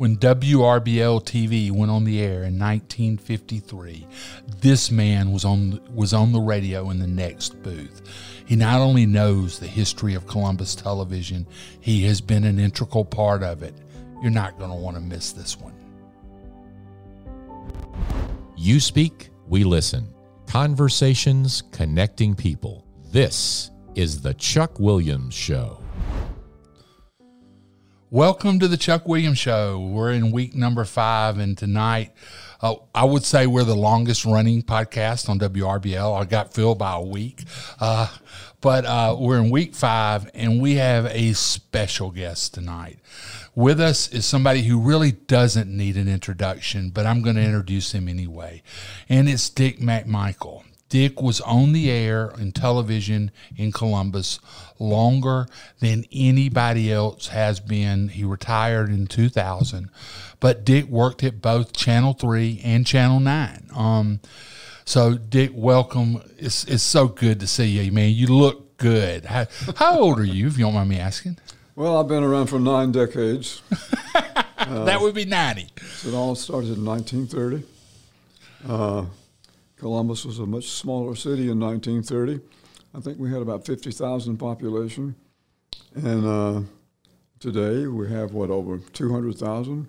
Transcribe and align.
When 0.00 0.16
WRBL 0.16 1.26
TV 1.26 1.70
went 1.70 1.92
on 1.92 2.04
the 2.04 2.22
air 2.22 2.44
in 2.44 2.58
1953, 2.58 4.06
this 4.62 4.90
man 4.90 5.30
was 5.30 5.44
on 5.44 5.78
was 5.94 6.14
on 6.14 6.32
the 6.32 6.40
radio 6.40 6.88
in 6.88 6.98
the 6.98 7.06
next 7.06 7.62
booth. 7.62 8.00
He 8.46 8.56
not 8.56 8.80
only 8.80 9.04
knows 9.04 9.58
the 9.58 9.66
history 9.66 10.14
of 10.14 10.26
Columbus 10.26 10.74
television, 10.74 11.46
he 11.82 12.02
has 12.04 12.22
been 12.22 12.44
an 12.44 12.58
integral 12.58 13.04
part 13.04 13.42
of 13.42 13.62
it. 13.62 13.74
You're 14.22 14.30
not 14.30 14.58
going 14.58 14.70
to 14.70 14.76
want 14.76 14.96
to 14.96 15.02
miss 15.02 15.32
this 15.32 15.58
one. 15.60 15.74
You 18.56 18.80
speak, 18.80 19.28
we 19.48 19.64
listen. 19.64 20.08
Conversations 20.46 21.62
connecting 21.72 22.34
people. 22.34 22.86
This 23.12 23.70
is 23.94 24.22
the 24.22 24.32
Chuck 24.32 24.80
Williams 24.80 25.34
Show. 25.34 25.78
Welcome 28.12 28.58
to 28.58 28.66
the 28.66 28.76
Chuck 28.76 29.06
Williams 29.06 29.38
Show. 29.38 29.78
We're 29.78 30.10
in 30.10 30.32
week 30.32 30.56
number 30.56 30.84
five, 30.84 31.38
and 31.38 31.56
tonight, 31.56 32.10
uh, 32.60 32.74
I 32.92 33.04
would 33.04 33.24
say 33.24 33.46
we're 33.46 33.62
the 33.62 33.76
longest 33.76 34.24
running 34.24 34.64
podcast 34.64 35.28
on 35.28 35.38
WRBL. 35.38 36.20
I 36.20 36.24
got 36.24 36.52
filled 36.52 36.76
by 36.76 36.94
a 36.94 37.00
week, 37.00 37.44
uh, 37.78 38.08
but 38.60 38.84
uh, 38.84 39.14
we're 39.16 39.38
in 39.38 39.48
week 39.48 39.76
five, 39.76 40.28
and 40.34 40.60
we 40.60 40.74
have 40.74 41.06
a 41.06 41.34
special 41.34 42.10
guest 42.10 42.52
tonight. 42.52 42.98
With 43.54 43.80
us 43.80 44.08
is 44.08 44.26
somebody 44.26 44.62
who 44.62 44.80
really 44.80 45.12
doesn't 45.12 45.70
need 45.70 45.96
an 45.96 46.08
introduction, 46.08 46.90
but 46.90 47.06
I'm 47.06 47.22
going 47.22 47.36
to 47.36 47.44
introduce 47.44 47.92
him 47.92 48.08
anyway, 48.08 48.64
and 49.08 49.28
it's 49.28 49.48
Dick 49.48 49.78
McMichael. 49.78 50.64
Dick 50.88 51.22
was 51.22 51.40
on 51.42 51.70
the 51.70 51.88
air 51.88 52.32
in 52.36 52.50
television 52.50 53.30
in 53.56 53.70
Columbus 53.70 54.40
longer 54.80 55.46
than 55.78 56.04
anybody 56.10 56.92
else 56.92 57.28
has 57.28 57.60
been. 57.60 58.08
He 58.08 58.24
retired 58.24 58.90
in 58.90 59.06
2000, 59.06 59.90
but 60.40 60.64
Dick 60.64 60.86
worked 60.86 61.22
at 61.22 61.40
both 61.40 61.72
Channel 61.72 62.14
3 62.14 62.60
and 62.64 62.86
Channel 62.86 63.20
9. 63.20 63.70
Um, 63.74 64.20
so, 64.84 65.14
Dick, 65.14 65.52
welcome. 65.54 66.22
It's, 66.38 66.64
it's 66.64 66.82
so 66.82 67.06
good 67.06 67.38
to 67.40 67.46
see 67.46 67.66
you, 67.66 67.92
man. 67.92 68.10
You 68.12 68.26
look 68.28 68.76
good. 68.78 69.26
How, 69.26 69.46
how 69.76 69.98
old 70.00 70.18
are 70.18 70.24
you, 70.24 70.48
if 70.48 70.58
you 70.58 70.64
don't 70.64 70.74
mind 70.74 70.88
me 70.88 70.98
asking? 70.98 71.38
Well, 71.76 71.98
I've 71.98 72.08
been 72.08 72.24
around 72.24 72.48
for 72.48 72.58
nine 72.58 72.90
decades. 72.90 73.62
uh, 74.14 74.84
that 74.84 75.00
would 75.00 75.14
be 75.14 75.24
90. 75.24 75.68
It 76.06 76.14
all 76.14 76.34
started 76.34 76.76
in 76.76 76.84
1930. 76.84 77.64
Uh, 78.68 79.06
Columbus 79.78 80.24
was 80.26 80.38
a 80.38 80.46
much 80.46 80.68
smaller 80.68 81.14
city 81.14 81.50
in 81.50 81.58
1930. 81.58 82.40
I 82.94 83.00
think 83.00 83.18
we 83.18 83.30
had 83.30 83.40
about 83.40 83.64
50,000 83.64 84.36
population, 84.36 85.14
and 85.94 86.26
uh, 86.26 86.60
today 87.38 87.86
we 87.86 88.10
have 88.10 88.32
what 88.32 88.50
over 88.50 88.78
200,000. 88.78 89.88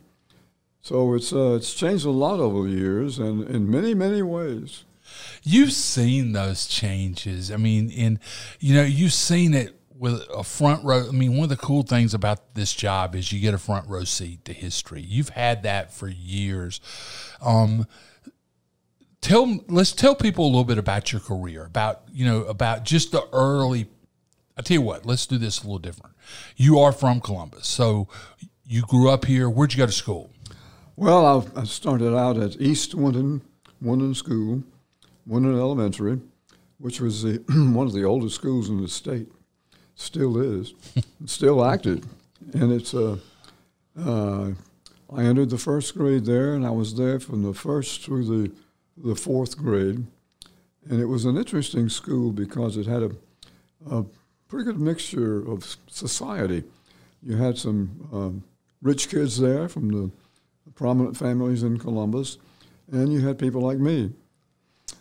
So 0.83 1.13
it's 1.13 1.31
uh, 1.31 1.53
it's 1.53 1.73
changed 1.73 2.05
a 2.05 2.11
lot 2.11 2.39
over 2.39 2.67
the 2.67 2.75
years, 2.75 3.19
and 3.19 3.47
in 3.47 3.69
many 3.69 3.93
many 3.93 4.21
ways. 4.21 4.83
You've 5.43 5.73
seen 5.73 6.31
those 6.31 6.65
changes. 6.65 7.51
I 7.51 7.57
mean, 7.57 7.91
in 7.91 8.19
you 8.59 8.73
know, 8.73 8.83
you've 8.83 9.13
seen 9.13 9.53
it 9.53 9.75
with 9.95 10.25
a 10.35 10.43
front 10.43 10.83
row. 10.83 11.07
I 11.07 11.11
mean, 11.11 11.35
one 11.35 11.43
of 11.43 11.49
the 11.49 11.57
cool 11.57 11.83
things 11.83 12.15
about 12.15 12.55
this 12.55 12.73
job 12.73 13.15
is 13.15 13.31
you 13.31 13.39
get 13.39 13.53
a 13.53 13.59
front 13.59 13.87
row 13.87 14.03
seat 14.03 14.43
to 14.45 14.53
history. 14.53 15.01
You've 15.01 15.29
had 15.29 15.61
that 15.63 15.93
for 15.93 16.07
years. 16.07 16.81
Um, 17.41 17.85
tell 19.21 19.59
let's 19.67 19.91
tell 19.91 20.15
people 20.15 20.45
a 20.45 20.47
little 20.47 20.63
bit 20.63 20.77
about 20.77 21.11
your 21.11 21.21
career 21.21 21.65
about 21.65 22.01
you 22.11 22.25
know 22.25 22.43
about 22.43 22.83
just 22.83 23.11
the 23.11 23.25
early 23.31 23.87
i 24.57 24.61
tell 24.61 24.75
you 24.75 24.81
what 24.81 25.05
let's 25.05 25.25
do 25.25 25.37
this 25.37 25.59
a 25.59 25.63
little 25.63 25.79
different. 25.79 26.15
You 26.55 26.79
are 26.79 26.91
from 26.91 27.21
columbus 27.21 27.67
so 27.67 28.07
you 28.65 28.83
grew 28.83 29.09
up 29.09 29.25
here. 29.25 29.49
Where'd 29.49 29.73
you 29.73 29.77
go 29.77 29.85
to 29.85 29.91
school? 29.91 30.31
Well 30.95 31.25
i, 31.55 31.61
I 31.61 31.63
started 31.65 32.15
out 32.15 32.37
at 32.37 32.59
east 32.59 32.95
Wynnton 32.95 33.41
Wynnton 33.83 34.15
school 34.15 34.63
Wynnton 35.27 35.57
elementary 35.57 36.19
which 36.81 36.99
was 36.99 37.21
the, 37.21 37.43
one 37.73 37.85
of 37.85 37.93
the 37.93 38.03
oldest 38.03 38.35
schools 38.35 38.67
in 38.67 38.81
the 38.81 38.87
state. 38.87 39.31
Still 39.93 40.39
is. 40.39 40.73
Still 41.27 41.63
active. 41.63 42.03
And 42.55 42.71
it's 42.71 42.95
uh, 42.95 43.17
uh, 43.99 44.51
i 45.13 45.23
entered 45.23 45.49
the 45.49 45.57
first 45.57 45.95
grade 45.95 46.25
there 46.25 46.53
and 46.53 46.65
i 46.65 46.69
was 46.69 46.95
there 46.95 47.19
from 47.19 47.43
the 47.43 47.53
first 47.53 48.03
through 48.03 48.23
the 48.23 48.51
the 48.97 49.15
fourth 49.15 49.57
grade. 49.57 50.05
And 50.89 50.99
it 50.99 51.05
was 51.05 51.25
an 51.25 51.37
interesting 51.37 51.89
school 51.89 52.31
because 52.31 52.77
it 52.77 52.87
had 52.87 53.03
a, 53.03 53.11
a 53.89 54.05
pretty 54.47 54.65
good 54.65 54.79
mixture 54.79 55.47
of 55.47 55.77
society. 55.87 56.63
You 57.21 57.37
had 57.37 57.57
some 57.57 58.09
um, 58.11 58.43
rich 58.81 59.09
kids 59.09 59.39
there 59.39 59.69
from 59.69 59.89
the, 59.89 60.11
prominent 60.75 61.15
families 61.15 61.63
in 61.63 61.77
Columbus, 61.77 62.37
and 62.91 63.11
you 63.11 63.19
had 63.19 63.37
people 63.37 63.61
like 63.61 63.77
me. 63.77 64.11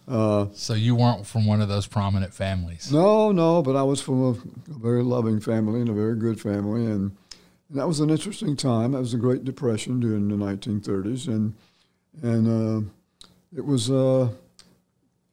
Uh, 0.06 0.46
so 0.52 0.74
you 0.74 0.94
weren't 0.94 1.26
from 1.26 1.46
one 1.46 1.60
of 1.60 1.68
those 1.68 1.86
prominent 1.86 2.34
families? 2.34 2.92
No, 2.92 3.32
no, 3.32 3.62
but 3.62 3.76
I 3.76 3.82
was 3.82 4.00
from 4.00 4.22
a, 4.22 4.30
a 4.30 4.78
very 4.78 5.02
loving 5.02 5.40
family 5.40 5.80
and 5.80 5.88
a 5.88 5.92
very 5.92 6.16
good 6.16 6.40
family, 6.40 6.84
and, 6.84 7.16
and, 7.68 7.78
that 7.78 7.86
was 7.86 8.00
an 8.00 8.10
interesting 8.10 8.56
time. 8.56 8.92
That 8.92 8.98
was 8.98 9.12
the 9.12 9.18
Great 9.18 9.44
Depression 9.44 10.00
during 10.00 10.28
the 10.28 10.34
1930s, 10.34 11.28
and 11.28 11.54
and 12.22 12.48
uh, 12.48 12.90
it 13.56 13.64
was 13.64 13.90
uh, 13.90 14.28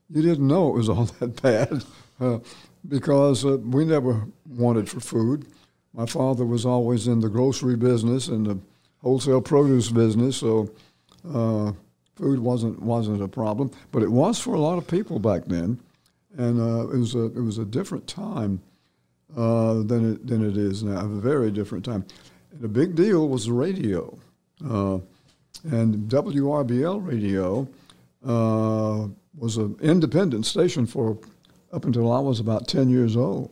you 0.10 0.22
didn't 0.22 0.48
know 0.48 0.70
it 0.70 0.78
was 0.78 0.90
all 0.90 1.06
that 1.06 1.42
bad 1.42 1.84
uh, 2.20 2.40
because 2.88 3.46
uh, 3.46 3.58
we 3.58 3.86
never 3.86 4.26
wanted 4.48 4.90
for 4.90 5.00
food. 5.00 5.46
My 5.94 6.06
father 6.06 6.46
was 6.46 6.66
always 6.66 7.08
in 7.08 7.20
the 7.20 7.30
grocery 7.30 7.76
business 7.76 8.28
and 8.28 8.46
the 8.46 8.60
wholesale 9.02 9.42
produce 9.42 9.90
business, 9.90 10.38
so 10.38 10.70
uh, 11.34 11.72
food 12.16 12.40
wasn't 12.40 12.82
wasn't 12.82 13.22
a 13.22 13.28
problem. 13.28 13.72
But 13.92 14.04
it 14.04 14.12
was 14.12 14.40
for 14.40 14.54
a 14.54 14.60
lot 14.60 14.78
of 14.78 14.88
people 14.88 15.20
back 15.20 15.46
then, 15.46 15.80
and 16.38 16.60
uh, 16.60 16.90
it 16.90 16.98
was 16.98 17.16
a 17.16 17.26
it 17.26 17.42
was 17.42 17.58
a 17.58 17.66
different 17.66 18.08
time 18.08 18.62
uh, 19.36 19.82
than 19.84 20.14
it 20.14 20.28
than 20.28 20.48
it 20.48 20.58
is 20.58 20.84
now. 20.84 21.00
A 21.00 21.08
very 21.08 21.52
different 21.52 21.86
time. 21.86 22.06
And 22.52 22.62
the 22.62 22.68
big 22.68 22.96
deal 22.96 23.28
was 23.28 23.46
the 23.46 23.54
radio, 23.54 24.18
and 24.60 25.04
WRBL 25.64 27.06
radio 27.06 27.68
uh, 28.28 29.08
was 29.38 29.58
an 29.58 29.78
independent 29.82 30.46
station 30.46 30.86
for 30.86 31.18
up 31.72 31.86
until 31.86 32.12
I 32.12 32.20
was 32.20 32.40
about 32.40 32.68
10 32.68 32.90
years 32.90 33.16
old. 33.16 33.52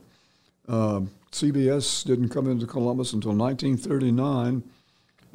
Uh, 0.68 1.02
CBS 1.31 2.03
didn't 2.06 2.30
come 2.30 2.50
into 2.50 2.66
Columbus 2.66 3.14
until 3.14 3.34
1939, 3.34 4.64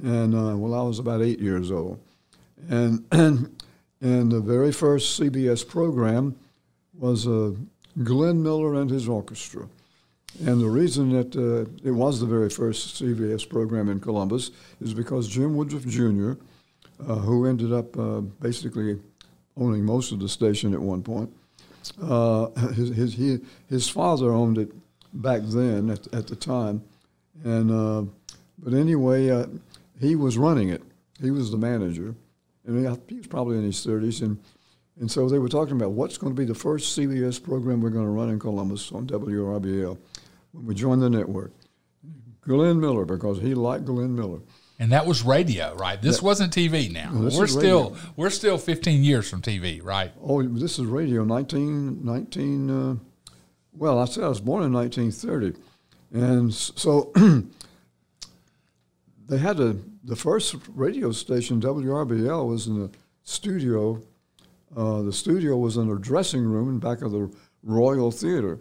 and 0.03 0.35
uh, 0.35 0.57
well, 0.57 0.75
I 0.75 0.83
was 0.83 0.99
about 0.99 1.23
eight 1.23 1.41
years 1.41 1.71
old. 1.71 2.01
And, 2.69 3.05
and, 3.13 3.63
and 4.01 4.33
the 4.33 4.41
very 4.41 4.73
first 4.73 5.21
CBS 5.21 5.67
program 5.67 6.37
was 6.95 7.27
uh, 7.27 7.53
Glenn 8.03 8.43
Miller 8.43 8.81
and 8.81 8.91
his 8.91 9.09
orchestra. 9.09 9.69
And 10.47 10.61
the 10.61 10.69
reason 10.69 11.11
that 11.11 11.37
uh, 11.37 11.71
it 11.87 11.91
was 11.91 12.21
the 12.21 12.27
very 12.27 12.51
first 12.51 13.01
CBS 13.03 13.49
program 13.49 13.89
in 13.89 14.01
Columbus 14.01 14.53
is 14.81 14.95
because 14.95 15.29
Jim 15.29 15.55
Woodruff 15.55 15.87
Jr., 15.87 16.33
uh, 17.01 17.17
who 17.17 17.47
ended 17.47 17.73
up 17.73 17.99
uh, 17.99 18.21
basically 18.21 18.99
owning 19.57 19.85
most 19.85 20.13
of 20.13 20.21
the 20.21 20.29
station 20.29 20.75
at 20.75 20.81
one 20.81 21.03
point. 21.03 21.33
Uh, 22.01 22.49
his, 22.73 22.95
his, 22.95 23.15
he, 23.15 23.39
his 23.69 23.89
father 23.89 24.33
owned 24.33 24.59
it 24.59 24.73
back 25.13 25.43
then 25.45 25.91
at, 25.91 26.13
at 26.15 26.27
the 26.27 26.37
time. 26.37 26.83
And, 27.45 27.71
uh, 27.71 28.11
but 28.59 28.75
anyway, 28.75 29.31
uh, 29.31 29.47
he 30.01 30.17
was 30.17 30.37
running 30.39 30.69
it. 30.69 30.83
He 31.21 31.31
was 31.31 31.51
the 31.51 31.57
manager. 31.57 32.15
And 32.67 32.99
he, 33.09 33.17
was 33.17 33.27
probably 33.27 33.57
in 33.57 33.65
his 33.65 33.85
30s. 33.85 34.23
And, 34.23 34.39
and 35.01 35.11
so 35.11 35.29
they 35.29 35.39
were 35.39 35.49
talking 35.49 35.77
about 35.77 35.93
what's 35.93 36.19
going 36.19 36.35
to 36.35 36.39
be 36.39 36.45
the 36.45 36.55
first 36.55 36.97
CBS 36.99 37.43
program 37.43 37.81
we're 37.81 37.91
going 37.91 38.05
to 38.05 38.11
run 38.11 38.29
in 38.29 38.39
Columbus 38.39 38.93
on 38.93 39.07
WRBL 39.07 39.99
when 40.53 40.67
we 40.67 40.75
joined 40.75 41.03
the 41.03 41.11
network. 41.11 41.53
Glenn 42.43 42.81
Miller, 42.81 43.05
because 43.05 43.41
he 43.41 43.55
liked 43.55 43.85
Glenn 43.85 44.15
Miller. 44.15 44.41
And 44.81 44.93
that 44.93 45.07
was 45.07 45.23
radio, 45.23 45.75
right? 45.75 46.01
This 46.01 46.23
wasn't 46.23 46.55
TV. 46.55 46.91
Now 46.91 47.11
no, 47.13 47.29
we're 47.37 47.47
still 47.47 47.91
radio. 47.91 47.97
we're 48.17 48.31
still 48.31 48.57
15 48.57 49.05
years 49.05 49.29
from 49.29 49.43
TV, 49.43 49.85
right? 49.85 50.11
Oh, 50.23 50.43
this 50.43 50.79
is 50.79 50.87
radio. 50.87 51.23
19, 51.23 52.03
19 52.03 52.71
uh, 52.71 52.97
well, 53.75 53.99
I 53.99 54.07
said 54.07 54.25
I 54.25 54.29
was 54.29 54.41
born 54.41 54.65
in 54.65 54.73
1930, 54.73 55.61
and 56.13 56.53
so 56.53 57.13
they 59.29 59.37
had 59.37 59.61
a 59.61 59.77
the 60.03 60.17
first 60.17 60.57
radio 60.75 61.13
station 61.13 61.61
WRBL 61.61 62.49
was 62.49 62.67
in 62.67 62.81
the 62.81 62.91
studio. 63.23 64.01
Uh, 64.75 65.03
the 65.03 65.13
studio 65.13 65.59
was 65.59 65.77
in 65.77 65.91
a 65.91 65.97
dressing 65.97 66.43
room 66.43 66.71
in 66.71 66.79
back 66.79 67.03
of 67.03 67.13
the 67.13 67.31
Royal 67.63 68.11
Theater. 68.11 68.59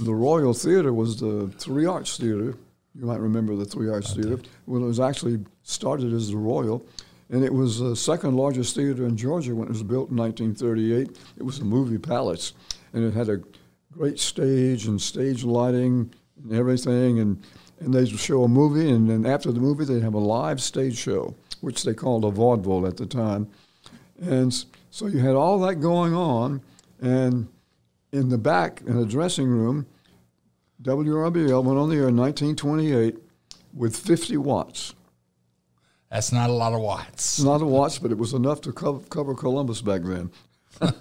The 0.00 0.14
Royal 0.14 0.52
Theater 0.52 0.92
was 0.92 1.20
the 1.20 1.46
Three 1.58 1.86
Arts 1.86 2.16
Theater 2.16 2.56
you 3.00 3.06
might 3.06 3.20
remember 3.20 3.56
the 3.56 3.64
Three 3.64 3.88
Arts 3.88 4.12
Theater. 4.14 4.38
Well, 4.66 4.82
it 4.82 4.86
was 4.86 5.00
actually 5.00 5.38
started 5.62 6.12
as 6.12 6.28
the 6.28 6.36
Royal, 6.36 6.84
and 7.30 7.42
it 7.42 7.52
was 7.52 7.78
the 7.78 7.96
second 7.96 8.36
largest 8.36 8.76
theater 8.76 9.06
in 9.06 9.16
Georgia 9.16 9.54
when 9.54 9.68
it 9.68 9.70
was 9.70 9.82
built 9.82 10.10
in 10.10 10.16
1938. 10.18 11.16
It 11.38 11.42
was 11.42 11.60
a 11.60 11.64
movie 11.64 11.96
palace, 11.96 12.52
and 12.92 13.02
it 13.02 13.14
had 13.14 13.30
a 13.30 13.40
great 13.90 14.18
stage 14.18 14.86
and 14.86 15.00
stage 15.00 15.44
lighting 15.44 16.12
and 16.42 16.52
everything. 16.52 17.20
And, 17.20 17.42
and 17.80 17.94
they'd 17.94 18.08
show 18.08 18.44
a 18.44 18.48
movie, 18.48 18.90
and 18.90 19.08
then 19.08 19.24
after 19.24 19.50
the 19.50 19.60
movie, 19.60 19.86
they'd 19.86 20.02
have 20.02 20.12
a 20.12 20.18
live 20.18 20.60
stage 20.60 20.98
show. 20.98 21.34
which 21.62 21.84
they 21.84 21.94
called 21.94 22.24
a 22.24 22.30
vaudeville 22.30 22.86
at 22.86 22.96
the 22.98 23.06
time. 23.06 23.48
And 24.20 24.52
so 24.90 25.06
you 25.06 25.20
had 25.20 25.36
all 25.36 25.58
that 25.60 25.76
going 25.76 26.14
on, 26.14 26.60
and 27.00 27.48
in 28.12 28.28
the 28.28 28.38
back, 28.38 28.82
in 28.86 28.98
the 28.98 29.06
dressing 29.06 29.46
room, 29.46 29.86
WRBL 30.82 31.62
went 31.62 31.78
on 31.78 31.90
the 31.90 31.96
air 31.96 32.08
in 32.08 32.16
1928 32.16 33.16
with 33.74 33.96
50 33.96 34.36
watts. 34.38 34.94
That's 36.10 36.32
not 36.32 36.50
a 36.50 36.52
lot 36.52 36.72
of 36.72 36.80
watts. 36.80 37.40
Not 37.40 37.62
a 37.62 37.66
watts, 37.66 37.98
but 37.98 38.10
it 38.10 38.18
was 38.18 38.32
enough 38.32 38.60
to 38.62 38.72
cover, 38.72 39.00
cover 39.10 39.34
Columbus 39.34 39.80
back 39.80 40.02
then. 40.02 40.30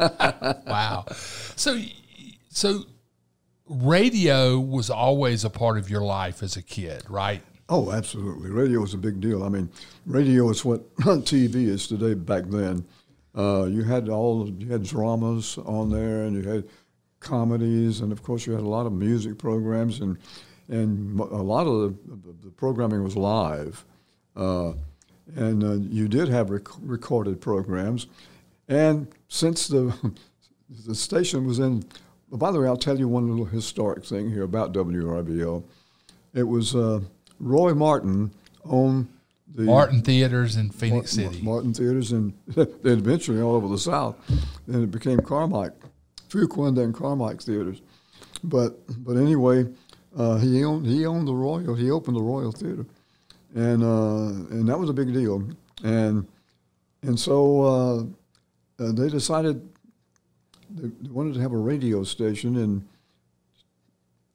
wow. 0.67 1.05
So, 1.55 1.81
so 2.49 2.83
radio 3.67 4.59
was 4.59 4.89
always 4.89 5.45
a 5.45 5.49
part 5.49 5.77
of 5.77 5.89
your 5.89 6.01
life 6.01 6.43
as 6.43 6.57
a 6.57 6.61
kid, 6.61 7.03
right? 7.09 7.41
Oh, 7.69 7.91
absolutely. 7.91 8.49
Radio 8.49 8.81
was 8.81 8.93
a 8.93 8.97
big 8.97 9.21
deal. 9.21 9.43
I 9.43 9.49
mean, 9.49 9.69
radio 10.05 10.49
is 10.49 10.65
what 10.65 10.93
TV 10.97 11.67
is 11.67 11.87
today. 11.87 12.15
Back 12.15 12.45
then, 12.45 12.85
uh, 13.35 13.65
you 13.65 13.83
had 13.83 14.09
all 14.09 14.49
you 14.49 14.71
had 14.71 14.83
dramas 14.83 15.57
on 15.59 15.91
there, 15.91 16.23
and 16.23 16.35
you 16.35 16.49
had 16.49 16.63
comedies, 17.19 18.01
and 18.01 18.11
of 18.11 18.23
course, 18.23 18.45
you 18.45 18.53
had 18.53 18.61
a 18.61 18.67
lot 18.67 18.85
of 18.85 18.93
music 18.93 19.37
programs, 19.37 19.99
and 19.99 20.17
and 20.67 21.19
a 21.19 21.23
lot 21.23 21.65
of 21.65 21.95
the, 22.07 22.33
the 22.43 22.51
programming 22.51 23.03
was 23.03 23.15
live, 23.15 23.85
uh, 24.35 24.73
and 25.35 25.63
uh, 25.63 25.73
you 25.73 26.07
did 26.07 26.29
have 26.29 26.51
rec- 26.51 26.67
recorded 26.81 27.41
programs, 27.41 28.07
and 28.67 29.07
since 29.27 29.67
the 29.67 29.93
the 30.85 30.95
station 30.95 31.45
was 31.45 31.59
in, 31.59 31.83
by 32.31 32.51
the 32.51 32.59
way, 32.59 32.67
I'll 32.67 32.77
tell 32.77 32.99
you 32.99 33.07
one 33.07 33.29
little 33.29 33.45
historic 33.45 34.05
thing 34.05 34.29
here 34.29 34.43
about 34.43 34.73
WRBL. 34.73 35.63
It 36.33 36.43
was 36.43 36.75
uh, 36.75 37.01
Roy 37.39 37.73
Martin 37.73 38.31
owned 38.65 39.07
the 39.55 39.63
Martin 39.63 40.01
Theaters 40.01 40.55
in 40.55 40.69
Phenix 40.69 41.17
Martin, 41.17 41.33
City. 41.33 41.45
Martin 41.45 41.73
Theaters, 41.73 42.11
and 42.11 42.33
then 42.47 42.69
eventually 42.83 43.41
all 43.41 43.55
over 43.55 43.67
the 43.67 43.77
South. 43.77 44.15
And 44.67 44.83
it 44.83 44.91
became 44.91 45.19
Carmike, 45.19 45.73
Fuqua 46.29 46.77
and 46.77 46.93
Carmike 46.93 47.43
Theaters. 47.43 47.81
But 48.43 48.79
but 49.03 49.17
anyway, 49.17 49.67
uh, 50.17 50.37
he 50.37 50.63
owned 50.63 50.85
he 50.85 51.05
owned 51.05 51.27
the 51.27 51.33
Royal. 51.33 51.75
He 51.75 51.91
opened 51.91 52.15
the 52.15 52.21
Royal 52.21 52.51
Theater, 52.51 52.85
and 53.55 53.83
uh, 53.83 54.55
and 54.55 54.67
that 54.67 54.79
was 54.79 54.89
a 54.89 54.93
big 54.93 55.13
deal. 55.13 55.47
And 55.83 56.27
and 57.01 57.19
so 57.19 57.61
uh, 57.61 58.83
uh 58.83 58.91
they 58.93 59.09
decided 59.09 59.67
they 60.71 61.09
wanted 61.09 61.33
to 61.33 61.41
have 61.41 61.51
a 61.51 61.57
radio 61.57 62.03
station, 62.03 62.57
and 62.57 62.87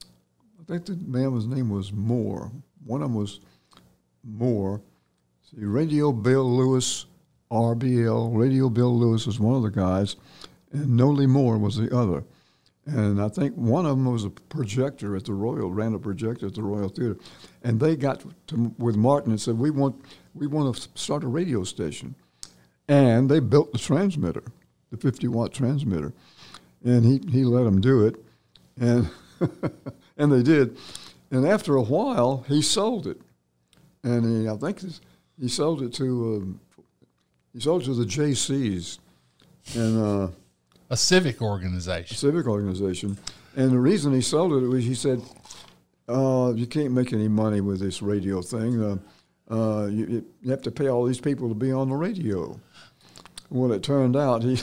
I 0.01 0.63
think 0.67 0.85
the 0.85 0.95
man's 0.95 1.47
name 1.47 1.69
was 1.69 1.91
Moore. 1.91 2.51
One 2.85 3.01
of 3.01 3.09
them 3.09 3.15
was 3.15 3.39
Moore. 4.23 4.81
See, 5.49 5.63
Radio 5.63 6.11
Bill 6.11 6.57
Lewis, 6.57 7.05
RBL. 7.51 8.35
Radio 8.35 8.69
Bill 8.69 8.97
Lewis 8.97 9.27
was 9.27 9.39
one 9.39 9.55
of 9.55 9.63
the 9.63 9.69
guys, 9.69 10.15
and 10.75 10.97
Nolie 10.97 11.27
Moore 11.27 11.57
was 11.57 11.77
the 11.77 11.95
other. 11.95 12.23
And 12.85 13.19
I 13.19 13.29
think 13.29 13.55
one 13.55 13.85
of 13.85 13.97
them 13.97 14.11
was 14.11 14.25
a 14.25 14.29
projector 14.29 15.15
at 15.15 15.25
the 15.25 15.33
Royal, 15.33 15.71
ran 15.71 15.95
a 15.95 15.99
projector 15.99 16.45
at 16.45 16.53
the 16.53 16.61
Royal 16.61 16.89
Theater, 16.89 17.17
and 17.63 17.79
they 17.79 17.95
got 17.95 18.23
to, 18.47 18.75
with 18.77 18.95
Martin 18.95 19.31
and 19.31 19.41
said, 19.41 19.57
"We 19.57 19.71
want, 19.71 19.95
we 20.35 20.45
want 20.45 20.75
to 20.75 20.89
start 20.93 21.23
a 21.23 21.27
radio 21.27 21.63
station," 21.63 22.13
and 22.87 23.27
they 23.27 23.39
built 23.39 23.71
the 23.71 23.79
transmitter, 23.79 24.43
the 24.91 24.97
50 24.97 25.27
watt 25.29 25.51
transmitter, 25.51 26.13
and 26.83 27.03
he 27.03 27.19
he 27.31 27.43
let 27.43 27.63
them 27.63 27.81
do 27.81 28.05
it, 28.05 28.23
and 28.79 29.09
and 30.17 30.31
they 30.31 30.43
did, 30.43 30.77
and 31.31 31.47
after 31.47 31.75
a 31.75 31.81
while 31.81 32.45
he 32.47 32.61
sold 32.61 33.07
it, 33.07 33.19
and 34.03 34.43
he, 34.43 34.47
I 34.47 34.57
think 34.57 34.81
he 35.41 35.47
sold 35.47 35.81
it 35.81 35.91
to 35.93 36.35
um, 36.35 36.59
he 37.51 37.61
sold 37.61 37.81
it 37.81 37.85
to 37.85 37.95
the 37.95 38.05
JCs, 38.05 38.99
and. 39.75 40.05
Uh, 40.05 40.27
a 40.95 40.97
civic 40.97 41.41
organization. 41.41 42.15
Civic 42.15 42.47
organization. 42.47 43.17
And 43.57 43.71
the 43.71 43.79
reason 43.79 44.13
he 44.13 44.21
sold 44.21 44.53
it 44.53 44.67
was 44.67 44.85
he 44.85 44.95
said, 44.95 45.21
uh, 46.07 46.53
you 46.55 46.65
can't 46.65 46.93
make 46.93 47.11
any 47.11 47.27
money 47.27 47.59
with 47.59 47.81
this 47.81 48.01
radio 48.01 48.41
thing. 48.41 48.81
Uh, 48.81 48.97
uh, 49.53 49.87
you, 49.87 50.25
you, 50.41 50.51
have 50.51 50.61
to 50.61 50.71
pay 50.71 50.87
all 50.87 51.05
these 51.05 51.19
people 51.19 51.49
to 51.49 51.53
be 51.53 51.71
on 51.71 51.89
the 51.89 51.95
radio. 51.95 52.57
Well, 53.49 53.73
it 53.73 53.83
turned 53.83 54.15
out 54.15 54.41
he 54.41 54.57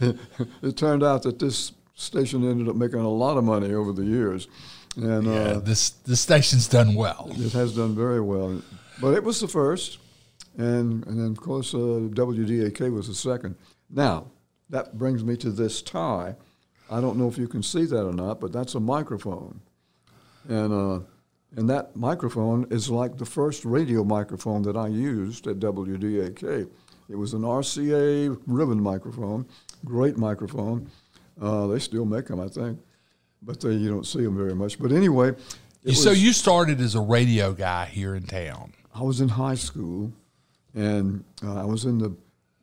it 0.00 0.76
turned 0.76 1.04
out 1.04 1.22
that 1.22 1.38
this 1.38 1.72
station 1.94 2.48
ended 2.48 2.68
up 2.68 2.76
making 2.76 2.98
a 2.98 3.08
lot 3.08 3.38
of 3.38 3.44
money 3.44 3.72
over 3.72 3.92
the 3.92 4.04
years. 4.04 4.48
And 4.96 5.26
yeah, 5.26 5.32
uh, 5.32 5.60
this 5.60 5.90
the 5.90 6.16
station's 6.16 6.68
done 6.68 6.94
well. 6.94 7.30
It 7.36 7.52
has 7.52 7.76
done 7.76 7.94
very 7.94 8.20
well, 8.20 8.60
but 9.00 9.14
it 9.14 9.22
was 9.22 9.40
the 9.40 9.48
first, 9.48 9.98
and 10.58 11.06
and 11.06 11.18
then 11.18 11.30
of 11.30 11.40
course 11.40 11.72
uh, 11.72 12.10
WDAK 12.12 12.92
was 12.92 13.06
the 13.06 13.14
second. 13.14 13.56
Now 13.88 14.26
that 14.70 14.98
brings 14.98 15.24
me 15.24 15.36
to 15.38 15.50
this 15.50 15.82
tie. 15.82 16.36
I 16.90 17.00
don't 17.00 17.18
know 17.18 17.28
if 17.28 17.38
you 17.38 17.48
can 17.48 17.62
see 17.62 17.84
that 17.86 18.06
or 18.06 18.12
not, 18.12 18.40
but 18.40 18.52
that's 18.52 18.74
a 18.74 18.80
microphone. 18.80 19.60
And, 20.48 20.72
uh, 20.72 21.00
and 21.56 21.70
that 21.70 21.96
microphone 21.96 22.66
is 22.70 22.90
like 22.90 23.16
the 23.16 23.24
first 23.24 23.64
radio 23.64 24.04
microphone 24.04 24.62
that 24.62 24.76
I 24.76 24.88
used 24.88 25.46
at 25.46 25.58
WDAK. 25.58 26.68
It 27.08 27.16
was 27.16 27.34
an 27.34 27.42
RCA 27.42 28.38
ribbon 28.46 28.82
microphone, 28.82 29.46
great 29.84 30.16
microphone. 30.16 30.90
Uh, 31.40 31.66
they 31.66 31.78
still 31.78 32.04
make 32.04 32.26
them, 32.26 32.40
I 32.40 32.48
think, 32.48 32.78
but 33.42 33.60
they, 33.60 33.72
you 33.72 33.90
don't 33.90 34.06
see 34.06 34.22
them 34.22 34.36
very 34.36 34.54
much. 34.54 34.78
But 34.78 34.92
anyway, 34.92 35.34
so 35.92 36.10
was, 36.10 36.22
you 36.22 36.32
started 36.32 36.80
as 36.80 36.94
a 36.94 37.00
radio 37.00 37.52
guy 37.52 37.86
here 37.86 38.14
in 38.14 38.24
town. 38.24 38.72
I 38.94 39.02
was 39.02 39.20
in 39.20 39.28
high 39.28 39.56
school, 39.56 40.12
and 40.74 41.24
uh, 41.42 41.60
I 41.60 41.64
was 41.64 41.84
in 41.84 41.98
the 41.98 42.16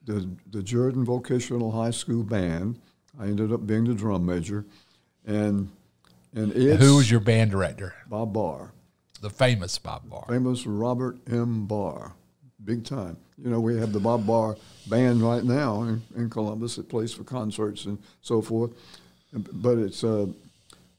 the, 0.05 0.29
the 0.49 0.63
Jordan 0.63 1.05
Vocational 1.05 1.71
High 1.71 1.91
School 1.91 2.23
band. 2.23 2.79
I 3.19 3.25
ended 3.25 3.51
up 3.51 3.67
being 3.67 3.85
the 3.85 3.93
drum 3.93 4.25
major, 4.25 4.65
and 5.25 5.69
and 6.33 6.53
who 6.53 6.95
was 6.95 7.11
your 7.11 7.19
band 7.19 7.51
director? 7.51 7.93
Bob 8.07 8.33
Barr, 8.33 8.71
the 9.21 9.29
famous 9.29 9.77
Bob 9.77 10.09
Barr, 10.09 10.25
famous 10.29 10.65
Robert 10.65 11.17
M. 11.29 11.65
Barr, 11.65 12.13
big 12.63 12.85
time. 12.85 13.17
You 13.37 13.49
know, 13.49 13.59
we 13.59 13.77
have 13.77 13.91
the 13.91 13.99
Bob 13.99 14.25
Barr 14.25 14.55
band 14.87 15.21
right 15.21 15.43
now 15.43 15.83
in, 15.83 16.01
in 16.15 16.29
Columbus. 16.29 16.77
It 16.77 16.87
plays 16.87 17.13
for 17.13 17.23
concerts 17.23 17.85
and 17.85 17.97
so 18.21 18.41
forth. 18.41 18.71
But 19.33 19.77
it's 19.77 20.03
uh, 20.03 20.27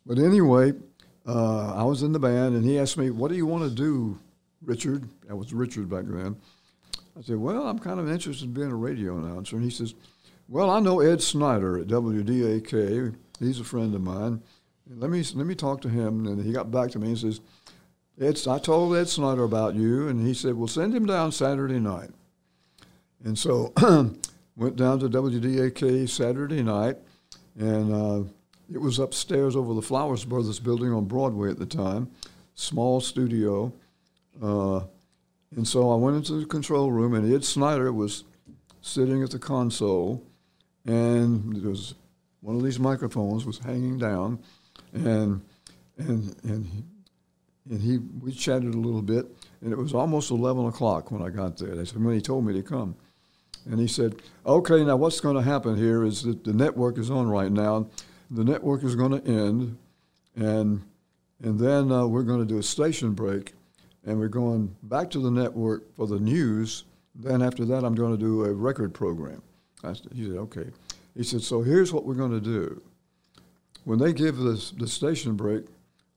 but 0.05 0.19
anyway, 0.19 0.75
uh, 1.27 1.75
I 1.75 1.85
was 1.85 2.03
in 2.03 2.13
the 2.13 2.19
band, 2.19 2.55
and 2.57 2.65
he 2.65 2.79
asked 2.79 2.99
me, 2.99 3.11
"What 3.11 3.31
do 3.31 3.37
you 3.37 3.47
want 3.47 3.65
to 3.65 3.71
do, 3.71 4.19
Richard?" 4.63 5.09
That 5.29 5.37
was 5.37 5.53
Richard 5.53 5.89
back 5.89 6.05
then. 6.07 6.37
I 7.17 7.23
said, 7.23 7.37
Well, 7.37 7.67
I'm 7.67 7.79
kind 7.79 8.01
of 8.01 8.11
interested 8.11 8.47
in 8.47 8.53
being 8.53 8.71
a 8.71 8.77
radio 8.77 9.19
announcer. 9.19 9.57
And 9.57 9.65
he 9.65 9.71
says, 9.71 9.95
Well, 10.49 10.71
I 10.71 10.81
know 10.81 11.01
Ed 11.01 11.23
Snyder 11.23 11.79
at 11.79 11.89
WDAK. 11.89 13.15
He's 13.39 13.61
a 13.61 13.65
friend 13.65 13.95
of 13.95 14.01
mine. 14.01 14.43
Let 14.89 15.11
me, 15.11 15.23
let 15.35 15.47
me 15.47 15.55
talk 15.55 15.81
to 15.83 15.89
him. 15.89 16.27
And 16.27 16.45
he 16.45 16.53
got 16.53 16.71
back 16.71 16.91
to 16.93 16.99
me 16.99 17.09
and 17.09 17.19
says, 17.19 17.41
Ed, 18.21 18.39
I 18.47 18.59
told 18.59 18.97
Ed 18.97 19.09
Snyder 19.09 19.45
about 19.45 19.75
you. 19.75 20.09
And 20.09 20.27
he 20.27 20.35
said, 20.35 20.55
Well, 20.55 20.69
send 20.69 20.95
him 20.95 21.07
down 21.07 21.33
Saturday 21.33 21.81
night. 21.81 22.11
And 23.25 23.39
so 23.39 23.73
went 24.57 24.77
down 24.77 24.99
to 25.01 25.09
WDAK 25.09 26.09
Saturday 26.09 26.63
night. 26.63 26.99
And 27.59 27.95
uh, 27.95 28.29
it 28.73 28.81
was 28.81 28.99
upstairs 28.99 29.55
over 29.55 29.75
the 29.75 29.83
Flowers 29.83 30.25
Brothers 30.25 30.59
building 30.59 30.93
on 30.93 31.05
Broadway 31.05 31.51
at 31.51 31.59
the 31.59 31.67
time, 31.67 32.11
small 32.55 33.01
studio. 33.01 33.73
Uh, 34.43 34.81
and 35.57 35.67
so 35.67 35.91
I 35.91 35.97
went 35.97 36.17
into 36.17 36.35
the 36.35 36.47
control 36.47 36.91
room, 36.91 37.15
and 37.15 37.33
Ed 37.33 37.45
Snyder 37.45 37.93
was 37.93 38.25
sitting 38.81 39.23
at 39.23 39.31
the 39.31 39.39
console, 39.39 40.25
and 40.87 41.57
there 41.57 41.71
was 41.71 41.95
one 42.41 42.57
of 42.57 42.63
these 42.63 42.79
microphones 42.79 43.45
was 43.45 43.59
hanging 43.59 43.99
down, 43.99 44.39
and 44.93 45.43
and 45.99 46.35
and 46.43 46.67
he, 46.67 46.85
and 47.71 47.81
he 47.83 47.99
we 47.99 48.33
chatted 48.33 48.75
a 48.75 48.79
little 48.79 49.03
bit, 49.03 49.27
and 49.61 49.73
it 49.73 49.79
was 49.79 49.95
almost 49.95 50.31
eleven 50.31 50.67
o'clock 50.67 51.11
when 51.11 51.23
I 51.23 51.29
got 51.29 51.59
there. 51.59 51.77
That's 51.77 51.95
when 51.95 52.15
he 52.15 52.21
told 52.21 52.45
me 52.45 52.55
to 52.55 52.63
come, 52.63 52.97
and 53.67 53.79
he 53.79 53.87
said, 53.87 54.17
"Okay, 54.47 54.85
now 54.85 54.97
what's 54.97 55.21
going 55.21 55.37
to 55.37 55.43
happen 55.43 55.77
here 55.77 56.03
is 56.03 56.23
that 56.23 56.45
the 56.45 56.53
network 56.53 56.99
is 56.99 57.11
on 57.11 57.29
right 57.29 57.53
now. 57.53 57.89
The 58.31 58.45
network 58.45 58.83
is 58.83 58.97
going 58.97 59.21
to 59.21 59.31
end, 59.31 59.77
and 60.35 60.83
and 61.43 61.59
then 61.61 61.93
uh, 61.93 62.07
we're 62.07 62.23
going 62.23 62.41
to 62.41 62.47
do 62.47 62.59
a 62.59 62.63
station 62.63 63.13
break." 63.13 63.53
And 64.05 64.19
we're 64.19 64.29
going 64.29 64.75
back 64.85 65.11
to 65.11 65.19
the 65.19 65.31
network 65.31 65.95
for 65.95 66.07
the 66.07 66.19
news. 66.19 66.85
Then 67.15 67.43
after 67.43 67.65
that, 67.67 67.85
I'm 67.85 67.95
going 67.95 68.13
to 68.13 68.19
do 68.19 68.45
a 68.45 68.53
record 68.53 68.95
program. 68.95 69.43
I 69.85 69.95
he 70.15 70.27
said, 70.27 70.37
okay. 70.37 70.67
He 71.17 71.23
said, 71.23 71.43
so 71.43 71.63
here's 71.63 71.93
what 71.93 72.05
we're 72.05 72.15
going 72.15 72.33
to 72.33 72.41
do. 72.41 72.81
When 73.85 73.99
they 73.99 74.13
give 74.13 74.37
this, 74.37 74.71
the 74.71 74.87
station 74.87 75.35
break, 75.37 75.65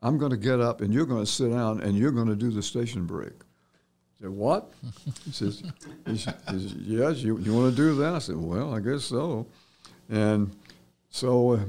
I'm 0.02 0.18
going 0.18 0.32
to 0.32 0.38
get 0.38 0.60
up 0.60 0.82
and 0.82 0.94
you're 0.94 1.06
going 1.06 1.26
to 1.26 1.32
sit 1.32 1.50
down 1.50 1.82
and 1.82 1.98
you're 1.98 2.12
going 2.12 2.28
to 2.28 2.36
do 2.36 2.52
the 2.52 2.62
station 2.62 3.06
break. 3.06 3.34
I 3.34 4.24
said, 4.24 4.30
what? 4.30 4.72
he 5.26 5.32
says, 5.32 5.64
he 6.06 6.18
says 6.18 6.74
yes, 6.76 7.18
you, 7.18 7.38
you 7.40 7.54
want 7.54 7.72
to 7.72 7.76
do 7.76 7.96
that? 7.96 8.14
I 8.14 8.20
said, 8.20 8.38
well, 8.38 8.74
I 8.74 8.80
guess 8.80 9.04
so. 9.04 9.48
And 10.10 10.56
so 11.10 11.54
uh, 11.54 11.60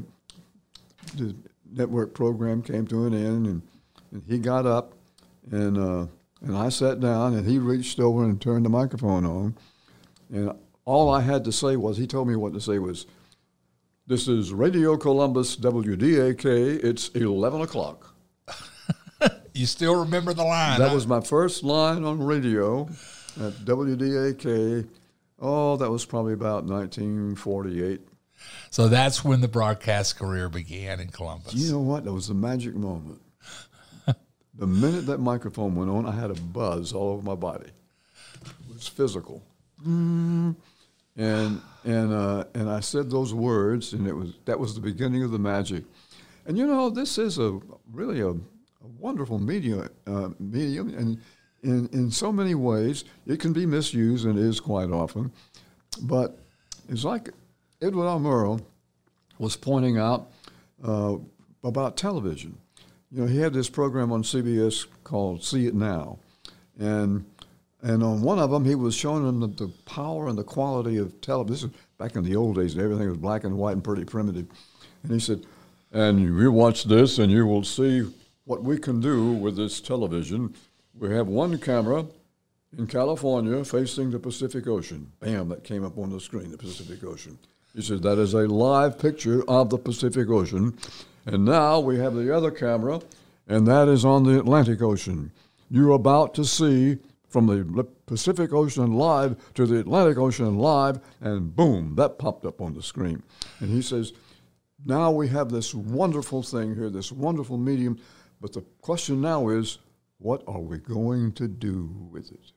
the 1.15 1.35
network 1.73 2.15
program 2.15 2.63
came 2.63 2.87
to 2.89 3.07
an 3.07 3.15
end 3.15 3.47
and, 3.47 3.63
and 4.13 4.23
he 4.29 4.39
got 4.39 4.67
up 4.67 4.96
and 5.51 5.79
uh, 5.79 6.07
And 6.43 6.57
I 6.57 6.69
sat 6.69 7.01
down, 7.01 7.35
and 7.35 7.47
he 7.49 7.59
reached 7.59 7.99
over 8.01 8.25
and 8.25 8.41
turned 8.41 8.65
the 8.65 8.71
microphone 8.71 9.25
on. 9.25 9.57
And 10.33 10.53
all 10.85 11.11
I 11.11 11.21
had 11.21 11.45
to 11.45 11.53
say 11.53 11.77
was, 11.77 11.97
he 11.97 12.07
told 12.07 12.29
me 12.29 12.37
what 12.37 12.53
to 12.55 12.61
say 12.61 12.79
was, 12.79 13.07
This 14.07 14.29
is 14.29 14.53
Radio 14.53 14.97
Columbus 14.97 15.57
WDAK. 15.57 16.45
It's 16.85 17.09
11 17.09 17.61
o'clock. 17.63 18.15
You 19.55 19.65
still 19.65 20.01
remember 20.01 20.35
the 20.35 20.45
line? 20.45 20.81
That 20.81 20.91
huh? 20.91 20.95
was 20.95 21.07
my 21.07 21.23
first 21.23 21.65
line 21.65 22.05
on 22.05 22.23
radio 22.23 22.83
at 23.41 23.55
WDAK. 23.65 24.87
Oh, 25.41 25.79
that 25.79 25.91
was 25.91 26.05
probably 26.05 26.35
about 26.35 26.65
1948. 26.65 28.03
so 28.71 28.89
that's 28.89 29.25
when 29.25 29.41
the 29.41 29.49
broadcast 29.49 30.19
career 30.19 30.51
began 30.51 31.01
in 31.01 31.09
Columbus. 31.09 31.55
You 31.55 31.73
know 31.73 31.81
what? 31.81 32.05
That 32.05 32.13
was 32.13 32.29
a 32.29 32.35
magic 32.35 32.75
moment. 32.75 33.19
The 34.59 34.67
minute 34.67 35.07
that 35.07 35.19
microphone 35.19 35.75
went 35.75 35.91
on, 35.91 36.07
I 36.07 36.13
had 36.13 36.31
a 36.31 36.35
buzz 36.35 36.93
all 36.93 37.11
over 37.11 37.23
my 37.23 37.35
body. 37.35 37.71
It 38.45 38.75
was 38.75 38.87
physical. 38.87 39.43
Mm. 39.87 40.57
And 41.17 41.61
and 41.85 42.13
uh, 42.13 42.45
and 42.55 42.69
I 42.69 42.81
said 42.81 43.11
those 43.11 43.33
words, 43.33 43.93
and 43.93 44.07
it 44.07 44.15
was 44.15 44.35
that 44.45 44.59
was 44.59 44.75
the 44.75 44.81
beginning 44.81 45.23
of 45.23 45.31
the 45.31 45.39
magic. 45.39 45.85
And 46.47 46.57
you 46.59 46.67
know, 46.67 46.91
this 46.91 47.19
is 47.19 47.39
a 47.39 47.59
really 47.93 48.21
a, 48.21 48.31
a 48.31 48.89
wonderful 48.99 49.39
medium, 49.39 49.89
uh, 50.07 50.31
medium, 50.39 50.91
and 50.91 51.19
in 51.63 51.89
in 51.93 52.11
so 52.11 52.33
many 52.33 52.55
ways, 52.55 53.05
it 53.27 53.41
can 53.41 53.53
be 53.53 53.67
misused 53.67 54.27
and 54.27 54.39
is 54.39 54.61
quite 54.61 54.91
often. 54.91 55.33
But 56.03 56.39
it's 56.89 57.05
like 57.05 57.31
Edward 57.81 58.07
R. 58.07 58.19
Murrow 58.19 58.63
was 59.39 59.57
pointing 59.57 59.99
out 59.99 60.31
uh, 60.85 61.17
about 61.65 61.97
television. 61.97 62.59
You 63.17 63.23
know, 63.23 63.29
he 63.29 63.39
had 63.39 63.55
this 63.55 63.71
program 63.71 64.13
on 64.13 64.23
CBS 64.23 64.87
called 65.03 65.43
See 65.43 65.67
It 65.67 65.75
Now, 65.75 66.19
and 66.79 67.25
and 67.81 68.03
on 68.03 68.21
one 68.21 68.39
of 68.39 68.51
them 68.51 68.67
he 68.67 68.75
was 68.75 68.95
showing 68.95 69.25
them 69.25 69.41
the, 69.41 69.47
the 69.47 69.73
power 69.87 70.29
and 70.29 70.37
the 70.37 70.45
quality 70.45 70.99
of 70.99 71.19
television. 71.23 71.71
This 71.71 71.79
is 71.79 71.87
back 71.97 72.15
in 72.15 72.25
the 72.25 72.37
old 72.37 72.57
days, 72.57 72.75
and 72.75 72.83
everything 72.83 73.09
was 73.09 73.17
black 73.17 73.45
and 73.45 73.57
white 73.57 73.73
and 73.73 73.83
pretty 73.83 74.05
primitive. 74.05 74.47
And 75.03 75.13
he 75.13 75.19
said, 75.19 75.47
"And 75.93 76.21
you 76.21 76.53
watch 76.53 76.85
this, 76.85 77.19
and 77.19 77.33
you 77.33 77.47
will 77.47 77.65
see 77.65 78.07
what 78.45 78.63
we 78.63 78.77
can 78.77 79.01
do 79.01 79.33
with 79.33 79.57
this 79.57 79.81
television. 79.81 80.55
We 80.93 81.09
have 81.15 81.27
one 81.27 81.57
camera." 81.57 82.05
In 82.77 82.87
California, 82.87 83.65
facing 83.65 84.11
the 84.11 84.19
Pacific 84.19 84.67
Ocean. 84.67 85.11
Bam, 85.21 85.49
that 85.49 85.65
came 85.65 85.87
up 85.87 85.97
on 85.97 86.11
the 86.11 86.21
screen, 86.21 86.51
the 86.51 86.59
Pacific 86.59 87.03
Ocean. 87.03 87.39
He 87.75 87.81
said, 87.81 88.03
That 88.03 88.19
is 88.19 88.35
a 88.35 88.47
live 88.47 88.99
picture 88.99 89.43
of 89.49 89.71
the 89.71 89.79
Pacific 89.79 90.29
Ocean. 90.29 90.77
And 91.27 91.45
now 91.45 91.81
we 91.81 91.99
have 91.99 92.15
the 92.15 92.35
other 92.35 92.53
camera, 92.53 93.01
and 93.49 93.67
that 93.67 93.89
is 93.89 94.05
on 94.05 94.23
the 94.23 94.39
Atlantic 94.39 94.81
Ocean. 94.81 95.33
You're 95.69 95.91
about 95.91 96.35
to 96.35 96.45
see 96.45 96.99
from 97.29 97.47
the 97.49 97.85
Pacific 98.07 98.53
Ocean 98.53 98.93
live 98.93 99.37
to 99.55 99.67
the 99.67 99.81
Atlantic 99.81 100.17
Ocean 100.17 100.57
live, 100.59 101.01
and 101.21 101.55
boom, 101.55 101.97
that 101.97 102.19
popped 102.19 102.47
up 102.47 102.61
on 102.61 102.75
the 102.75 102.83
screen. 102.83 103.23
And 103.59 103.69
he 103.69 103.83
says, 103.83 104.13
Now 104.85 105.11
we 105.11 105.27
have 105.29 105.51
this 105.51 105.75
wonderful 105.75 106.45
thing 106.45 106.77
here, 106.77 106.89
this 106.89 107.11
wonderful 107.11 107.59
medium, 107.59 107.99
but 108.41 108.53
the 108.53 108.63
question 108.81 109.21
now 109.21 109.49
is, 109.49 109.79
what 110.19 110.43
are 110.47 110.61
we 110.61 110.79
going 110.79 111.33
to 111.33 111.49
do 111.49 112.09
with 112.11 112.31
it? 112.31 112.53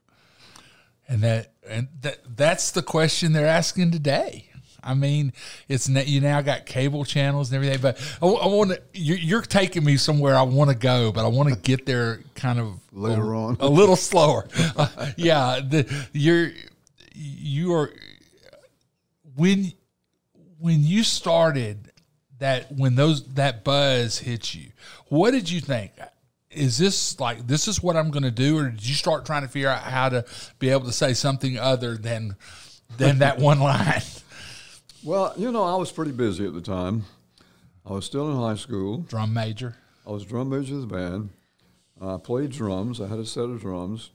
And 1.07 1.21
that 1.21 1.53
and 1.67 1.87
that 2.01 2.37
that's 2.37 2.71
the 2.71 2.83
question 2.83 3.33
they're 3.33 3.47
asking 3.47 3.91
today. 3.91 4.48
I 4.83 4.93
mean, 4.93 5.33
it's 5.67 5.89
you 5.89 6.21
now 6.21 6.41
got 6.41 6.65
cable 6.65 7.05
channels 7.05 7.51
and 7.51 7.55
everything, 7.55 7.81
but 7.81 7.99
I, 8.21 8.25
want 8.25 8.71
to. 8.71 8.81
You're, 8.93 9.17
you're 9.17 9.41
taking 9.41 9.83
me 9.83 9.97
somewhere 9.97 10.35
I 10.35 10.43
want 10.43 10.69
to 10.69 10.75
go, 10.75 11.11
but 11.11 11.25
I 11.25 11.27
want 11.27 11.49
to 11.49 11.55
get 11.55 11.85
there 11.85 12.21
kind 12.35 12.59
of 12.59 12.79
Later 12.91 13.33
a, 13.33 13.39
on. 13.39 13.57
a 13.59 13.67
little 13.67 13.95
slower. 13.95 14.47
Uh, 14.75 15.11
yeah, 15.17 15.59
the, 15.59 16.07
you're 16.13 16.51
you 17.13 17.73
are 17.73 17.91
when 19.35 19.73
when 20.59 20.83
you 20.83 21.03
started 21.03 21.91
that 22.39 22.71
when 22.71 22.95
those 22.95 23.23
that 23.33 23.63
buzz 23.63 24.19
hit 24.19 24.53
you. 24.53 24.71
What 25.07 25.31
did 25.31 25.49
you 25.49 25.59
think? 25.61 25.91
is 26.51 26.77
this 26.77 27.19
like 27.19 27.45
this 27.47 27.67
is 27.67 27.81
what 27.81 27.95
I'm 27.95 28.11
going 28.11 28.23
to 28.23 28.31
do, 28.31 28.57
or 28.57 28.69
did 28.69 28.85
you 28.85 28.95
start 28.95 29.25
trying 29.25 29.43
to 29.43 29.47
figure 29.47 29.69
out 29.69 29.81
how 29.81 30.09
to 30.09 30.25
be 30.57 30.69
able 30.69 30.85
to 30.85 30.91
say 30.91 31.13
something 31.13 31.57
other 31.57 31.95
than 31.95 32.35
than 32.97 33.19
that 33.19 33.37
one 33.39 33.59
line? 33.59 34.01
Well, 35.03 35.33
you 35.37 35.51
know, 35.51 35.63
I 35.63 35.75
was 35.75 35.93
pretty 35.93 36.11
busy 36.11 36.45
at 36.45 36.53
the 36.53 36.61
time. 36.61 37.05
I 37.85 37.93
was 37.93 38.05
still 38.05 38.29
in 38.29 38.37
high 38.37 38.55
school. 38.55 38.97
Drum 38.97 39.33
major. 39.33 39.75
I 40.05 40.11
was 40.11 40.25
drum 40.25 40.49
major 40.49 40.75
of 40.75 40.81
the 40.81 40.87
band. 40.87 41.29
I 42.01 42.17
played 42.17 42.51
drums. 42.51 42.99
I 42.99 43.07
had 43.07 43.19
a 43.19 43.25
set 43.25 43.45
of 43.45 43.61
drums, 43.61 44.09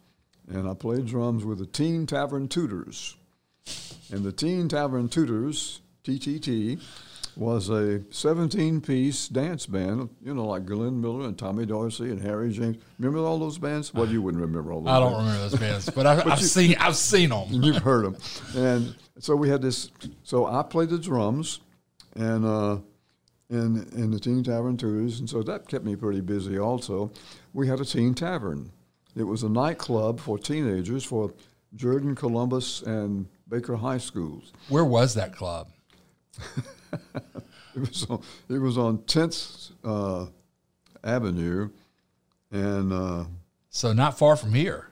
and 0.46 0.68
I 0.68 0.74
played 0.74 1.06
drums 1.06 1.42
with 1.44 1.58
the 1.58 1.66
Teen 1.66 2.06
Tavern 2.06 2.48
Tutors. 2.48 3.16
And 4.12 4.24
the 4.24 4.32
Teen 4.32 4.68
Tavern 4.68 5.08
Tutors, 5.08 5.80
TTT, 6.04 6.82
was 7.36 7.68
a 7.68 8.00
17-piece 8.10 9.28
dance 9.28 9.66
band, 9.66 10.08
you 10.22 10.34
know, 10.34 10.46
like 10.46 10.66
Glenn 10.66 11.00
Miller 11.00 11.26
and 11.26 11.36
Tommy 11.36 11.66
Dorsey 11.66 12.10
and 12.10 12.20
Harry 12.20 12.52
James. 12.52 12.76
Remember 12.98 13.18
all 13.26 13.38
those 13.38 13.58
bands? 13.58 13.92
Well, 13.92 14.08
you 14.08 14.22
wouldn't 14.22 14.42
remember 14.42 14.72
all 14.72 14.80
those. 14.80 14.90
I 14.90 15.00
don't 15.00 15.12
bands. 15.12 15.26
remember 15.26 15.48
those 15.48 15.60
bands, 15.60 15.90
but, 15.90 16.06
I, 16.06 16.22
I've 16.32 16.40
seen 16.40 16.76
I've 16.78 16.96
seen 16.96 17.30
them. 17.30 17.46
You've 17.50 17.82
heard 17.82 18.04
them. 18.04 18.16
And 18.56 18.94
so 19.18 19.34
we 19.36 19.48
had 19.48 19.62
this. 19.62 19.90
So 20.22 20.46
I 20.46 20.62
played 20.62 20.90
the 20.90 20.98
drums, 20.98 21.60
and 22.14 22.44
uh, 22.44 22.78
in 23.50 23.86
in 23.94 24.10
the 24.10 24.18
Teen 24.20 24.42
Tavern 24.42 24.76
Tutors, 24.76 25.20
and 25.20 25.28
so 25.28 25.42
that 25.42 25.68
kept 25.68 25.84
me 25.84 25.96
pretty 25.96 26.20
busy. 26.20 26.58
Also, 26.58 27.10
we 27.52 27.68
had 27.68 27.80
a 27.80 27.84
teen 27.84 28.14
tavern. 28.14 28.70
It 29.16 29.24
was 29.24 29.42
a 29.44 29.48
nightclub 29.48 30.18
for 30.18 30.38
teenagers 30.38 31.04
for 31.04 31.32
Jordan, 31.74 32.14
Columbus, 32.14 32.82
and 32.82 33.26
Baker 33.48 33.76
High 33.76 33.98
Schools. 33.98 34.52
Where 34.68 34.84
was 34.84 35.14
that 35.14 35.34
club? 35.34 35.68
It 37.76 37.80
was 37.80 38.06
on, 38.08 38.22
it 38.48 38.58
was 38.58 38.78
on 38.78 38.98
10th 38.98 39.72
uh, 39.82 40.26
Avenue, 41.02 41.70
and 42.52 42.92
uh, 42.92 43.24
So 43.70 43.92
not 43.92 44.16
far 44.16 44.36
from 44.36 44.54
here. 44.54 44.90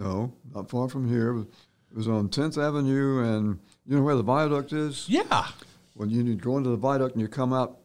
no, 0.00 0.32
not 0.52 0.68
far 0.68 0.88
from 0.88 1.08
here. 1.08 1.38
It 1.38 1.96
was 1.96 2.08
on 2.08 2.28
10th 2.28 2.58
Avenue, 2.60 3.22
and 3.22 3.60
you 3.86 3.96
know 3.96 4.02
where 4.02 4.16
the 4.16 4.22
viaduct 4.24 4.72
is? 4.72 5.08
Yeah. 5.08 5.46
When 5.94 6.10
you 6.10 6.34
go 6.34 6.56
into 6.58 6.70
the 6.70 6.76
viaduct 6.76 7.12
and 7.14 7.22
you 7.22 7.28
come 7.28 7.52
out, 7.52 7.78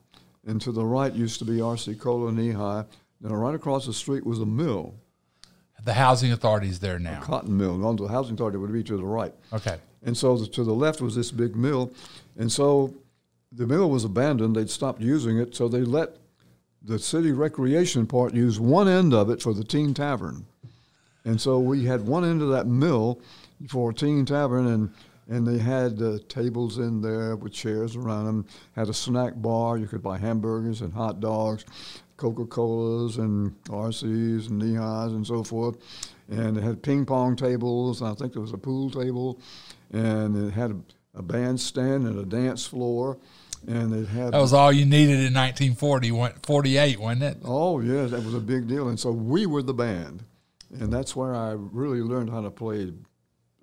and 0.47 0.59
to 0.61 0.71
the 0.71 0.83
right 0.83 1.13
used 1.13 1.37
to 1.39 1.45
be 1.45 1.61
R.C. 1.61 1.93
Cola 1.95 2.31
Nehi. 2.31 2.87
Then 3.21 3.31
right 3.33 3.53
across 3.53 3.85
the 3.85 3.93
street 3.93 4.25
was 4.25 4.39
a 4.39 4.45
mill, 4.47 4.95
The 5.83 5.93
housing 5.93 6.31
authority's 6.31 6.79
there 6.79 6.97
now. 6.97 7.21
cotton 7.21 7.55
mill. 7.55 7.85
On 7.85 7.95
the 7.97 8.07
housing 8.07 8.33
authority 8.33 8.57
would 8.57 8.73
be 8.73 8.81
to 8.83 8.97
the 8.97 9.03
right. 9.05 9.33
Okay. 9.53 9.77
And 10.03 10.17
so 10.17 10.37
the, 10.37 10.47
to 10.47 10.63
the 10.63 10.73
left 10.73 11.01
was 11.01 11.15
this 11.15 11.29
big 11.29 11.55
mill. 11.55 11.91
And 12.37 12.51
so 12.51 12.95
the 13.51 13.67
mill 13.67 13.89
was 13.89 14.03
abandoned. 14.03 14.55
They'd 14.55 14.69
stopped 14.69 15.01
using 15.01 15.37
it. 15.39 15.55
So 15.55 15.67
they 15.67 15.81
let 15.81 16.17
the 16.81 16.99
city 16.99 17.31
recreation 17.31 18.07
part 18.07 18.33
use 18.33 18.59
one 18.59 18.87
end 18.87 19.13
of 19.13 19.29
it 19.29 19.41
for 19.41 19.53
the 19.53 19.63
teen 19.63 19.93
tavern. 19.93 20.45
And 21.25 21.39
so 21.39 21.59
we 21.59 21.85
had 21.85 22.07
one 22.07 22.23
end 22.23 22.41
of 22.41 22.49
that 22.49 22.67
mill 22.67 23.21
for 23.67 23.91
a 23.91 23.93
teen 23.93 24.25
tavern, 24.25 24.67
and, 24.67 24.93
and 25.27 25.45
they 25.45 25.57
had 25.57 26.01
uh, 26.01 26.19
tables 26.29 26.77
in 26.77 27.01
there 27.01 27.35
with 27.35 27.51
chairs 27.51 27.95
around 27.95 28.25
them, 28.25 28.47
had 28.75 28.87
a 28.87 28.93
snack 28.93 29.33
bar. 29.35 29.77
You 29.77 29.87
could 29.87 30.01
buy 30.01 30.17
hamburgers 30.17 30.81
and 30.81 30.93
hot 30.93 31.19
dogs, 31.19 31.65
Coca 32.15 32.45
Colas 32.45 33.17
and 33.17 33.51
RCs 33.65 34.49
and 34.49 34.77
highs 34.77 35.11
and 35.11 35.27
so 35.27 35.43
forth. 35.43 35.77
And 36.29 36.57
it 36.57 36.63
had 36.63 36.81
ping 36.81 37.05
pong 37.05 37.35
tables. 37.35 38.01
I 38.01 38.13
think 38.13 38.33
there 38.33 38.41
was 38.41 38.53
a 38.53 38.57
pool 38.57 38.89
table. 38.89 39.39
And 39.91 40.47
it 40.47 40.51
had 40.51 40.71
a, 40.71 40.77
a 41.19 41.21
bandstand 41.21 42.07
and 42.07 42.17
a 42.17 42.25
dance 42.25 42.65
floor. 42.65 43.19
And 43.67 43.93
it 43.93 44.07
had. 44.07 44.31
That 44.31 44.39
was 44.39 44.53
all 44.53 44.71
you 44.71 44.85
needed 44.85 45.19
in 45.19 45.33
1940, 45.33 46.39
48, 46.43 46.99
wasn't 46.99 47.23
it? 47.23 47.37
Oh, 47.43 47.81
yes, 47.81 48.11
that 48.11 48.23
was 48.23 48.33
a 48.33 48.39
big 48.39 48.67
deal. 48.67 48.87
And 48.87 48.97
so 48.97 49.11
we 49.11 49.45
were 49.45 49.61
the 49.61 49.73
band. 49.73 50.23
And 50.79 50.93
that's 50.93 51.15
where 51.15 51.35
I 51.35 51.51
really 51.51 52.01
learned 52.01 52.29
how 52.29 52.41
to 52.41 52.49
play 52.49 52.83
a 52.83 52.93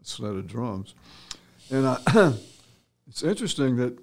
set 0.02 0.26
of 0.26 0.46
drums. 0.46 0.94
And 1.70 1.86
I, 1.86 1.98
it's 3.08 3.22
interesting 3.22 3.76
that 3.76 3.98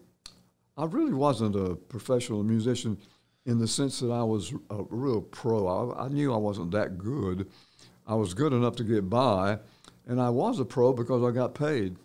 I 0.75 0.85
really 0.85 1.13
wasn't 1.13 1.55
a 1.55 1.75
professional 1.75 2.43
musician 2.43 2.97
in 3.45 3.59
the 3.59 3.67
sense 3.67 3.99
that 3.99 4.11
I 4.11 4.23
was 4.23 4.51
a 4.71 4.83
real 4.89 5.21
pro. 5.21 5.67
I, 5.67 6.05
I 6.05 6.07
knew 6.07 6.33
I 6.33 6.37
wasn't 6.37 6.71
that 6.71 6.97
good. 6.97 7.47
I 8.07 8.15
was 8.15 8.33
good 8.33 8.53
enough 8.53 8.75
to 8.77 8.83
get 8.83 9.09
by, 9.09 9.59
and 10.07 10.19
I 10.19 10.29
was 10.29 10.59
a 10.59 10.65
pro 10.65 10.91
because 10.91 11.23
I 11.23 11.31
got 11.31 11.53
paid. 11.53 11.97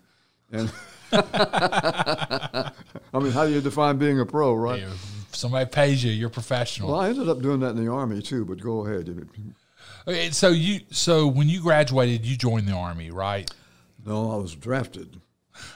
And 0.52 0.70
I 1.12 2.72
mean, 3.14 3.32
how 3.32 3.46
do 3.46 3.52
you 3.52 3.60
define 3.60 3.98
being 3.98 4.20
a 4.20 4.26
pro, 4.26 4.54
right? 4.54 4.82
If 4.82 5.34
somebody 5.34 5.68
pays 5.68 6.04
you, 6.04 6.12
you're 6.12 6.28
professional. 6.28 6.90
Well, 6.90 7.00
I 7.00 7.08
ended 7.08 7.28
up 7.28 7.40
doing 7.40 7.60
that 7.60 7.70
in 7.70 7.84
the 7.84 7.90
army 7.90 8.20
too. 8.22 8.44
But 8.44 8.60
go 8.60 8.86
ahead. 8.86 9.28
Okay, 10.06 10.30
so 10.30 10.48
you 10.48 10.80
so 10.90 11.26
when 11.26 11.48
you 11.48 11.60
graduated, 11.62 12.26
you 12.26 12.36
joined 12.36 12.66
the 12.66 12.72
army, 12.72 13.10
right? 13.10 13.50
No, 14.04 14.32
I 14.32 14.36
was 14.36 14.54
drafted. 14.54 15.20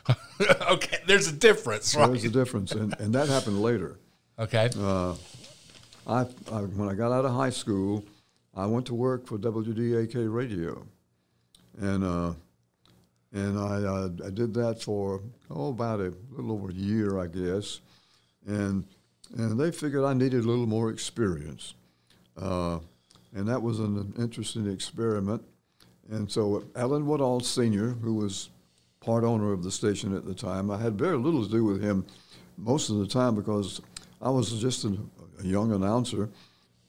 okay, 0.70 0.98
there's 1.06 1.28
a 1.28 1.32
difference, 1.32 1.94
right? 1.94 2.06
There's 2.06 2.24
a 2.24 2.30
difference, 2.30 2.72
and, 2.72 2.94
and 2.98 3.14
that 3.14 3.28
happened 3.28 3.62
later. 3.62 3.98
Okay. 4.38 4.70
Uh, 4.78 5.14
I, 6.06 6.26
I 6.50 6.60
when 6.62 6.88
I 6.88 6.94
got 6.94 7.12
out 7.12 7.24
of 7.24 7.32
high 7.32 7.50
school, 7.50 8.04
I 8.54 8.66
went 8.66 8.86
to 8.86 8.94
work 8.94 9.26
for 9.26 9.38
WDAK 9.38 10.32
Radio, 10.32 10.86
and 11.78 12.04
uh, 12.04 12.32
and 13.32 13.58
I, 13.58 13.82
uh, 13.82 14.08
I 14.26 14.30
did 14.30 14.52
that 14.54 14.82
for 14.82 15.22
oh 15.50 15.70
about 15.70 16.00
a 16.00 16.12
little 16.30 16.52
over 16.52 16.70
a 16.70 16.74
year, 16.74 17.18
I 17.18 17.26
guess, 17.26 17.80
and 18.46 18.84
and 19.36 19.58
they 19.58 19.70
figured 19.70 20.04
I 20.04 20.12
needed 20.12 20.44
a 20.44 20.48
little 20.48 20.66
more 20.66 20.90
experience, 20.90 21.74
uh, 22.40 22.78
and 23.34 23.48
that 23.48 23.62
was 23.62 23.80
an 23.80 24.12
interesting 24.18 24.70
experiment. 24.70 25.42
And 26.10 26.30
so 26.30 26.64
Allen 26.76 27.06
Woodall 27.06 27.40
Sr., 27.40 27.90
who 27.90 28.14
was 28.14 28.50
part 29.00 29.24
owner 29.24 29.52
of 29.52 29.62
the 29.62 29.70
station 29.70 30.14
at 30.14 30.26
the 30.26 30.34
time, 30.34 30.70
I 30.70 30.78
had 30.78 30.98
very 30.98 31.16
little 31.16 31.44
to 31.44 31.50
do 31.50 31.64
with 31.64 31.82
him 31.82 32.04
most 32.58 32.90
of 32.90 32.98
the 32.98 33.06
time 33.06 33.34
because 33.34 33.80
I 34.20 34.28
was 34.30 34.60
just 34.60 34.84
a, 34.84 34.96
a 35.40 35.44
young 35.44 35.72
announcer, 35.72 36.28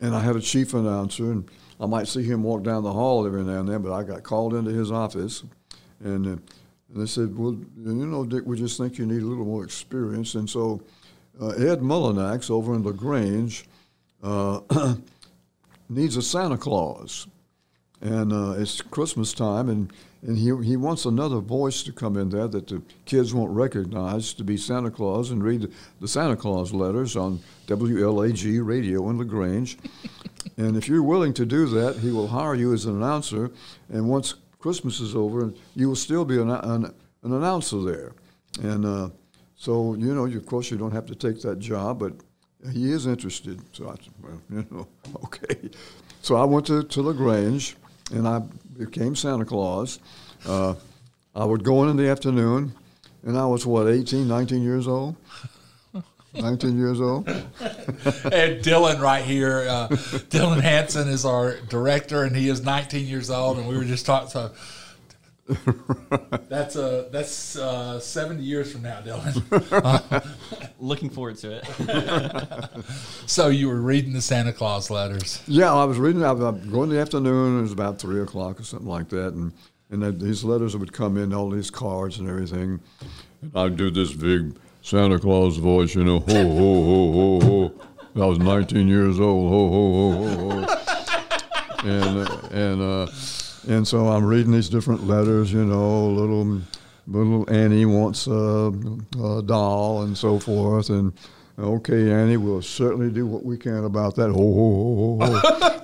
and 0.02 0.14
I 0.14 0.20
had 0.20 0.36
a 0.36 0.42
chief 0.42 0.74
announcer, 0.74 1.32
and 1.32 1.50
I 1.80 1.86
might 1.86 2.08
see 2.08 2.24
him 2.24 2.44
walk 2.44 2.64
down 2.64 2.84
the 2.84 2.92
hall 2.94 3.26
every 3.26 3.44
now 3.44 3.62
and 3.62 3.70
then, 3.70 3.82
but 3.82 3.94
I 3.94 4.04
got 4.04 4.24
called 4.24 4.54
into 4.54 4.72
his 4.72 4.92
office, 4.92 5.44
and, 6.04 6.28
uh, 6.28 6.30
and 6.30 6.42
they 7.02 7.06
said, 7.06 7.38
"Well, 7.38 7.58
you 7.78 7.94
know, 7.94 8.26
Dick, 8.26 8.44
we 8.46 8.58
just 8.58 8.78
think 8.78 8.98
you 8.98 9.06
need 9.06 9.22
a 9.22 9.26
little 9.26 9.46
more 9.46 9.64
experience." 9.64 10.36
And 10.36 10.50
so 10.50 10.82
uh, 11.42 11.50
Ed 11.50 11.80
Mullinax 11.80 12.52
over 12.52 12.76
in 12.76 12.84
LaGrange 12.84 13.66
uh, 14.22 14.60
needs 15.90 16.18
a 16.18 16.22
Santa 16.22 16.58
Claus, 16.58 17.28
and 18.02 18.32
uh, 18.32 18.56
it's 18.58 18.82
Christmas 18.82 19.34
time, 19.34 19.70
and 19.70 19.92
and 20.26 20.38
he, 20.38 20.56
he 20.66 20.78
wants 20.78 21.04
another 21.04 21.40
voice 21.40 21.84
to 21.84 21.92
come 21.92 22.16
in 22.16 22.30
there 22.30 22.48
that 22.48 22.68
the 22.68 22.82
kids 23.06 23.34
won't 23.34 23.52
recognize 23.52 24.34
to 24.34 24.44
be 24.44 24.56
Santa 24.56 24.90
Claus 24.90 25.32
and 25.32 25.44
read 25.44 25.70
the 26.00 26.08
Santa 26.08 26.38
Claus 26.38 26.72
letters 26.72 27.18
on 27.18 27.42
WLAG 27.68 28.66
radio 28.66 29.10
in 29.10 29.18
LaGrange. 29.18 29.78
and 30.58 30.78
if 30.78 30.88
you're 30.88 31.04
willing 31.04 31.34
to 31.34 31.46
do 31.46 31.66
that, 31.66 31.98
he 31.98 32.12
will 32.12 32.30
hire 32.30 32.56
you 32.56 32.74
as 32.74 32.86
an 32.86 32.96
announcer. 32.96 33.52
And 33.90 34.08
once 34.08 34.36
Christmas 34.64 35.02
is 35.02 35.14
over, 35.14 35.42
and 35.44 35.58
you 35.76 35.90
will 35.90 35.96
still 35.98 36.24
be 36.24 36.40
an, 36.40 36.50
an, 36.50 36.86
an 37.24 37.34
announcer 37.34 37.82
there. 37.82 38.14
And 38.62 38.86
uh, 38.86 39.10
so, 39.58 39.94
you 39.96 40.16
know, 40.16 40.26
of 40.26 40.46
course, 40.46 40.72
you 40.72 40.78
don't 40.78 40.94
have 40.94 41.06
to 41.08 41.16
take 41.16 41.42
that 41.42 41.60
job, 41.60 42.00
but 42.00 42.14
he 42.72 42.90
is 42.90 43.06
interested. 43.06 43.60
So 43.74 43.90
I 43.90 43.96
said, 43.96 44.14
well, 44.22 44.42
you 44.50 44.66
know, 44.72 44.88
okay. 45.26 45.70
So 46.22 46.38
I 46.38 46.46
went 46.46 46.66
to, 46.68 46.82
to 46.82 47.02
LaGrange 47.02 47.76
and 48.14 48.26
I 48.26 48.40
became 48.78 49.18
Santa 49.18 49.44
Claus. 49.44 50.00
Uh, 50.46 50.76
I 51.36 51.44
would 51.44 51.66
go 51.66 51.84
in 51.84 51.90
in 51.90 51.98
the 51.98 52.08
afternoon, 52.08 52.74
and 53.24 53.38
I 53.38 53.46
was, 53.46 53.66
what, 53.66 53.90
18, 53.90 54.30
19 54.30 54.64
years 54.64 54.88
old? 54.88 55.18
19 56.34 56.78
years 56.78 57.00
old. 57.00 57.28
and 57.28 57.44
Dylan 58.64 59.00
right 59.00 59.24
here, 59.24 59.68
uh, 59.70 59.88
Dylan 59.90 60.62
Hanson 60.62 61.08
is 61.08 61.26
our 61.26 61.58
director, 61.70 62.24
and 62.24 62.36
he 62.36 62.50
is 62.50 62.64
19 62.64 63.06
years 63.06 63.30
old. 63.30 63.58
And 63.58 63.68
we 63.68 63.78
were 63.78 63.84
just 63.84 64.06
talking. 64.06 64.30
So 64.30 64.52
that's 66.50 66.76
uh, 66.76 67.10
that's 67.12 67.58
uh, 67.58 68.00
70 68.00 68.42
years 68.42 68.72
from 68.72 68.84
now, 68.84 69.02
Dylan. 69.02 70.24
Looking 70.80 71.10
forward 71.10 71.38
to 71.38 71.62
it. 71.62 72.86
so 73.28 73.50
you 73.50 73.68
were 73.68 73.82
reading 73.82 74.14
the 74.14 74.22
Santa 74.22 74.54
Claus 74.54 74.90
letters. 74.90 75.42
Yeah, 75.48 75.74
I 75.74 75.84
was 75.84 75.98
reading. 75.98 76.24
I 76.24 76.32
was 76.32 76.66
going 76.66 76.90
in 76.90 76.96
the 76.96 77.02
afternoon. 77.02 77.60
It 77.60 77.62
was 77.62 77.74
about 77.74 78.00
three 78.00 78.22
o'clock 78.22 78.60
or 78.60 78.64
something 78.64 78.88
like 78.88 79.10
that, 79.10 79.34
and 79.34 79.52
and 79.90 80.20
these 80.20 80.44
letters 80.44 80.76
would 80.76 80.92
come 80.92 81.18
in, 81.18 81.34
all 81.34 81.50
these 81.50 81.70
cards 81.70 82.18
and 82.18 82.28
everything. 82.28 82.80
And 83.42 83.52
I'd 83.54 83.78
do 83.78 83.92
this 83.92 84.14
big 84.14 84.56
Santa 84.84 85.18
Claus 85.18 85.56
voice, 85.56 85.96
you 85.96 86.04
know, 86.04 86.20
ho 86.20 86.34
ho 86.34 86.84
ho 86.84 87.12
ho 87.14 87.40
ho. 87.40 88.22
I 88.22 88.26
was 88.26 88.38
19 88.38 88.86
years 88.90 89.18
old, 89.18 89.50
ho 89.50 89.70
ho 89.70 89.92
ho 89.94 90.12
ho 90.12 90.66
ho. 90.66 91.88
and 91.88 92.52
and 92.52 92.82
uh, 92.82 93.08
and 93.70 93.88
so 93.88 94.10
I'm 94.10 94.26
reading 94.26 94.52
these 94.52 94.68
different 94.68 95.08
letters, 95.08 95.54
you 95.54 95.64
know, 95.64 96.08
little 96.10 96.62
little 97.08 97.50
Annie 97.50 97.86
wants 97.86 98.28
a, 98.28 98.74
a 99.24 99.42
doll 99.42 100.02
and 100.02 100.18
so 100.18 100.38
forth, 100.38 100.90
and 100.90 101.14
okay, 101.58 102.12
Annie, 102.12 102.36
we'll 102.36 102.62
certainly 102.62 103.10
do 103.10 103.26
what 103.26 103.46
we 103.46 103.58
can 103.58 103.86
about 103.86 104.18
that. 104.18 104.32
Ho 104.32 104.34
ho 104.34 105.18
ho 105.18 105.18
ho 105.18 105.40
ho. 105.40 105.80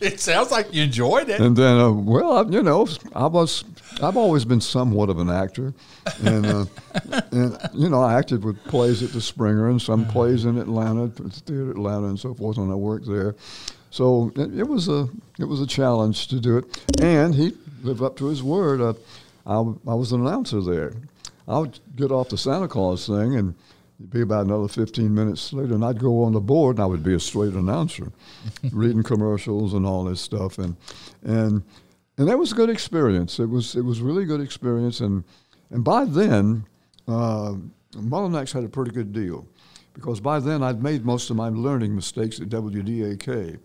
it 0.00 0.20
sounds 0.20 0.50
like 0.50 0.72
you 0.72 0.84
enjoyed 0.84 1.28
it. 1.28 1.38
And 1.38 1.54
then, 1.54 1.78
uh, 1.78 1.90
well, 1.90 2.50
you 2.50 2.62
know, 2.62 2.88
I 3.14 3.26
was, 3.26 3.62
I've 4.02 4.16
always 4.16 4.44
been 4.44 4.60
somewhat 4.60 5.08
of 5.08 5.18
an 5.18 5.28
actor, 5.28 5.74
and 6.24 6.46
uh, 6.46 6.64
and 7.32 7.58
you 7.74 7.88
know, 7.88 8.00
I 8.00 8.18
acted 8.18 8.44
with 8.44 8.62
plays 8.64 9.02
at 9.02 9.10
the 9.10 9.20
Springer 9.20 9.68
and 9.68 9.80
some 9.80 10.06
plays 10.06 10.44
in 10.44 10.58
Atlanta, 10.58 11.08
Theater 11.08 11.70
Atlanta, 11.70 12.06
and 12.06 12.18
so 12.18 12.34
forth 12.34 12.58
when 12.58 12.70
I 12.70 12.74
worked 12.74 13.06
there. 13.06 13.34
So 13.90 14.32
it, 14.36 14.58
it, 14.58 14.68
was 14.68 14.88
a 14.88 15.08
it 15.38 15.44
was 15.44 15.60
a 15.60 15.66
challenge 15.66 16.28
to 16.28 16.40
do 16.40 16.58
it, 16.58 17.00
and 17.00 17.34
he 17.34 17.52
lived 17.82 18.02
up 18.02 18.16
to 18.18 18.26
his 18.26 18.42
word. 18.42 18.80
Uh, 18.80 18.94
I, 19.46 19.56
I 19.90 19.94
was 19.94 20.12
an 20.12 20.26
announcer 20.26 20.60
there. 20.60 20.92
I 21.46 21.58
would 21.58 21.78
get 21.96 22.12
off 22.12 22.28
the 22.28 22.38
Santa 22.38 22.68
Claus 22.68 23.06
thing, 23.06 23.36
and 23.36 23.54
it'd 23.98 24.10
be 24.10 24.20
about 24.20 24.44
another 24.44 24.68
15 24.68 25.12
minutes 25.12 25.52
later, 25.52 25.74
and 25.74 25.84
I'd 25.84 25.98
go 25.98 26.22
on 26.22 26.32
the 26.34 26.40
board, 26.40 26.76
and 26.76 26.82
I 26.82 26.86
would 26.86 27.02
be 27.02 27.14
a 27.14 27.20
straight 27.20 27.54
announcer, 27.54 28.12
reading 28.72 29.02
commercials 29.02 29.72
and 29.72 29.86
all 29.86 30.04
this 30.04 30.20
stuff, 30.20 30.58
and 30.58 30.76
and 31.24 31.62
and 32.18 32.28
that 32.28 32.38
was 32.38 32.52
a 32.52 32.54
good 32.54 32.68
experience. 32.68 33.38
It 33.38 33.48
was 33.48 33.74
it 33.74 33.84
was 33.84 34.00
really 34.00 34.24
good 34.24 34.40
experience, 34.40 35.00
and 35.00 35.24
and 35.70 35.84
by 35.84 36.04
then, 36.04 36.66
uh, 37.06 37.54
Mullinax 37.94 38.52
had 38.52 38.64
a 38.64 38.68
pretty 38.68 38.90
good 38.90 39.12
deal 39.12 39.46
because 39.94 40.20
by 40.20 40.40
then 40.40 40.62
I'd 40.62 40.82
made 40.82 41.04
most 41.04 41.30
of 41.30 41.36
my 41.36 41.48
learning 41.48 41.94
mistakes 41.94 42.40
at 42.40 42.48
WDAK, 42.48 43.58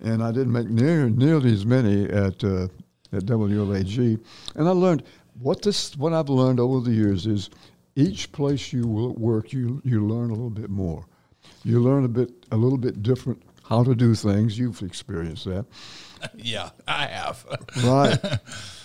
and 0.00 0.22
I 0.22 0.32
didn't 0.32 0.52
make 0.52 0.68
near, 0.68 1.08
nearly 1.08 1.52
as 1.52 1.64
many 1.64 2.04
at 2.04 2.42
uh, 2.42 2.68
at 3.12 3.24
WLAG. 3.26 4.20
And 4.54 4.68
I 4.68 4.72
learned 4.72 5.02
what 5.38 5.62
this 5.62 5.96
what 5.96 6.12
I've 6.12 6.28
learned 6.28 6.60
over 6.60 6.80
the 6.80 6.94
years 6.94 7.26
is 7.26 7.50
each 7.94 8.32
place 8.32 8.72
you 8.72 8.86
work, 8.86 9.52
you 9.52 9.82
you 9.84 10.06
learn 10.06 10.30
a 10.30 10.34
little 10.34 10.50
bit 10.50 10.70
more. 10.70 11.04
You 11.64 11.80
learn 11.80 12.04
a 12.04 12.08
bit 12.08 12.30
a 12.52 12.56
little 12.56 12.78
bit 12.78 13.02
different 13.02 13.42
how 13.64 13.84
to 13.84 13.94
do 13.94 14.14
things. 14.14 14.58
You've 14.58 14.82
experienced 14.82 15.44
that. 15.44 15.66
yeah, 16.36 16.70
I 16.86 17.06
have. 17.06 17.44
right, 17.84 18.18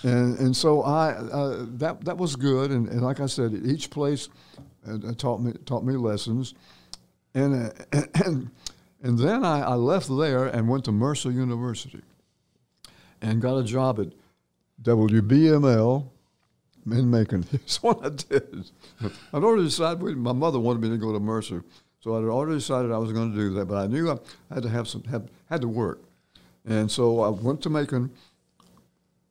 and 0.03 0.37
and 0.39 0.55
so 0.55 0.81
I 0.83 1.11
uh, 1.11 1.65
that 1.77 2.05
that 2.05 2.17
was 2.17 2.35
good. 2.35 2.71
And, 2.71 2.87
and 2.87 3.01
like 3.01 3.19
I 3.19 3.25
said, 3.25 3.53
each 3.65 3.89
place 3.89 4.29
uh, 4.87 4.97
taught 5.17 5.41
me 5.41 5.53
taught 5.65 5.83
me 5.83 5.95
lessons. 5.95 6.53
And, 7.37 7.71
uh, 7.93 8.01
and, 8.25 8.49
and 9.03 9.19
then 9.19 9.45
I, 9.45 9.61
I 9.61 9.73
left 9.75 10.09
there 10.09 10.45
and 10.45 10.67
went 10.67 10.85
to 10.85 10.91
Mercer 10.91 11.29
University 11.29 12.01
and 13.21 13.41
got 13.41 13.57
a 13.57 13.63
job 13.63 13.99
at 13.99 14.07
WBML 14.81 16.09
in 16.91 17.09
Macon. 17.11 17.45
That's 17.51 17.83
what 17.83 18.03
I 18.03 18.09
did. 18.09 18.71
I'd 19.01 19.43
already 19.43 19.65
decided, 19.65 20.01
my 20.17 20.33
mother 20.33 20.59
wanted 20.59 20.81
me 20.81 20.89
to 20.89 20.97
go 20.97 21.13
to 21.13 21.19
Mercer. 21.19 21.63
So 21.99 22.15
I'd 22.15 22.23
already 22.23 22.57
decided 22.57 22.91
I 22.91 22.97
was 22.97 23.11
going 23.11 23.31
to 23.31 23.37
do 23.37 23.53
that, 23.55 23.65
but 23.65 23.75
I 23.75 23.87
knew 23.87 24.09
I 24.09 24.17
had 24.53 24.63
to 24.63 24.69
have 24.69 24.87
some, 24.87 25.03
had, 25.03 25.29
had 25.49 25.61
to 25.61 25.67
work. 25.67 26.01
And 26.67 26.91
so 26.91 27.21
I 27.21 27.29
went 27.29 27.61
to 27.63 27.69
Macon 27.69 28.11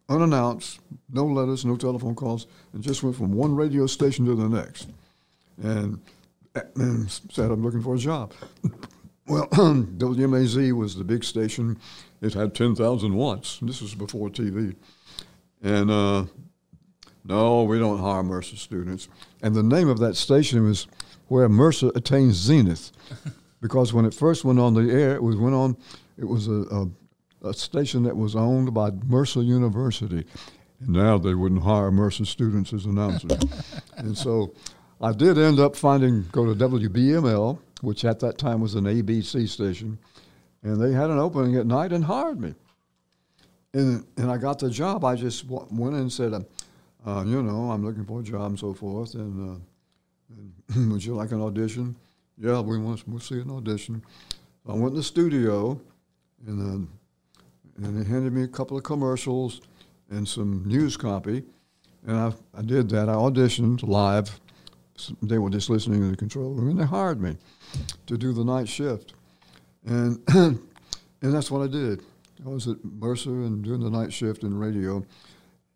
unannounced, 0.08 0.80
no 1.10 1.24
letters, 1.24 1.64
no 1.64 1.76
telephone 1.76 2.14
calls, 2.14 2.46
and 2.72 2.82
just 2.82 3.02
went 3.02 3.16
from 3.16 3.32
one 3.32 3.54
radio 3.54 3.86
station 3.86 4.24
to 4.26 4.34
the 4.34 4.48
next. 4.48 4.88
And 5.62 6.00
and 6.74 7.10
said, 7.10 7.50
I'm 7.50 7.62
looking 7.62 7.82
for 7.82 7.94
a 7.94 7.98
job. 7.98 8.32
well, 9.26 9.46
WMAZ 9.48 10.72
was 10.72 10.96
the 10.96 11.04
big 11.04 11.22
station. 11.24 11.78
It 12.22 12.32
had 12.32 12.54
10,000 12.54 13.14
watts. 13.14 13.58
This 13.60 13.82
was 13.82 13.94
before 13.94 14.30
TV. 14.30 14.74
And 15.62 15.90
uh, 15.90 16.24
no, 17.24 17.64
we 17.64 17.78
don't 17.78 17.98
hire 17.98 18.22
Mercer 18.22 18.56
students. 18.56 19.08
And 19.42 19.54
the 19.54 19.62
name 19.62 19.88
of 19.88 19.98
that 19.98 20.16
station 20.16 20.64
was 20.64 20.86
where 21.28 21.48
Mercer 21.48 21.90
attained 21.94 22.34
zenith. 22.34 22.92
because 23.60 23.92
when 23.92 24.04
it 24.04 24.14
first 24.14 24.44
went 24.44 24.58
on 24.58 24.74
the 24.74 24.90
air, 24.92 25.14
it 25.14 25.22
was 25.22 25.36
went 25.36 25.54
on, 25.54 25.76
it 26.18 26.24
was 26.24 26.48
a, 26.48 26.62
a, 26.70 26.88
a 27.42 27.54
station 27.54 28.02
that 28.04 28.16
was 28.16 28.34
owned 28.34 28.74
by 28.74 28.90
Mercer 29.06 29.42
University. 29.42 30.24
And 30.80 30.90
now 30.90 31.18
they 31.18 31.34
wouldn't 31.34 31.62
hire 31.62 31.90
Mercer 31.90 32.24
students 32.24 32.72
as 32.72 32.84
announcers. 32.84 33.38
and 33.96 34.16
so 34.16 34.54
I 35.00 35.12
did 35.12 35.38
end 35.38 35.58
up 35.58 35.76
finding 35.76 36.24
go 36.32 36.44
to 36.46 36.54
WBML, 36.54 37.58
which 37.82 38.04
at 38.04 38.20
that 38.20 38.38
time 38.38 38.60
was 38.60 38.74
an 38.74 38.84
ABC 38.84 39.48
station, 39.48 39.98
and 40.62 40.80
they 40.80 40.92
had 40.92 41.10
an 41.10 41.18
opening 41.18 41.56
at 41.56 41.66
night 41.66 41.92
and 41.92 42.04
hired 42.04 42.40
me. 42.40 42.54
And 43.74 44.06
and 44.16 44.30
I 44.30 44.38
got 44.38 44.58
the 44.58 44.70
job. 44.70 45.04
I 45.04 45.14
just 45.14 45.44
went 45.46 45.94
in 45.94 46.00
and 46.00 46.12
said, 46.12 46.32
uh, 46.32 46.40
uh, 47.06 47.24
you 47.24 47.42
know, 47.42 47.70
I'm 47.70 47.84
looking 47.84 48.04
for 48.04 48.20
a 48.20 48.22
job 48.22 48.50
and 48.50 48.58
so 48.58 48.74
forth. 48.74 49.14
And, 49.14 49.60
uh, 49.60 50.74
and 50.74 50.92
would 50.92 51.04
you 51.04 51.14
like 51.14 51.32
an 51.32 51.40
audition? 51.40 51.96
Yeah, 52.38 52.60
we 52.60 52.78
want 52.78 52.98
to 52.98 53.10
we'll 53.10 53.20
see 53.20 53.40
an 53.40 53.50
audition. 53.50 54.02
I 54.68 54.72
went 54.72 54.88
in 54.88 54.94
the 54.94 55.02
studio, 55.02 55.80
and 56.46 56.88
and 57.76 57.98
they 57.98 58.08
handed 58.08 58.32
me 58.32 58.42
a 58.42 58.48
couple 58.48 58.76
of 58.76 58.82
commercials 58.82 59.60
and 60.10 60.26
some 60.26 60.64
news 60.66 60.96
copy, 60.96 61.42
and 62.06 62.16
I, 62.16 62.32
I 62.56 62.62
did 62.62 62.88
that. 62.90 63.08
I 63.08 63.14
auditioned 63.14 63.82
live 63.86 64.40
they 65.20 65.36
were 65.36 65.50
just 65.50 65.68
listening 65.68 66.00
in 66.02 66.10
the 66.10 66.16
control 66.16 66.54
room, 66.54 66.70
and 66.70 66.80
they 66.80 66.86
hired 66.86 67.20
me 67.20 67.36
to 68.06 68.16
do 68.16 68.32
the 68.32 68.44
night 68.44 68.68
shift, 68.68 69.12
and 69.84 70.20
and 70.28 70.58
that's 71.20 71.50
what 71.50 71.62
I 71.62 71.66
did. 71.66 72.02
I 72.44 72.48
was 72.48 72.68
at 72.68 72.84
Mercer 72.84 73.30
and 73.30 73.64
doing 73.64 73.80
the 73.80 73.90
night 73.90 74.12
shift 74.12 74.42
in 74.42 74.58
radio. 74.58 75.04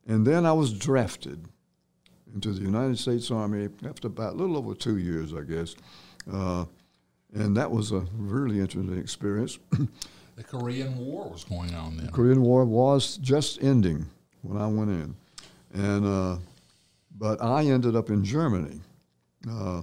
And 0.06 0.26
then 0.26 0.44
I 0.44 0.52
was 0.52 0.72
drafted 0.72 1.46
into 2.34 2.52
the 2.52 2.62
United 2.62 2.98
States 2.98 3.30
Army 3.30 3.68
after 3.86 4.08
about 4.08 4.34
a 4.34 4.36
little 4.36 4.56
over 4.56 4.74
two 4.74 4.98
years, 4.98 5.32
I 5.32 5.42
guess. 5.42 5.74
Uh, 6.30 6.64
and 7.32 7.56
that 7.56 7.70
was 7.70 7.92
a 7.92 8.04
really 8.16 8.60
interesting 8.60 8.98
experience. 8.98 9.58
The 10.40 10.46
Korean 10.46 10.96
War 10.96 11.28
was 11.28 11.44
going 11.44 11.74
on 11.74 11.98
then. 11.98 12.06
The 12.06 12.12
Korean 12.12 12.40
War 12.40 12.64
was 12.64 13.18
just 13.18 13.62
ending 13.62 14.06
when 14.40 14.56
I 14.56 14.66
went 14.68 14.88
in, 14.88 15.14
and 15.74 16.06
uh, 16.06 16.38
but 17.18 17.42
I 17.42 17.66
ended 17.66 17.94
up 17.94 18.08
in 18.08 18.24
Germany. 18.24 18.80
Uh, 19.46 19.82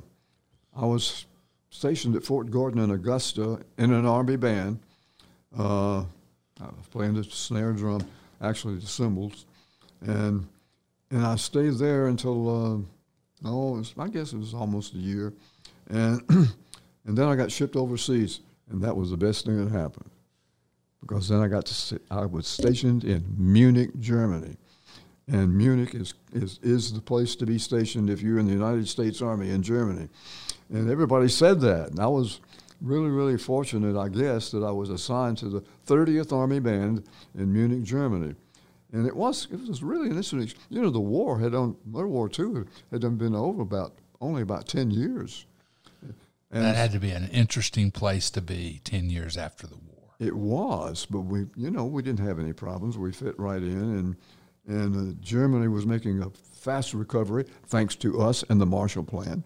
I 0.76 0.84
was 0.84 1.28
stationed 1.70 2.16
at 2.16 2.24
Fort 2.24 2.50
Gordon 2.50 2.82
in 2.82 2.90
Augusta 2.90 3.60
in 3.78 3.94
an 3.94 4.08
army 4.08 4.36
band. 4.36 4.80
Uh, 5.56 6.00
I 6.00 6.06
was 6.60 6.88
playing 6.90 7.14
the 7.14 7.24
snare 7.24 7.74
drum, 7.74 8.02
actually 8.42 8.78
the 8.78 8.88
cymbals, 8.88 9.46
and 10.02 10.48
and 11.12 11.24
I 11.24 11.36
stayed 11.36 11.76
there 11.76 12.08
until 12.08 12.50
uh, 12.50 13.48
oh, 13.48 13.74
was, 13.74 13.94
I 13.96 14.08
guess 14.08 14.34
it 14.34 14.40
was 14.40 14.56
almost 14.56 14.96
a 14.96 14.98
year, 14.98 15.34
and 15.88 16.24
and 17.06 17.16
then 17.16 17.28
I 17.28 17.36
got 17.36 17.52
shipped 17.52 17.76
overseas, 17.76 18.40
and 18.72 18.82
that 18.82 18.98
was 18.98 19.12
the 19.12 19.18
best 19.18 19.46
thing 19.46 19.64
that 19.64 19.72
happened 19.72 20.10
because 21.08 21.30
then 21.30 21.40
I 21.40 21.48
got 21.48 21.66
to 21.68 22.00
I 22.12 22.26
was 22.26 22.48
stationed 22.48 23.04
in 23.04 23.24
Munich, 23.38 23.92
Germany, 24.00 24.58
and 25.28 25.56
Munich 25.56 25.96
is, 25.96 26.14
is 26.34 26.60
is 26.62 26.94
the 26.94 27.02
place 27.02 27.36
to 27.38 27.46
be 27.46 27.58
stationed 27.58 28.10
if 28.10 28.22
you're 28.22 28.40
in 28.40 28.48
the 28.48 28.54
United 28.54 28.88
States 28.88 29.22
Army 29.22 29.50
in 29.50 29.64
Germany, 29.64 30.10
and 30.70 30.90
everybody 30.90 31.30
said 31.30 31.62
that, 31.62 31.92
and 31.92 32.00
I 32.00 32.08
was 32.08 32.40
really 32.82 33.10
really 33.10 33.38
fortunate, 33.38 33.98
I 33.98 34.10
guess, 34.10 34.52
that 34.52 34.64
I 34.64 34.72
was 34.72 34.90
assigned 34.90 35.38
to 35.40 35.50
the 35.50 35.64
30th 35.88 36.32
Army 36.32 36.60
Band 36.60 37.04
in 37.36 37.52
Munich, 37.52 37.84
Germany. 37.84 38.36
And 38.94 39.06
it 39.06 39.16
was 39.16 39.48
it 39.52 39.68
was 39.68 39.84
really 39.84 40.10
an 40.10 40.18
interesting. 40.18 40.62
You 40.70 40.82
know, 40.82 40.90
the 40.90 41.00
war 41.00 41.40
had 41.40 41.54
on 41.54 41.76
World 41.92 42.12
War 42.12 42.30
II 42.38 42.64
had 42.92 43.02
done 43.02 43.18
been 43.18 43.36
over 43.36 43.62
about 43.62 43.94
only 44.22 44.42
about 44.42 44.68
ten 44.68 44.92
years. 44.92 45.46
And 46.50 46.64
That 46.64 46.76
had 46.78 46.92
to 46.94 47.00
be 47.00 47.12
an 47.12 47.28
interesting 47.28 47.92
place 47.92 48.30
to 48.32 48.42
be 48.42 48.80
10 48.86 49.10
years 49.10 49.36
after 49.36 49.68
the 49.68 49.76
war. 49.76 49.97
It 50.20 50.36
was, 50.36 51.06
but 51.06 51.22
we, 51.22 51.46
you 51.56 51.70
know, 51.70 51.86
we 51.86 52.02
didn't 52.02 52.26
have 52.26 52.40
any 52.40 52.54
problems. 52.54 52.98
We 52.98 53.12
fit 53.12 53.38
right 53.40 53.62
in, 53.62 53.78
and 53.78 54.16
and 54.68 54.96
uh, 54.96 55.16
Germany 55.22 55.68
was 55.68 55.86
making 55.86 56.22
a 56.22 56.30
fast 56.30 56.94
recovery 56.94 57.46
thanks 57.68 57.96
to 57.98 58.20
us 58.22 58.44
and 58.50 58.60
the 58.60 58.66
Marshall 58.66 59.04
Plan, 59.04 59.44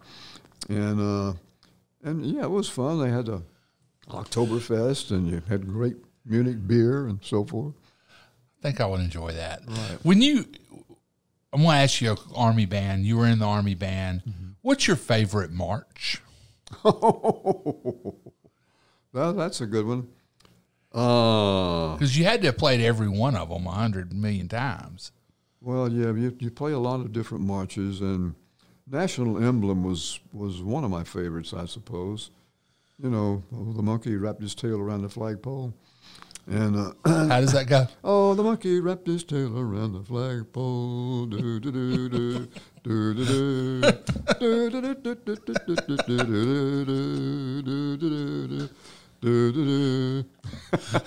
and 0.69 1.01
uh, 1.01 1.33
and 2.03 2.25
yeah, 2.25 2.43
it 2.43 2.51
was 2.51 2.69
fun. 2.69 2.99
They 2.99 3.09
had 3.09 3.27
a 3.27 3.41
Oktoberfest, 4.09 5.11
and 5.11 5.29
you 5.29 5.41
had 5.47 5.67
great 5.67 5.97
Munich 6.25 6.65
beer 6.67 7.07
and 7.07 7.19
so 7.21 7.43
forth. 7.43 7.73
I 8.59 8.61
think 8.61 8.79
I 8.79 8.85
would 8.85 8.99
enjoy 9.01 9.31
that. 9.33 9.61
When 10.03 10.21
you, 10.21 10.45
I'm 11.51 11.63
going 11.63 11.75
to 11.75 11.83
ask 11.83 11.99
you, 11.99 12.11
a 12.11 12.17
Army 12.35 12.65
band. 12.65 13.05
You 13.05 13.17
were 13.17 13.27
in 13.27 13.39
the 13.39 13.45
Army 13.45 13.73
band. 13.73 14.21
What's 14.61 14.87
your 14.87 14.97
favorite 14.97 15.51
march? 15.51 16.21
Well, 19.13 19.33
that's 19.33 19.59
a 19.59 19.65
good 19.65 19.85
one. 19.85 20.07
Uh, 20.93 21.93
Because 21.95 22.17
you 22.17 22.25
had 22.25 22.41
to 22.41 22.47
have 22.47 22.57
played 22.57 22.81
every 22.81 23.07
one 23.07 23.35
of 23.35 23.49
them 23.49 23.65
a 23.67 23.71
hundred 23.71 24.13
million 24.13 24.47
times. 24.47 25.11
Well, 25.61 25.91
yeah, 25.91 26.11
you, 26.13 26.35
you 26.39 26.49
play 26.51 26.71
a 26.73 26.79
lot 26.79 26.99
of 27.01 27.11
different 27.13 27.43
marches, 27.45 28.01
and 28.01 28.35
National 28.89 29.41
Emblem 29.41 29.83
was, 29.83 30.19
was 30.33 30.61
one 30.61 30.83
of 30.83 30.89
my 30.91 31.03
favorites, 31.03 31.53
I 31.53 31.65
suppose. 31.65 32.31
You 33.01 33.09
know, 33.09 33.43
oh, 33.55 33.73
the 33.73 33.83
monkey 33.83 34.15
wrapped 34.15 34.41
his 34.41 34.53
tail 34.55 34.79
around 34.79 35.03
the 35.03 35.09
flagpole. 35.09 35.73
And, 36.47 36.75
uh, 36.75 36.91
How 37.05 37.39
does 37.39 37.53
that 37.53 37.67
go? 37.67 37.87
oh, 38.03 38.33
the 38.33 38.43
monkey 38.43 38.79
wrapped 38.79 39.07
his 39.07 39.23
tail 39.23 39.57
around 39.57 39.93
the 39.93 40.03
flagpole. 40.03 41.27
Do, 41.27 41.59
do, 41.59 41.71
do, 41.71 42.09
do, 42.09 42.47
do, 42.83 43.13
do, 43.13 43.25
do. 43.25 43.81
Do, 44.39 44.69
do, 44.71 44.81
do, 44.81 44.95
do, 44.95 45.15
do, 45.15 45.35
do, 45.35 45.45
do, 45.45 45.85
do, 45.85 46.85
do, 46.85 47.97
do, 47.97 48.47
do, 48.47 48.69
do, 49.21 49.51
do, 49.51 50.23
do. 50.23 50.29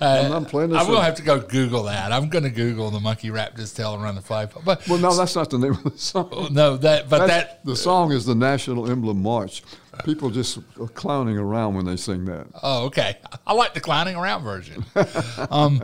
Do. 0.00 0.04
I'm, 0.04 0.44
playing 0.44 0.70
this. 0.70 0.78
I'm 0.78 0.86
going 0.86 0.86
to 0.86 0.92
one- 0.94 1.04
have 1.04 1.14
to 1.16 1.22
go 1.22 1.40
Google 1.40 1.84
that. 1.84 2.12
I'm 2.12 2.28
going 2.28 2.44
to 2.44 2.50
Google 2.50 2.90
the 2.90 3.00
monkey 3.00 3.30
his 3.56 3.72
tail 3.72 3.94
around 3.94 4.16
the 4.16 4.22
flagpole. 4.22 4.62
But 4.64 4.86
Well, 4.88 4.98
no, 4.98 5.14
that's 5.14 5.34
not 5.36 5.50
the 5.50 5.58
name 5.58 5.72
of 5.72 5.84
the 5.84 5.98
song. 5.98 6.48
no, 6.52 6.76
that 6.78 7.08
but 7.08 7.26
That's- 7.26 7.44
that 7.44 7.64
the 7.64 7.76
song 7.76 8.12
is 8.12 8.24
the 8.24 8.34
National 8.34 8.90
Emblem 8.90 9.22
March. 9.22 9.62
People 10.04 10.30
just 10.30 10.58
are 10.80 10.88
clowning 10.88 11.36
around 11.38 11.74
when 11.74 11.84
they 11.84 11.96
sing 11.96 12.24
that. 12.26 12.46
Oh, 12.62 12.86
okay. 12.86 13.18
I 13.46 13.52
like 13.52 13.74
the 13.74 13.80
clowning 13.80 14.16
around 14.16 14.42
version. 14.44 14.84
um, 15.50 15.82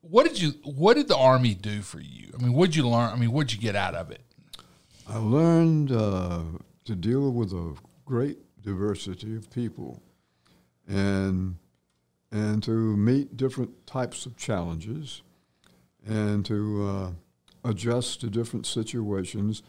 what 0.00 0.26
did 0.26 0.40
you? 0.40 0.50
What 0.64 0.94
did 0.94 1.08
the 1.08 1.16
army 1.16 1.54
do 1.54 1.82
for 1.82 2.00
you? 2.00 2.32
I 2.38 2.42
mean, 2.42 2.52
what'd 2.52 2.74
you 2.76 2.88
learn? 2.88 3.10
I 3.10 3.16
mean, 3.16 3.32
what'd 3.32 3.52
you 3.52 3.58
get 3.60 3.76
out 3.76 3.94
of 3.94 4.10
it? 4.10 4.20
I 5.08 5.18
learned 5.18 5.92
uh, 5.92 6.40
to 6.84 6.94
deal 6.94 7.30
with 7.32 7.52
a 7.52 7.74
great 8.04 8.38
diversity 8.62 9.36
of 9.36 9.50
people, 9.50 10.02
and 10.88 11.56
and 12.30 12.62
to 12.64 12.96
meet 12.96 13.36
different 13.36 13.86
types 13.86 14.26
of 14.26 14.36
challenges, 14.36 15.22
and 16.04 16.44
to 16.46 16.88
uh, 16.88 17.10
adjust 17.68 18.20
to 18.20 18.30
different 18.30 18.66
situations, 18.66 19.62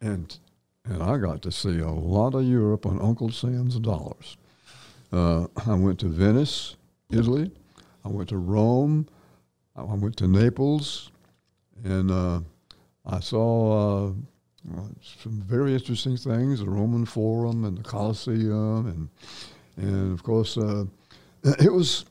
and 0.00 0.38
and 0.84 1.02
I 1.02 1.18
got 1.18 1.42
to 1.42 1.52
see 1.52 1.78
a 1.78 1.90
lot 1.90 2.34
of 2.34 2.44
Europe 2.44 2.86
on 2.86 3.00
Uncle 3.00 3.30
Sam's 3.30 3.78
dollars. 3.78 4.36
Uh, 5.12 5.46
I 5.66 5.74
went 5.74 6.00
to 6.00 6.08
Venice, 6.08 6.76
Italy. 7.10 7.50
I 8.04 8.08
went 8.08 8.28
to 8.30 8.38
Rome. 8.38 9.06
I 9.76 9.82
went 9.82 10.16
to 10.18 10.28
Naples, 10.28 11.10
and 11.84 12.10
uh, 12.10 12.40
I 13.06 13.20
saw 13.20 14.08
uh, 14.08 14.12
some 15.22 15.42
very 15.42 15.74
interesting 15.74 16.16
things: 16.16 16.60
the 16.60 16.68
Roman 16.68 17.06
Forum 17.06 17.64
and 17.64 17.78
the 17.78 17.82
Colosseum, 17.82 18.86
and 18.86 19.08
and 19.76 20.12
of 20.12 20.22
course 20.22 20.56
uh, 20.56 20.84
it 21.44 21.72
was. 21.72 22.04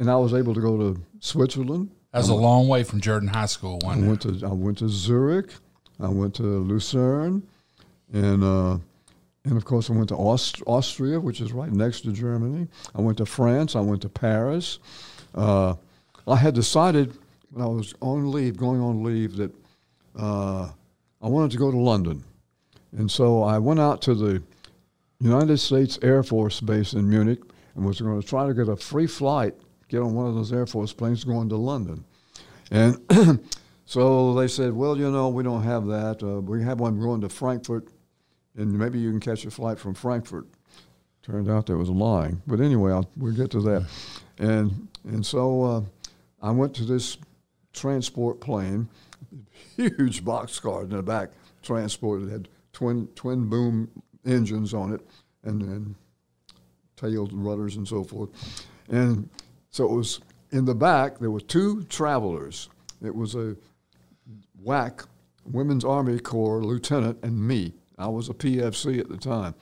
And 0.00 0.10
I 0.10 0.16
was 0.16 0.34
able 0.34 0.54
to 0.54 0.60
go 0.60 0.76
to 0.76 1.00
Switzerland. 1.20 1.88
That 2.10 2.18
was 2.18 2.28
a 2.28 2.34
long 2.34 2.66
way 2.66 2.82
from 2.82 3.00
Jordan 3.00 3.28
High 3.28 3.46
School. 3.46 3.80
I 3.86 3.96
went 3.96 4.22
to 4.22 4.40
I 4.44 4.52
went 4.52 4.78
to 4.78 4.88
Zurich. 4.88 5.50
I 6.00 6.08
went 6.08 6.34
to 6.36 6.42
Lucerne, 6.42 7.42
and 8.12 8.42
uh, 8.42 8.78
and 9.44 9.56
of 9.56 9.64
course 9.64 9.90
I 9.90 9.92
went 9.92 10.08
to 10.08 10.16
Aust- 10.16 10.62
Austria, 10.66 11.20
which 11.20 11.40
is 11.40 11.52
right 11.52 11.70
next 11.70 12.00
to 12.02 12.12
Germany. 12.12 12.66
I 12.94 13.00
went 13.00 13.18
to 13.18 13.26
France. 13.26 13.76
I 13.76 13.80
went 13.80 14.02
to 14.02 14.08
Paris. 14.08 14.80
Uh, 15.34 15.74
I 16.26 16.36
had 16.36 16.54
decided 16.54 17.16
when 17.50 17.64
I 17.64 17.68
was 17.68 17.94
on 18.00 18.32
leave, 18.32 18.56
going 18.56 18.80
on 18.80 19.04
leave, 19.04 19.36
that 19.36 19.52
uh, 20.18 20.70
I 21.22 21.28
wanted 21.28 21.52
to 21.52 21.58
go 21.58 21.70
to 21.70 21.76
London, 21.76 22.24
and 22.96 23.10
so 23.10 23.42
I 23.42 23.58
went 23.58 23.80
out 23.80 24.02
to 24.02 24.14
the 24.14 24.42
United 25.20 25.58
States 25.58 25.98
Air 26.02 26.22
Force 26.22 26.60
Base 26.60 26.92
in 26.92 27.08
Munich 27.08 27.40
and 27.74 27.84
was 27.84 28.00
going 28.00 28.20
to 28.20 28.26
try 28.26 28.46
to 28.46 28.54
get 28.54 28.68
a 28.68 28.76
free 28.76 29.06
flight, 29.06 29.54
get 29.88 30.00
on 30.00 30.14
one 30.14 30.26
of 30.26 30.34
those 30.34 30.52
Air 30.52 30.66
Force 30.66 30.92
planes 30.92 31.24
going 31.24 31.48
to 31.48 31.56
London. 31.56 32.04
And 32.70 32.98
so 33.84 34.34
they 34.34 34.48
said, 34.48 34.72
well, 34.72 34.96
you 34.96 35.10
know, 35.10 35.28
we 35.28 35.42
don't 35.42 35.62
have 35.62 35.86
that. 35.86 36.22
Uh, 36.22 36.40
we 36.40 36.62
have 36.62 36.80
one 36.80 37.00
going 37.00 37.20
to 37.20 37.28
Frankfurt, 37.28 37.88
and 38.56 38.72
maybe 38.72 38.98
you 38.98 39.10
can 39.10 39.20
catch 39.20 39.44
a 39.44 39.50
flight 39.50 39.78
from 39.78 39.94
Frankfurt. 39.94 40.46
Turned 41.22 41.48
out 41.48 41.66
that 41.66 41.76
was 41.76 41.88
lying. 41.88 42.42
But 42.46 42.60
anyway, 42.60 42.92
I'll, 42.92 43.08
we'll 43.16 43.32
get 43.32 43.50
to 43.52 43.60
that. 43.62 43.86
And, 44.38 44.88
and 45.04 45.24
so 45.24 45.62
uh, 45.62 45.82
I 46.42 46.50
went 46.50 46.74
to 46.76 46.84
this 46.84 47.16
transport 47.72 48.40
plane, 48.40 48.88
huge 49.76 50.22
boxcar 50.24 50.84
in 50.84 50.90
the 50.90 51.02
back, 51.02 51.30
transport. 51.62 52.22
It 52.22 52.30
had 52.30 52.48
twin, 52.72 53.08
twin 53.14 53.48
boom 53.48 53.88
engines 54.24 54.74
on 54.74 54.92
it 54.92 55.00
and, 55.42 55.62
and 55.62 55.94
tailed 56.96 57.32
rudders 57.32 57.76
and 57.76 57.86
so 57.86 58.04
forth. 58.04 58.30
And 58.88 59.28
so 59.70 59.84
it 59.84 59.92
was 59.92 60.20
in 60.50 60.64
the 60.64 60.74
back, 60.74 61.18
there 61.18 61.30
were 61.30 61.40
two 61.40 61.82
travelers. 61.84 62.68
It 63.02 63.14
was 63.14 63.34
a 63.34 63.56
WAC, 64.64 65.06
Women's 65.44 65.84
Army 65.84 66.18
Corps 66.18 66.62
lieutenant, 66.62 67.18
and 67.22 67.36
me. 67.36 67.74
I 67.98 68.08
was 68.08 68.28
a 68.28 68.34
PFC 68.34 68.98
at 68.98 69.08
the 69.08 69.16
time. 69.16 69.54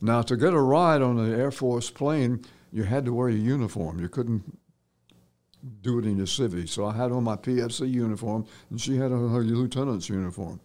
Now, 0.00 0.22
to 0.22 0.36
get 0.36 0.52
a 0.52 0.60
ride 0.60 1.02
on 1.02 1.18
an 1.18 1.38
Air 1.38 1.50
Force 1.50 1.90
plane, 1.90 2.44
you 2.72 2.82
had 2.82 3.04
to 3.06 3.12
wear 3.12 3.28
your 3.28 3.40
uniform. 3.40 4.00
You 4.00 4.08
couldn't 4.08 4.42
do 5.80 5.98
it 5.98 6.04
in 6.04 6.18
your 6.18 6.26
civvy. 6.26 6.68
So 6.68 6.84
I 6.84 6.94
had 6.94 7.10
on 7.10 7.24
my 7.24 7.36
PFC 7.36 7.90
uniform, 7.90 8.46
and 8.70 8.80
she 8.80 8.96
had 8.96 9.12
on 9.12 9.30
her 9.30 9.42
lieutenant's 9.42 10.08
uniform. 10.08 10.60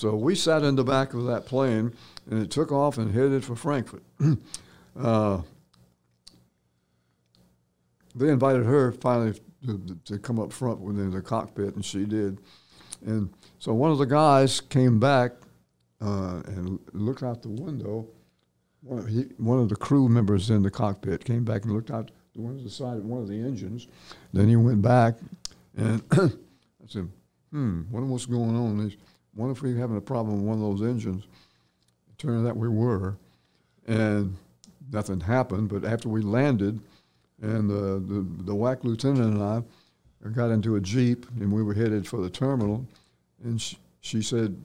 So 0.00 0.14
we 0.14 0.34
sat 0.34 0.62
in 0.62 0.76
the 0.76 0.82
back 0.82 1.12
of 1.12 1.26
that 1.26 1.44
plane, 1.44 1.92
and 2.30 2.42
it 2.42 2.50
took 2.50 2.72
off 2.72 2.96
and 2.96 3.12
headed 3.12 3.44
for 3.44 3.54
Frankfurt. 3.54 4.02
uh, 4.98 5.42
they 8.14 8.30
invited 8.30 8.64
her 8.64 8.92
finally 8.92 9.38
to, 9.66 9.98
to 10.06 10.18
come 10.18 10.40
up 10.40 10.54
front 10.54 10.80
within 10.80 11.10
the 11.10 11.20
cockpit, 11.20 11.74
and 11.74 11.84
she 11.84 12.06
did. 12.06 12.38
And 13.04 13.28
so 13.58 13.74
one 13.74 13.90
of 13.90 13.98
the 13.98 14.06
guys 14.06 14.62
came 14.62 14.98
back 14.98 15.32
uh, 16.00 16.40
and 16.46 16.78
looked 16.94 17.22
out 17.22 17.42
the 17.42 17.50
window. 17.50 18.08
One 18.80 19.00
of, 19.00 19.06
he, 19.06 19.24
one 19.36 19.58
of 19.58 19.68
the 19.68 19.76
crew 19.76 20.08
members 20.08 20.48
in 20.48 20.62
the 20.62 20.70
cockpit 20.70 21.26
came 21.26 21.44
back 21.44 21.64
and 21.64 21.74
looked 21.74 21.90
out 21.90 22.10
the 22.32 22.40
one 22.40 22.56
the 22.64 22.70
side 22.70 22.96
of 22.96 23.04
one 23.04 23.20
of 23.20 23.28
the 23.28 23.38
engines. 23.38 23.86
Then 24.32 24.48
he 24.48 24.56
went 24.56 24.80
back, 24.80 25.16
and 25.76 26.02
I 26.12 26.30
said, 26.88 27.10
"Hmm, 27.50 27.82
wonder 27.90 28.08
what's 28.08 28.24
going 28.24 28.56
on? 28.56 28.90
Wonder 29.34 29.52
if 29.52 29.62
we're 29.62 29.76
having 29.76 29.96
a 29.96 30.00
problem 30.00 30.36
with 30.36 30.44
one 30.44 30.62
of 30.62 30.78
those 30.78 30.88
engines." 30.88 31.24
It 32.08 32.18
turned 32.18 32.46
out 32.46 32.56
we 32.56 32.68
were, 32.68 33.16
and 33.86 34.36
nothing 34.92 35.20
happened. 35.20 35.68
But 35.68 35.84
after 35.84 36.08
we 36.08 36.22
landed, 36.22 36.80
and 37.40 37.70
the 37.70 38.02
the, 38.06 38.26
the 38.44 38.54
WAC 38.54 38.84
lieutenant 38.84 39.34
and 39.34 39.42
I 39.42 39.62
got 40.28 40.50
into 40.50 40.76
a 40.76 40.80
jeep, 40.80 41.26
and 41.40 41.52
we 41.52 41.62
were 41.62 41.74
headed 41.74 42.06
for 42.06 42.20
the 42.20 42.28
terminal, 42.28 42.86
and 43.42 43.60
she, 43.60 43.78
she 44.00 44.22
said, 44.22 44.56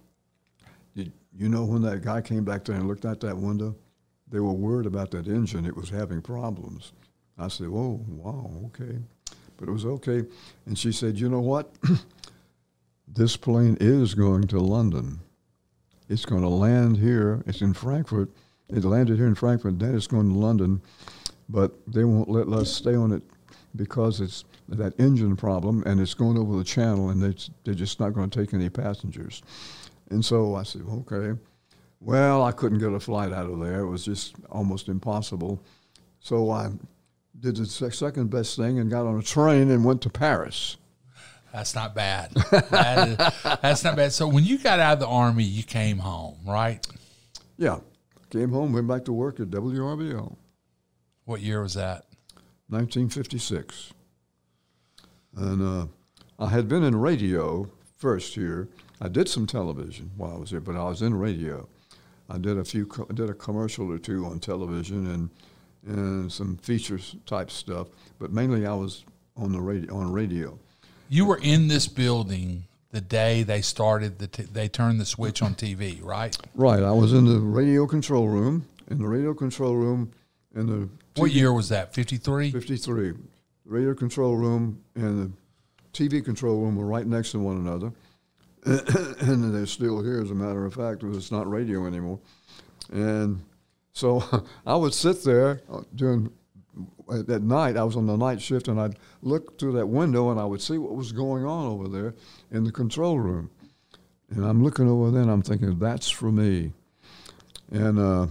"Did 0.95 1.11
you 1.37 1.47
know 1.47 1.63
when 1.63 1.81
that 1.83 2.01
guy 2.03 2.21
came 2.21 2.43
back 2.43 2.65
there 2.65 2.75
and 2.75 2.87
looked 2.87 3.05
out 3.05 3.21
that 3.21 3.37
window?" 3.37 3.75
They 4.29 4.39
were 4.39 4.51
worried 4.53 4.87
about 4.87 5.11
that 5.11 5.27
engine; 5.27 5.65
it 5.65 5.75
was 5.75 5.89
having 5.89 6.21
problems. 6.21 6.91
I 7.37 7.47
said, 7.47 7.67
"Oh, 7.67 8.01
wow, 8.07 8.51
okay," 8.67 8.97
but 9.57 9.69
it 9.69 9.71
was 9.71 9.85
okay. 9.85 10.23
And 10.65 10.77
she 10.77 10.91
said, 10.91 11.19
"You 11.19 11.29
know 11.29 11.41
what? 11.41 11.71
this 13.07 13.37
plane 13.37 13.77
is 13.79 14.13
going 14.13 14.47
to 14.47 14.59
London. 14.59 15.19
It's 16.09 16.25
going 16.25 16.41
to 16.41 16.49
land 16.49 16.97
here. 16.97 17.43
It's 17.45 17.61
in 17.61 17.73
Frankfurt. 17.73 18.29
It 18.69 18.83
landed 18.83 19.17
here 19.17 19.27
in 19.27 19.35
Frankfurt. 19.35 19.79
Then 19.79 19.95
it's 19.95 20.07
going 20.07 20.29
to 20.29 20.37
London, 20.37 20.81
but 21.49 21.73
they 21.87 22.03
won't 22.03 22.29
let 22.29 22.47
us 22.47 22.71
stay 22.71 22.95
on 22.95 23.11
it 23.11 23.23
because 23.75 24.21
it's 24.21 24.45
that 24.69 24.99
engine 24.99 25.35
problem, 25.35 25.83
and 25.85 25.99
it's 25.99 26.13
going 26.13 26.37
over 26.37 26.57
the 26.57 26.63
channel, 26.63 27.09
and 27.09 27.21
they, 27.21 27.35
they're 27.63 27.73
just 27.73 27.99
not 27.99 28.13
going 28.13 28.29
to 28.29 28.39
take 28.39 28.53
any 28.53 28.69
passengers." 28.69 29.43
And 30.09 30.23
so 30.23 30.55
I 30.55 30.63
said, 30.63 30.81
"Okay." 30.89 31.39
Well, 31.99 32.43
I 32.43 32.51
couldn't 32.51 32.79
get 32.79 32.93
a 32.93 32.99
flight 32.99 33.31
out 33.31 33.49
of 33.49 33.59
there. 33.59 33.79
It 33.79 33.87
was 33.87 34.05
just 34.05 34.35
almost 34.51 34.89
impossible. 34.89 35.59
So 36.19 36.51
I 36.51 36.69
did 37.39 37.55
the 37.55 37.65
second 37.65 38.29
best 38.29 38.57
thing 38.57 38.79
and 38.79 38.91
got 38.91 39.05
on 39.05 39.17
a 39.17 39.23
train 39.23 39.71
and 39.71 39.83
went 39.83 40.01
to 40.03 40.09
Paris. 40.09 40.77
That's 41.55 41.73
not 41.73 41.95
bad. 41.95 42.31
that 42.31 43.07
is, 43.07 43.17
that's 43.61 43.83
not 43.85 43.95
bad. 43.95 44.11
So 44.11 44.27
when 44.27 44.43
you 44.43 44.57
got 44.57 44.81
out 44.81 44.95
of 44.95 44.99
the 44.99 45.07
army, 45.07 45.45
you 45.45 45.63
came 45.63 45.99
home, 45.99 46.37
right? 46.45 46.85
Yeah. 47.55 47.79
Came 48.29 48.51
home, 48.51 48.73
went 48.73 48.89
back 48.89 49.05
to 49.05 49.13
work 49.13 49.39
at 49.39 49.51
WRBL. 49.51 50.35
What 51.23 51.39
year 51.39 51.61
was 51.61 51.75
that? 51.75 52.07
1956. 52.67 53.93
And 55.37 55.61
uh, 55.61 55.87
I 56.37 56.49
had 56.49 56.67
been 56.67 56.83
in 56.83 56.97
radio 56.97 57.69
first 57.95 58.35
here. 58.35 58.67
I 58.99 59.07
did 59.07 59.29
some 59.29 59.47
television 59.47 60.11
while 60.17 60.33
I 60.35 60.37
was 60.37 60.49
here, 60.49 60.59
but 60.59 60.75
I 60.75 60.83
was 60.83 61.01
in 61.01 61.13
radio. 61.13 61.69
I 62.29 62.37
did 62.37 62.57
a 62.57 62.65
few, 62.65 62.89
I 63.09 63.13
did 63.13 63.29
a 63.29 63.33
commercial 63.33 63.89
or 63.89 63.97
two 63.97 64.25
on 64.25 64.39
television 64.39 65.07
and 65.09 65.29
and 65.87 66.29
some 66.29 66.57
features 66.57 67.15
type 67.25 67.49
stuff, 67.49 67.87
but 68.19 68.33
mainly 68.33 68.65
I 68.65 68.73
was 68.73 69.05
on 69.37 69.53
the 69.53 69.61
radio. 69.61 69.95
On 69.95 70.11
radio. 70.11 70.59
You 71.09 71.25
were 71.25 71.39
in 71.41 71.67
this 71.67 71.87
building 71.87 72.65
the 72.91 73.01
day 73.01 73.43
they 73.43 73.61
started 73.61 74.19
the 74.19 74.27
t- 74.27 74.43
they 74.43 74.67
turned 74.67 74.99
the 74.99 75.05
switch 75.05 75.41
on 75.41 75.53
TV, 75.53 76.01
right? 76.03 76.35
Right. 76.55 76.81
I 76.81 76.91
was 76.91 77.13
in 77.13 77.25
the 77.25 77.39
radio 77.39 77.85
control 77.85 78.27
room. 78.27 78.67
In 78.89 78.99
the 78.99 79.07
radio 79.07 79.33
control 79.33 79.75
room, 79.75 80.11
in 80.55 80.67
the 80.67 80.89
what 81.19 81.31
year 81.31 81.51
was 81.51 81.69
that? 81.69 81.93
Fifty 81.93 82.17
three. 82.17 82.51
Fifty 82.51 82.77
three. 82.77 83.11
The 83.11 83.17
radio 83.65 83.93
control 83.93 84.35
room 84.35 84.81
and 84.95 85.23
the 85.23 85.31
TV 85.91 86.23
control 86.23 86.61
room 86.61 86.75
were 86.75 86.85
right 86.85 87.05
next 87.05 87.31
to 87.31 87.39
one 87.39 87.57
another, 87.57 87.91
and 88.65 89.53
they're 89.53 89.65
still 89.65 90.01
here. 90.03 90.21
As 90.21 90.31
a 90.31 90.35
matter 90.35 90.65
of 90.65 90.73
fact, 90.73 91.03
it's 91.03 91.31
not 91.31 91.49
radio 91.49 91.85
anymore, 91.85 92.19
and 92.91 93.41
so 93.93 94.23
I 94.65 94.75
would 94.75 94.93
sit 94.93 95.23
there 95.23 95.61
uh, 95.71 95.81
during 95.95 96.31
at 97.11 97.41
night. 97.41 97.77
I 97.77 97.83
was 97.83 97.95
on 97.95 98.07
the 98.07 98.17
night 98.17 98.41
shift, 98.41 98.67
and 98.67 98.79
I'd 98.79 98.97
look 99.21 99.59
through 99.59 99.73
that 99.73 99.87
window, 99.87 100.31
and 100.31 100.39
I 100.39 100.45
would 100.45 100.61
see 100.61 100.77
what 100.77 100.95
was 100.95 101.11
going 101.11 101.45
on 101.45 101.67
over 101.67 101.87
there 101.87 102.15
in 102.51 102.63
the 102.63 102.71
control 102.71 103.19
room. 103.19 103.49
And 104.29 104.43
I'm 104.43 104.63
looking 104.63 104.89
over 104.89 105.11
there, 105.11 105.21
and 105.21 105.31
I'm 105.31 105.41
thinking, 105.41 105.77
"That's 105.77 106.09
for 106.09 106.31
me," 106.31 106.73
and 107.71 107.99
uh, 107.99 108.27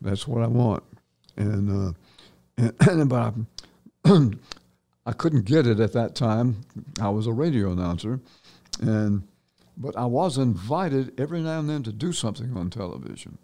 that's 0.00 0.28
what 0.28 0.42
I 0.42 0.46
want. 0.46 0.84
And, 1.36 1.88
uh, 1.88 1.92
and, 2.56 2.74
and 2.88 3.08
but 3.08 3.34
I, 4.04 4.30
I 5.06 5.12
couldn't 5.12 5.44
get 5.44 5.66
it 5.66 5.80
at 5.80 5.92
that 5.92 6.14
time. 6.14 6.60
I 7.00 7.08
was 7.08 7.26
a 7.26 7.32
radio 7.32 7.72
announcer, 7.72 8.20
and 8.80 9.26
but 9.76 9.96
I 9.96 10.04
was 10.06 10.38
invited 10.38 11.18
every 11.20 11.40
now 11.40 11.60
and 11.60 11.70
then 11.70 11.82
to 11.84 11.92
do 11.92 12.12
something 12.12 12.56
on 12.56 12.70
television. 12.70 13.38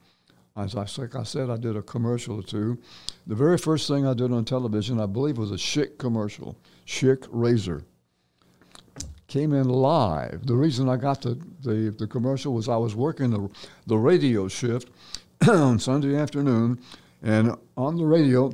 As 0.57 0.77
I, 0.77 0.87
like 0.99 1.17
I 1.17 1.25
said, 1.25 1.51
I 1.51 1.57
did 1.57 1.77
a 1.77 1.83
commercial 1.83 2.39
or 2.39 2.43
two. 2.43 2.79
The 3.27 3.35
very 3.35 3.59
first 3.59 3.89
thing 3.89 4.07
I 4.07 4.15
did 4.15 4.31
on 4.31 4.45
television, 4.45 5.01
I 5.01 5.07
believe, 5.07 5.37
was 5.37 5.51
a 5.51 5.57
Schick 5.57 5.99
commercial, 5.99 6.57
Schick 6.87 7.27
Razor. 7.31 7.83
Came 9.27 9.53
in 9.53 9.69
live. 9.69 10.47
The 10.47 10.55
reason 10.55 10.89
I 10.89 10.97
got 10.97 11.23
the, 11.23 11.41
the, 11.61 11.93
the 11.99 12.07
commercial 12.07 12.55
was 12.55 12.69
I 12.69 12.77
was 12.77 12.95
working 12.95 13.31
the, 13.31 13.51
the 13.89 13.97
radio 13.97 14.47
shift 14.47 14.91
on 15.49 15.81
Sunday 15.81 16.15
afternoon, 16.15 16.79
and 17.21 17.57
on 17.77 17.97
the 17.97 18.07
radio, 18.07 18.53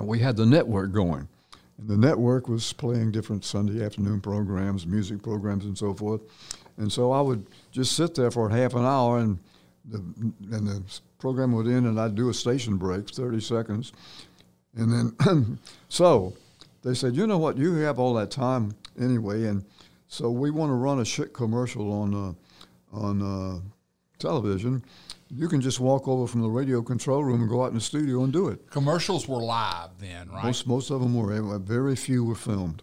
we 0.00 0.20
had 0.20 0.36
the 0.36 0.46
network 0.46 0.92
going. 0.92 1.26
And 1.78 1.88
the 1.88 1.96
network 1.96 2.46
was 2.48 2.72
playing 2.72 3.10
different 3.10 3.44
Sunday 3.44 3.84
afternoon 3.84 4.20
programs, 4.20 4.86
music 4.86 5.24
programs, 5.24 5.64
and 5.64 5.76
so 5.76 5.92
forth. 5.92 6.20
And 6.76 6.92
so 6.92 7.10
I 7.10 7.20
would 7.20 7.48
just 7.72 7.96
sit 7.96 8.14
there 8.14 8.30
for 8.30 8.48
half 8.48 8.74
an 8.74 8.84
hour, 8.84 9.18
and 9.18 9.40
the, 9.88 9.98
and 9.98 10.66
the 10.66 10.82
program 11.18 11.52
would 11.52 11.66
end 11.66 11.86
and 11.86 12.00
I'd 12.00 12.14
do 12.14 12.28
a 12.28 12.34
station 12.34 12.76
break, 12.76 13.08
30 13.10 13.40
seconds. 13.40 13.92
And 14.76 15.14
then, 15.20 15.58
so 15.88 16.34
they 16.82 16.94
said, 16.94 17.14
you 17.14 17.26
know 17.26 17.38
what, 17.38 17.56
you 17.56 17.74
have 17.76 17.98
all 17.98 18.14
that 18.14 18.30
time 18.30 18.74
anyway, 19.00 19.44
and 19.44 19.64
so 20.08 20.30
we 20.30 20.50
want 20.50 20.70
to 20.70 20.74
run 20.74 20.98
a 20.98 21.02
Schick 21.02 21.32
commercial 21.32 21.90
on, 21.92 22.14
uh, 22.14 22.96
on 22.96 23.22
uh, 23.22 23.60
television. 24.18 24.84
You 25.28 25.48
can 25.48 25.60
just 25.60 25.80
walk 25.80 26.06
over 26.06 26.26
from 26.26 26.42
the 26.42 26.48
radio 26.48 26.82
control 26.82 27.24
room 27.24 27.40
and 27.40 27.50
go 27.50 27.64
out 27.64 27.68
in 27.68 27.74
the 27.74 27.80
studio 27.80 28.22
and 28.22 28.32
do 28.32 28.48
it. 28.48 28.70
Commercials 28.70 29.26
were 29.26 29.42
live 29.42 29.90
then, 29.98 30.28
right? 30.30 30.44
Most, 30.44 30.66
most 30.66 30.90
of 30.90 31.00
them 31.00 31.14
were. 31.14 31.58
Very 31.58 31.96
few 31.96 32.24
were 32.24 32.36
filmed 32.36 32.82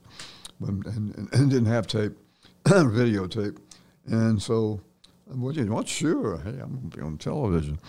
but, 0.59 0.93
and, 0.93 1.15
and, 1.15 1.33
and 1.33 1.49
didn't 1.49 1.67
have 1.67 1.87
tape, 1.87 2.13
videotape. 2.65 3.57
And 4.05 4.41
so, 4.41 4.81
what 5.25 5.55
do 5.55 5.63
you 5.63 5.71
want? 5.71 5.87
Sure. 5.87 6.37
Hey, 6.37 6.49
I'm 6.49 6.75
going 6.75 6.89
to 6.89 6.97
be 6.97 7.03
on 7.03 7.17
television. 7.17 7.79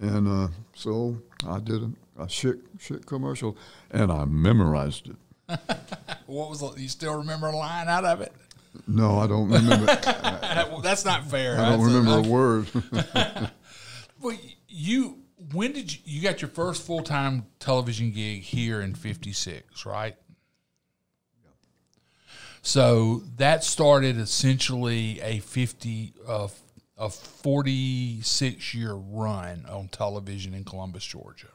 And 0.00 0.28
uh, 0.28 0.48
so 0.74 1.18
I 1.46 1.60
did 1.60 1.82
a, 1.82 2.22
a 2.22 2.26
Schick, 2.26 2.60
Schick 2.78 3.06
commercial, 3.06 3.56
and 3.90 4.10
I 4.10 4.24
memorized 4.24 5.08
it. 5.08 5.16
what 6.26 6.50
was 6.50 6.62
you 6.78 6.88
still 6.88 7.18
remember 7.18 7.48
a 7.48 7.56
line 7.56 7.88
out 7.88 8.04
of 8.04 8.20
it? 8.20 8.32
No, 8.86 9.18
I 9.18 9.26
don't 9.26 9.48
remember. 9.48 9.86
well, 9.86 10.80
that's 10.82 11.04
not 11.04 11.24
fair. 11.24 11.58
I 11.58 11.70
don't 11.70 11.80
that's 11.80 11.94
remember 11.94 12.10
a, 12.10 12.22
a 12.22 12.28
word. 12.28 12.66
well, 14.20 14.36
you 14.68 15.18
when 15.52 15.72
did 15.72 15.92
you 15.92 15.98
you 16.04 16.22
got 16.22 16.42
your 16.42 16.50
first 16.50 16.84
full 16.84 17.02
time 17.02 17.46
television 17.60 18.10
gig 18.10 18.42
here 18.42 18.80
in 18.80 18.94
'56, 18.94 19.86
right? 19.86 20.16
So 22.64 23.22
that 23.36 23.62
started 23.62 24.18
essentially 24.18 25.20
a 25.20 25.40
50, 25.40 26.14
uh, 26.26 26.48
a 26.96 27.10
46 27.10 28.74
year 28.74 28.94
run 28.94 29.66
on 29.68 29.88
television 29.88 30.54
in 30.54 30.64
Columbus, 30.64 31.04
Georgia. 31.04 31.48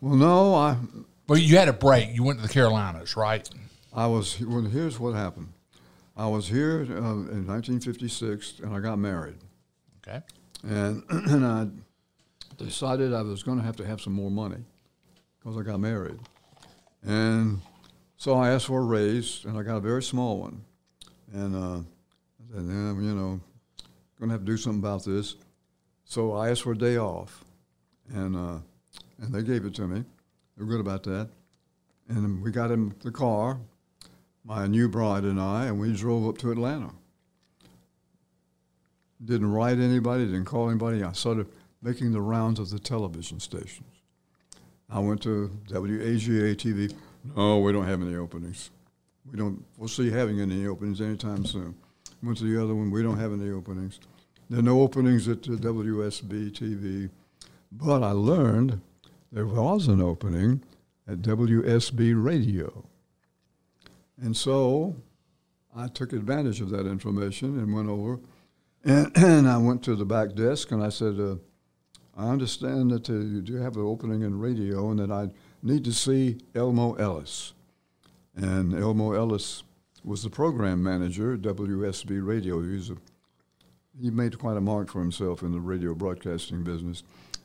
Well, 0.00 0.16
no, 0.16 0.54
I. 0.54 0.78
But 1.26 1.42
you 1.42 1.58
had 1.58 1.68
a 1.68 1.74
break. 1.74 2.14
You 2.14 2.22
went 2.22 2.40
to 2.40 2.46
the 2.46 2.52
Carolinas, 2.52 3.14
right? 3.14 3.48
I 3.92 4.06
was. 4.06 4.40
Well, 4.40 4.62
here's 4.62 4.98
what 4.98 5.14
happened. 5.14 5.52
I 6.16 6.26
was 6.26 6.48
here 6.48 6.80
uh, 6.80 7.28
in 7.30 7.46
1956, 7.46 8.60
and 8.60 8.74
I 8.74 8.80
got 8.80 8.98
married. 8.98 9.36
Okay. 9.98 10.22
And 10.62 11.02
and 11.10 11.44
I 11.44 11.68
decided 12.56 13.12
I 13.12 13.20
was 13.20 13.42
going 13.42 13.58
to 13.58 13.64
have 13.64 13.76
to 13.76 13.86
have 13.86 14.00
some 14.00 14.14
more 14.14 14.30
money 14.30 14.64
because 15.38 15.58
I 15.58 15.62
got 15.62 15.78
married, 15.78 16.18
and 17.02 17.60
so 18.18 18.34
I 18.34 18.50
asked 18.50 18.66
for 18.66 18.80
a 18.80 18.84
raise, 18.84 19.44
and 19.44 19.56
I 19.56 19.62
got 19.62 19.76
a 19.76 19.80
very 19.80 20.02
small 20.02 20.40
one. 20.40 20.60
And 21.32 21.54
uh, 21.54 21.78
I 21.78 22.56
said, 22.56 22.66
yeah, 22.66 22.92
you 22.92 23.14
know, 23.14 23.40
going 24.18 24.28
to 24.28 24.32
have 24.32 24.40
to 24.40 24.46
do 24.46 24.56
something 24.56 24.80
about 24.80 25.04
this. 25.04 25.36
So 26.04 26.32
I 26.32 26.50
asked 26.50 26.62
for 26.62 26.72
a 26.72 26.78
day 26.78 26.98
off, 26.98 27.44
and 28.12 28.34
uh, 28.34 28.58
and 29.20 29.32
they 29.32 29.42
gave 29.42 29.64
it 29.64 29.74
to 29.76 29.86
me. 29.86 30.00
They 30.56 30.64
were 30.64 30.66
good 30.66 30.80
about 30.80 31.04
that. 31.04 31.28
And 32.08 32.42
we 32.42 32.50
got 32.50 32.72
in 32.72 32.92
the 33.04 33.12
car, 33.12 33.60
my 34.44 34.66
new 34.66 34.88
bride 34.88 35.22
and 35.22 35.40
I, 35.40 35.66
and 35.66 35.78
we 35.78 35.92
drove 35.92 36.26
up 36.26 36.38
to 36.38 36.50
Atlanta. 36.50 36.90
Didn't 39.24 39.52
write 39.52 39.78
anybody, 39.78 40.24
didn't 40.24 40.46
call 40.46 40.70
anybody. 40.70 41.04
I 41.04 41.12
started 41.12 41.46
making 41.82 42.12
the 42.12 42.20
rounds 42.20 42.58
of 42.58 42.70
the 42.70 42.78
television 42.78 43.38
stations. 43.38 44.02
I 44.90 44.98
went 45.00 45.22
to 45.22 45.50
WAGA 45.70 46.56
TV. 46.56 46.94
No, 47.36 47.58
we 47.58 47.72
don't 47.72 47.86
have 47.86 48.02
any 48.02 48.16
openings. 48.16 48.70
We 49.30 49.38
don't 49.38 49.64
foresee 49.76 50.10
having 50.10 50.40
any 50.40 50.66
openings 50.66 51.00
anytime 51.00 51.44
soon. 51.44 51.74
Went 52.22 52.38
to 52.38 52.44
the 52.44 52.62
other 52.62 52.74
one. 52.74 52.90
We 52.90 53.02
don't 53.02 53.18
have 53.18 53.32
any 53.32 53.50
openings. 53.50 54.00
There 54.50 54.60
are 54.60 54.62
no 54.62 54.80
openings 54.80 55.28
at 55.28 55.42
WSB 55.42 56.50
TV. 56.52 57.10
But 57.70 58.02
I 58.02 58.12
learned 58.12 58.80
there 59.30 59.46
was 59.46 59.88
an 59.88 60.00
opening 60.00 60.62
at 61.06 61.18
WSB 61.18 62.22
Radio. 62.22 62.84
And 64.20 64.36
so 64.36 64.96
I 65.76 65.88
took 65.88 66.12
advantage 66.12 66.60
of 66.60 66.70
that 66.70 66.86
information 66.86 67.58
and 67.58 67.74
went 67.74 67.88
over. 67.88 68.20
And, 68.84 69.12
and 69.16 69.48
I 69.48 69.58
went 69.58 69.82
to 69.84 69.94
the 69.94 70.06
back 70.06 70.34
desk 70.34 70.70
and 70.72 70.82
I 70.82 70.88
said, 70.88 71.20
uh, 71.20 71.36
I 72.16 72.28
understand 72.30 72.90
that 72.90 73.08
uh, 73.08 73.12
you 73.12 73.42
do 73.42 73.56
have 73.56 73.76
an 73.76 73.82
opening 73.82 74.22
in 74.22 74.38
radio 74.38 74.90
and 74.90 74.98
that 74.98 75.12
I 75.12 75.28
need 75.62 75.84
to 75.84 75.92
see 75.92 76.38
Elmo 76.54 76.94
Ellis. 76.94 77.52
And 78.36 78.74
Elmo 78.74 79.12
Ellis 79.12 79.62
was 80.04 80.22
the 80.22 80.30
program 80.30 80.82
manager 80.82 81.34
at 81.34 81.42
WSB 81.42 82.24
Radio. 82.24 82.62
He's 82.62 82.90
a, 82.90 82.96
he 84.00 84.10
made 84.10 84.38
quite 84.38 84.56
a 84.56 84.60
mark 84.60 84.90
for 84.90 85.00
himself 85.00 85.42
in 85.42 85.52
the 85.52 85.60
radio 85.60 85.94
broadcasting 85.94 86.62
business. 86.62 87.02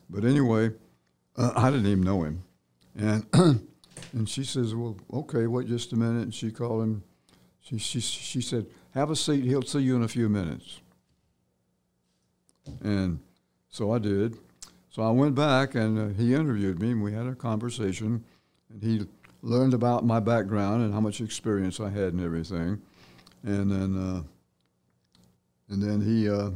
But 0.09 0.23
anyway, 0.23 0.71
uh, 1.35 1.53
I 1.55 1.71
didn't 1.71 1.87
even 1.87 2.03
know 2.03 2.23
him. 2.23 2.43
And, 2.95 3.25
and 4.13 4.29
she 4.29 4.43
says, 4.43 4.75
Well, 4.75 4.97
okay, 5.11 5.47
wait 5.47 5.67
just 5.67 5.93
a 5.93 5.95
minute. 5.95 6.23
And 6.23 6.33
she 6.33 6.51
called 6.51 6.83
him. 6.83 7.03
She, 7.61 7.77
she, 7.79 7.99
she 7.99 8.41
said, 8.41 8.67
Have 8.93 9.09
a 9.09 9.15
seat. 9.15 9.43
He'll 9.43 9.63
see 9.63 9.79
you 9.79 9.95
in 9.95 10.03
a 10.03 10.07
few 10.07 10.29
minutes. 10.29 10.81
And 12.81 13.19
so 13.69 13.91
I 13.91 13.99
did. 13.99 14.37
So 14.93 15.01
I 15.01 15.09
went 15.09 15.33
back 15.33 15.73
and 15.73 15.97
uh, 15.97 16.07
he 16.15 16.35
interviewed 16.35 16.79
me, 16.79 16.91
and 16.91 17.01
we 17.01 17.13
had 17.13 17.25
a 17.25 17.33
conversation. 17.33 18.23
And 18.69 18.83
he 18.83 19.01
learned 19.41 19.73
about 19.73 20.05
my 20.05 20.19
background 20.19 20.83
and 20.83 20.93
how 20.93 20.99
much 20.99 21.19
experience 21.19 21.79
I 21.79 21.89
had 21.89 22.13
and 22.13 22.21
everything. 22.21 22.79
And 23.41 23.71
then, 23.71 23.97
uh, 23.97 24.21
and 25.69 25.81
then 25.81 25.99
he 25.99 26.29
uh, 26.29 26.51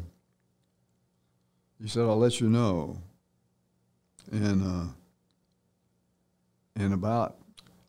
he 1.81 1.87
said, 1.87 2.03
"I'll 2.03 2.19
let 2.19 2.39
you 2.39 2.47
know." 2.47 3.01
And 4.31 4.63
uh, 4.63 4.91
and 6.75 6.93
about, 6.93 7.37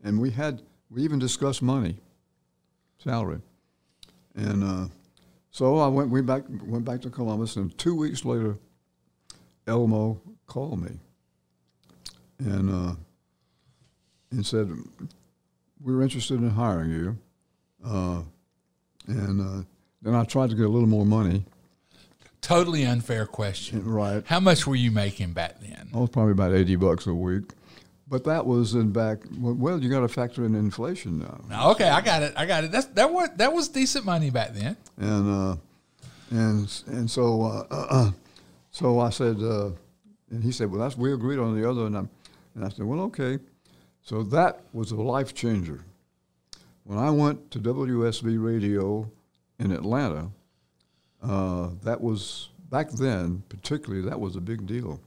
and 0.03 0.19
we 0.19 0.31
had 0.31 0.63
we 0.91 1.03
even 1.03 1.19
discussed 1.19 1.61
money, 1.61 1.99
salary, 2.97 3.43
and 4.35 4.65
uh, 4.65 4.87
so 5.51 5.77
I 5.77 5.89
went 5.89 6.09
we 6.09 6.23
back 6.23 6.45
went 6.49 6.87
back 6.87 7.03
to 7.03 7.11
Columbus, 7.11 7.57
and 7.57 7.77
two 7.77 7.95
weeks 7.95 8.25
later, 8.25 8.57
Elmo 9.67 10.23
called 10.49 10.83
me, 10.83 10.99
and 12.41 12.71
uh, 12.71 12.95
and 14.33 14.45
said, 14.45 14.71
"We're 15.81 16.03
interested 16.03 16.41
in 16.41 16.51
hiring 16.51 16.91
you," 16.91 17.19
uh, 17.87 18.23
and 19.07 19.41
uh, 19.41 19.65
then 20.03 20.15
I 20.15 20.25
tried 20.25 20.51
to 20.51 20.57
get 20.57 20.67
a 20.67 20.69
little 20.69 20.89
more 20.89 21.07
money. 21.07 21.45
Totally 22.41 22.85
unfair 22.85 23.27
question. 23.27 23.85
Right. 23.85 24.25
How 24.27 24.41
much 24.41 24.67
were 24.67 24.77
you 24.77 24.91
making 24.91 25.33
back 25.33 25.61
then? 25.61 25.91
I 25.95 25.99
was 25.99 26.11
probably 26.11 26.33
about 26.33 26.53
eighty 26.53 26.77
bucks 26.77 27.07
a 27.07 27.15
week, 27.15 27.45
but 28.09 28.25
that 28.25 28.47
was 28.47 28.75
in 28.75 28.91
back. 28.91 29.19
Well, 29.39 29.81
you 29.83 29.91
got 29.91 30.01
to 30.01 30.09
factor 30.09 30.45
in 30.45 30.55
inflation 30.55 31.19
now. 31.49 31.71
Okay, 31.71 31.89
I 31.89 32.01
got 32.01 32.23
it. 32.23 32.33
I 32.37 32.47
got 32.47 32.65
it. 32.65 32.73
That's 32.73 32.87
that 32.87 33.13
was 33.13 33.29
that 33.37 33.53
was 33.53 33.69
decent 33.69 34.05
money 34.05 34.31
back 34.31 34.55
then. 34.55 34.77
And 34.97 35.31
uh, 35.31 35.57
and 36.31 36.83
and 36.87 37.11
so 37.11 37.43
uh, 37.43 37.67
uh, 37.71 38.11
so 38.71 39.01
I 39.01 39.11
said, 39.11 39.43
uh, 39.43 39.71
and 40.31 40.43
he 40.43 40.53
said, 40.53 40.71
well, 40.71 40.81
that's 40.81 40.97
we 40.97 41.13
agreed 41.13 41.39
on 41.39 41.61
the 41.61 41.69
other, 41.69 41.87
and 41.87 41.97
I 41.97 42.05
and 42.55 42.65
I 42.65 42.69
said, 42.69 42.87
well, 42.87 43.01
okay. 43.03 43.39
So 44.03 44.23
that 44.25 44.63
was 44.73 44.91
a 44.91 44.97
life 44.97 45.35
changer. 45.35 45.85
When 46.85 46.99
I 46.99 47.11
went 47.11 47.51
to 47.51 47.59
WSB 47.59 48.43
Radio 48.43 49.11
in 49.59 49.71
Atlanta, 49.71 50.31
uh, 51.23 51.71
that 51.83 52.01
was 52.01 52.49
back 52.71 52.91
then, 52.91 53.43
particularly, 53.49 54.09
that 54.09 54.19
was 54.19 54.37
a 54.37 54.41
big 54.41 54.67
deal. 54.67 55.01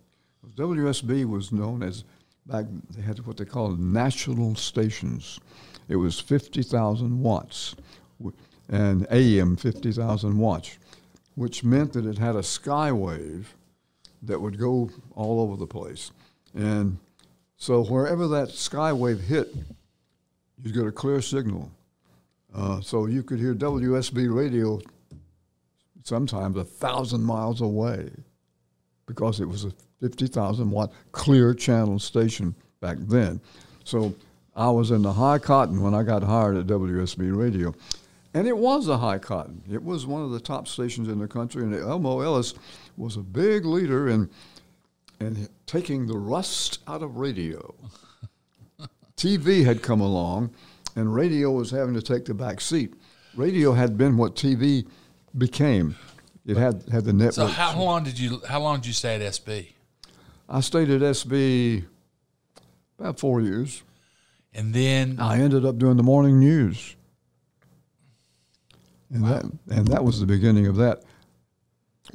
WSB 0.55 1.25
was 1.25 1.51
known 1.51 1.81
as 1.84 2.03
back 2.45 2.65
they 2.91 3.01
had 3.01 3.25
what 3.25 3.38
they 3.38 3.45
called 3.45 3.79
national 3.79 4.55
stations. 4.55 5.39
It 5.88 5.95
was 5.95 6.19
fifty 6.19 6.63
thousand 6.63 7.21
watts, 7.21 7.75
and 8.69 9.07
AM 9.12 9.55
fifty 9.55 9.91
thousand 9.91 10.38
watts, 10.38 10.77
which 11.36 11.63
meant 11.63 11.93
that 11.93 12.05
it 12.05 12.17
had 12.17 12.36
a 12.36 12.39
skywave 12.39 13.45
that 14.23 14.39
would 14.39 14.60
go 14.60 14.89
all 15.15 15.41
over 15.41 15.57
the 15.57 15.67
place, 15.67 16.12
and 16.53 16.97
so 17.57 17.84
wherever 17.84 18.27
that 18.29 18.49
skywave 18.49 19.21
hit, 19.21 19.53
you'd 20.62 20.73
get 20.73 20.86
a 20.86 20.91
clear 20.91 21.21
signal. 21.21 21.71
Uh, 22.53 22.81
so 22.81 23.05
you 23.05 23.23
could 23.23 23.39
hear 23.39 23.53
WSB 23.53 24.34
radio 24.34 24.79
sometimes 26.03 26.57
a 26.57 26.63
thousand 26.63 27.23
miles 27.23 27.62
away 27.62 28.10
because 29.05 29.39
it 29.39 29.45
was 29.45 29.65
a 29.65 29.71
50,000 30.01 30.69
watt 30.71 30.91
clear 31.12 31.53
channel 31.53 31.99
station 31.99 32.55
back 32.79 32.97
then. 33.01 33.39
So 33.84 34.13
I 34.55 34.69
was 34.69 34.91
in 34.91 35.01
the 35.01 35.13
high 35.13 35.38
cotton 35.39 35.81
when 35.81 35.93
I 35.93 36.03
got 36.03 36.23
hired 36.23 36.57
at 36.57 36.67
WSB 36.67 37.36
Radio. 37.36 37.73
And 38.34 38.47
it 38.47 38.57
was 38.57 38.88
a 38.88 38.97
high 38.97 39.19
cotton. 39.19 39.62
It 39.71 39.84
was 39.84 40.05
one 40.05 40.23
of 40.23 40.31
the 40.31 40.39
top 40.39 40.67
stations 40.67 41.10
in 41.10 41.19
the 41.19 41.27
country, 41.27 41.63
and 41.63 41.75
Elmo 41.75 42.21
Ellis 42.21 42.53
was 42.97 43.17
a 43.17 43.21
big 43.21 43.65
leader 43.65 44.08
in, 44.08 44.30
in 45.19 45.47
taking 45.65 46.08
the 46.08 46.17
rust 46.17 46.80
out 46.88 47.04
of 47.04 47.17
radio. 47.17 47.75
TV 49.17 49.65
had 49.65 49.82
come 49.82 50.01
along, 50.01 50.51
and 50.95 51.13
radio 51.13 51.51
was 51.51 51.71
having 51.71 51.93
to 51.93 52.01
take 52.01 52.25
the 52.25 52.34
back 52.34 52.60
seat. 52.62 52.93
Radio 53.36 53.73
had 53.73 53.97
been 53.97 54.17
what 54.17 54.36
TV 54.36 54.88
became. 55.38 55.95
It 56.45 56.58
had 56.58 56.84
had 56.91 57.06
the 57.06 57.13
network. 57.13 57.34
So 57.34 57.47
how 57.47 57.80
long 57.80 58.04
did 58.04 58.19
you 58.19 58.41
how 58.47 58.60
long 58.60 58.77
did 58.77 58.88
you 58.88 58.93
stay 58.93 59.15
at 59.15 59.21
SB? 59.21 59.67
I 60.49 60.60
stayed 60.60 60.89
at 60.89 61.01
SB 61.01 61.86
about 62.99 63.19
four 63.19 63.41
years. 63.41 63.84
And 64.54 64.73
then 64.73 65.17
I 65.19 65.39
ended 65.39 65.65
up 65.65 65.77
doing 65.77 65.97
the 65.97 66.04
morning 66.04 66.39
news. 66.39 66.95
And 69.10 69.23
that 69.25 69.43
and 69.69 69.88
that 69.88 70.04
was 70.04 70.19
the 70.19 70.25
beginning 70.25 70.67
of 70.67 70.75
that. 70.77 71.04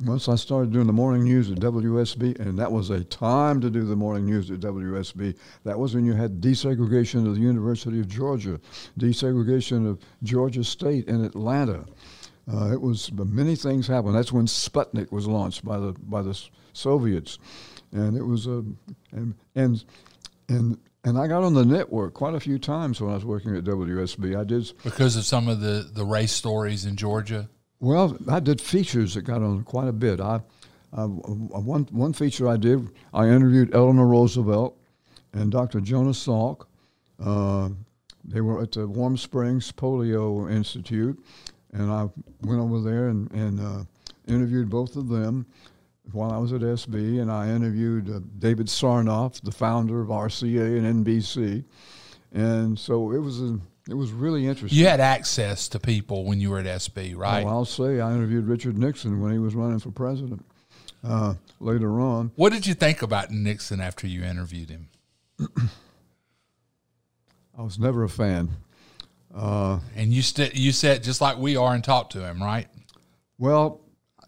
Once 0.04 0.28
I 0.28 0.36
started 0.36 0.72
doing 0.72 0.86
the 0.86 0.92
morning 0.92 1.24
news 1.24 1.50
at 1.50 1.58
WSB, 1.58 2.38
and 2.38 2.58
that 2.58 2.70
was 2.70 2.90
a 2.90 3.02
time 3.04 3.60
to 3.60 3.70
do 3.70 3.84
the 3.84 3.96
morning 3.96 4.26
news 4.26 4.50
at 4.50 4.60
WSB. 4.60 5.36
That 5.64 5.78
was 5.78 5.94
when 5.94 6.04
you 6.04 6.12
had 6.12 6.40
desegregation 6.40 7.26
of 7.26 7.34
the 7.34 7.40
University 7.40 8.00
of 8.00 8.08
Georgia, 8.08 8.60
desegregation 8.98 9.88
of 9.88 9.98
Georgia 10.22 10.64
State 10.64 11.08
in 11.08 11.24
Atlanta. 11.24 11.86
Uh, 12.52 12.72
it 12.72 12.80
was 12.80 13.10
many 13.12 13.56
things 13.56 13.86
happened. 13.86 14.14
That's 14.14 14.32
when 14.32 14.46
Sputnik 14.46 15.10
was 15.10 15.26
launched 15.26 15.64
by 15.64 15.78
the 15.78 15.92
by 15.92 16.22
the 16.22 16.38
Soviets, 16.72 17.38
and 17.92 18.16
it 18.16 18.22
was 18.22 18.46
a 18.46 18.64
and 19.12 19.34
and 19.54 19.84
and 20.48 20.78
and 21.04 21.18
I 21.18 21.26
got 21.26 21.42
on 21.42 21.54
the 21.54 21.64
network 21.64 22.14
quite 22.14 22.34
a 22.34 22.40
few 22.40 22.58
times 22.58 23.00
when 23.00 23.10
I 23.10 23.14
was 23.14 23.24
working 23.24 23.56
at 23.56 23.64
WSB. 23.64 24.38
I 24.38 24.44
did 24.44 24.72
because 24.84 25.16
of 25.16 25.24
some 25.24 25.48
of 25.48 25.60
the 25.60 25.88
the 25.92 26.04
race 26.04 26.32
stories 26.32 26.84
in 26.84 26.96
Georgia. 26.96 27.48
Well, 27.78 28.16
I 28.28 28.40
did 28.40 28.60
features 28.60 29.14
that 29.14 29.22
got 29.22 29.42
on 29.42 29.62
quite 29.64 29.88
a 29.88 29.92
bit. 29.92 30.20
I 30.20 30.40
uh, 30.92 31.06
one 31.06 31.84
one 31.90 32.12
feature 32.12 32.48
I 32.48 32.56
did, 32.56 32.88
I 33.12 33.28
interviewed 33.28 33.74
Eleanor 33.74 34.06
Roosevelt 34.06 34.78
and 35.32 35.52
Dr. 35.52 35.80
Jonas 35.80 36.24
Salk. 36.24 36.66
Uh, 37.22 37.70
they 38.24 38.40
were 38.40 38.62
at 38.62 38.72
the 38.72 38.86
Warm 38.86 39.16
Springs 39.16 39.70
Polio 39.72 40.50
Institute, 40.50 41.22
and 41.72 41.90
I 41.90 42.08
went 42.42 42.60
over 42.60 42.80
there 42.80 43.08
and, 43.08 43.30
and 43.32 43.60
uh, 43.60 43.84
interviewed 44.26 44.70
both 44.70 44.96
of 44.96 45.08
them 45.08 45.46
while 46.12 46.32
I 46.32 46.38
was 46.38 46.52
at 46.52 46.60
SB, 46.60 47.20
and 47.20 47.30
I 47.30 47.50
interviewed 47.50 48.08
uh, 48.08 48.20
David 48.38 48.66
Sarnoff, 48.66 49.40
the 49.42 49.52
founder 49.52 50.00
of 50.00 50.08
RCA 50.08 50.78
and 50.78 51.04
NBC, 51.04 51.64
and 52.32 52.78
so 52.78 53.12
it 53.12 53.18
was 53.18 53.42
a, 53.42 53.58
it 53.88 53.94
was 53.94 54.10
really 54.10 54.46
interesting. 54.46 54.78
You 54.78 54.86
had 54.86 55.00
access 55.00 55.68
to 55.68 55.78
people 55.78 56.24
when 56.24 56.40
you 56.40 56.50
were 56.50 56.58
at 56.58 56.66
SB, 56.66 57.16
right? 57.16 57.44
Well, 57.44 57.54
I'll 57.54 57.64
say 57.64 58.00
I 58.00 58.12
interviewed 58.12 58.46
Richard 58.46 58.76
Nixon 58.76 59.20
when 59.20 59.32
he 59.32 59.38
was 59.38 59.54
running 59.54 59.78
for 59.78 59.90
president. 59.90 60.44
Uh, 61.04 61.34
later 61.60 62.00
on, 62.00 62.32
what 62.34 62.52
did 62.52 62.66
you 62.66 62.74
think 62.74 63.02
about 63.02 63.30
Nixon 63.30 63.80
after 63.80 64.06
you 64.08 64.24
interviewed 64.24 64.70
him? 64.70 64.88
I 67.56 67.62
was 67.62 67.78
never 67.78 68.02
a 68.02 68.08
fan. 68.08 68.50
Uh, 69.34 69.78
and 69.94 70.12
you 70.12 70.22
st- 70.22 70.56
you 70.56 70.72
said 70.72 71.02
just 71.02 71.20
like 71.20 71.38
we 71.38 71.56
are 71.56 71.74
and 71.74 71.84
talked 71.84 72.12
to 72.12 72.24
him, 72.24 72.42
right? 72.42 72.66
Well, 73.38 73.82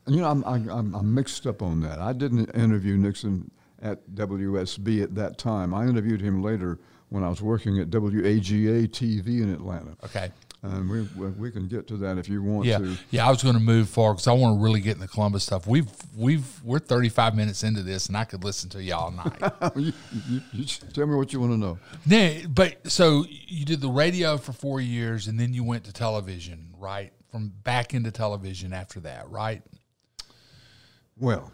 you 0.06 0.20
know, 0.20 0.30
I'm, 0.30 0.44
I'm, 0.44 0.94
I'm 0.94 1.14
mixed 1.14 1.46
up 1.46 1.62
on 1.62 1.80
that. 1.80 1.98
I 1.98 2.12
didn't 2.12 2.54
interview 2.54 2.96
Nixon 2.96 3.50
at 3.80 4.08
WSB 4.10 5.02
at 5.02 5.14
that 5.14 5.38
time. 5.38 5.74
I 5.74 5.86
interviewed 5.86 6.20
him 6.20 6.42
later 6.42 6.78
when 7.10 7.24
I 7.24 7.28
was 7.28 7.40
working 7.40 7.78
at 7.78 7.88
WAGA 7.88 8.88
TV 8.88 9.42
in 9.42 9.52
Atlanta. 9.52 9.96
Okay. 10.04 10.30
And 10.62 10.90
we, 10.90 11.02
we 11.28 11.50
can 11.52 11.68
get 11.68 11.86
to 11.86 11.96
that 11.98 12.18
if 12.18 12.28
you 12.28 12.42
want 12.42 12.66
yeah. 12.66 12.78
to. 12.78 12.96
Yeah, 13.10 13.26
I 13.26 13.30
was 13.30 13.44
going 13.44 13.54
to 13.54 13.60
move 13.60 13.88
forward 13.88 14.14
because 14.14 14.26
I 14.26 14.32
want 14.32 14.58
to 14.58 14.64
really 14.64 14.80
get 14.80 14.94
in 14.94 15.00
the 15.00 15.06
Columbus 15.06 15.44
stuff. 15.44 15.68
We've 15.68 15.88
we've 16.16 16.64
we're 16.64 16.80
35 16.80 17.36
minutes 17.36 17.62
into 17.62 17.84
this, 17.84 18.08
and 18.08 18.16
I 18.16 18.24
could 18.24 18.42
listen 18.42 18.68
to 18.70 18.82
you 18.82 18.94
all 18.94 19.12
night. 19.12 19.40
you, 19.76 19.92
you, 20.28 20.40
you 20.52 20.64
tell 20.64 21.06
me 21.06 21.14
what 21.14 21.32
you 21.32 21.38
want 21.38 21.52
to 21.52 21.58
know. 21.58 21.78
Yeah, 22.06 22.46
but 22.48 22.90
so 22.90 23.24
you 23.28 23.64
did 23.64 23.80
the 23.80 23.88
radio 23.88 24.36
for 24.36 24.52
four 24.52 24.80
years, 24.80 25.28
and 25.28 25.38
then 25.38 25.54
you 25.54 25.62
went 25.62 25.84
to 25.84 25.92
television, 25.92 26.74
right? 26.76 27.12
From 27.30 27.52
back 27.62 27.94
into 27.94 28.10
television 28.10 28.72
after 28.72 28.98
that, 29.00 29.30
right? 29.30 29.62
Well, 31.16 31.52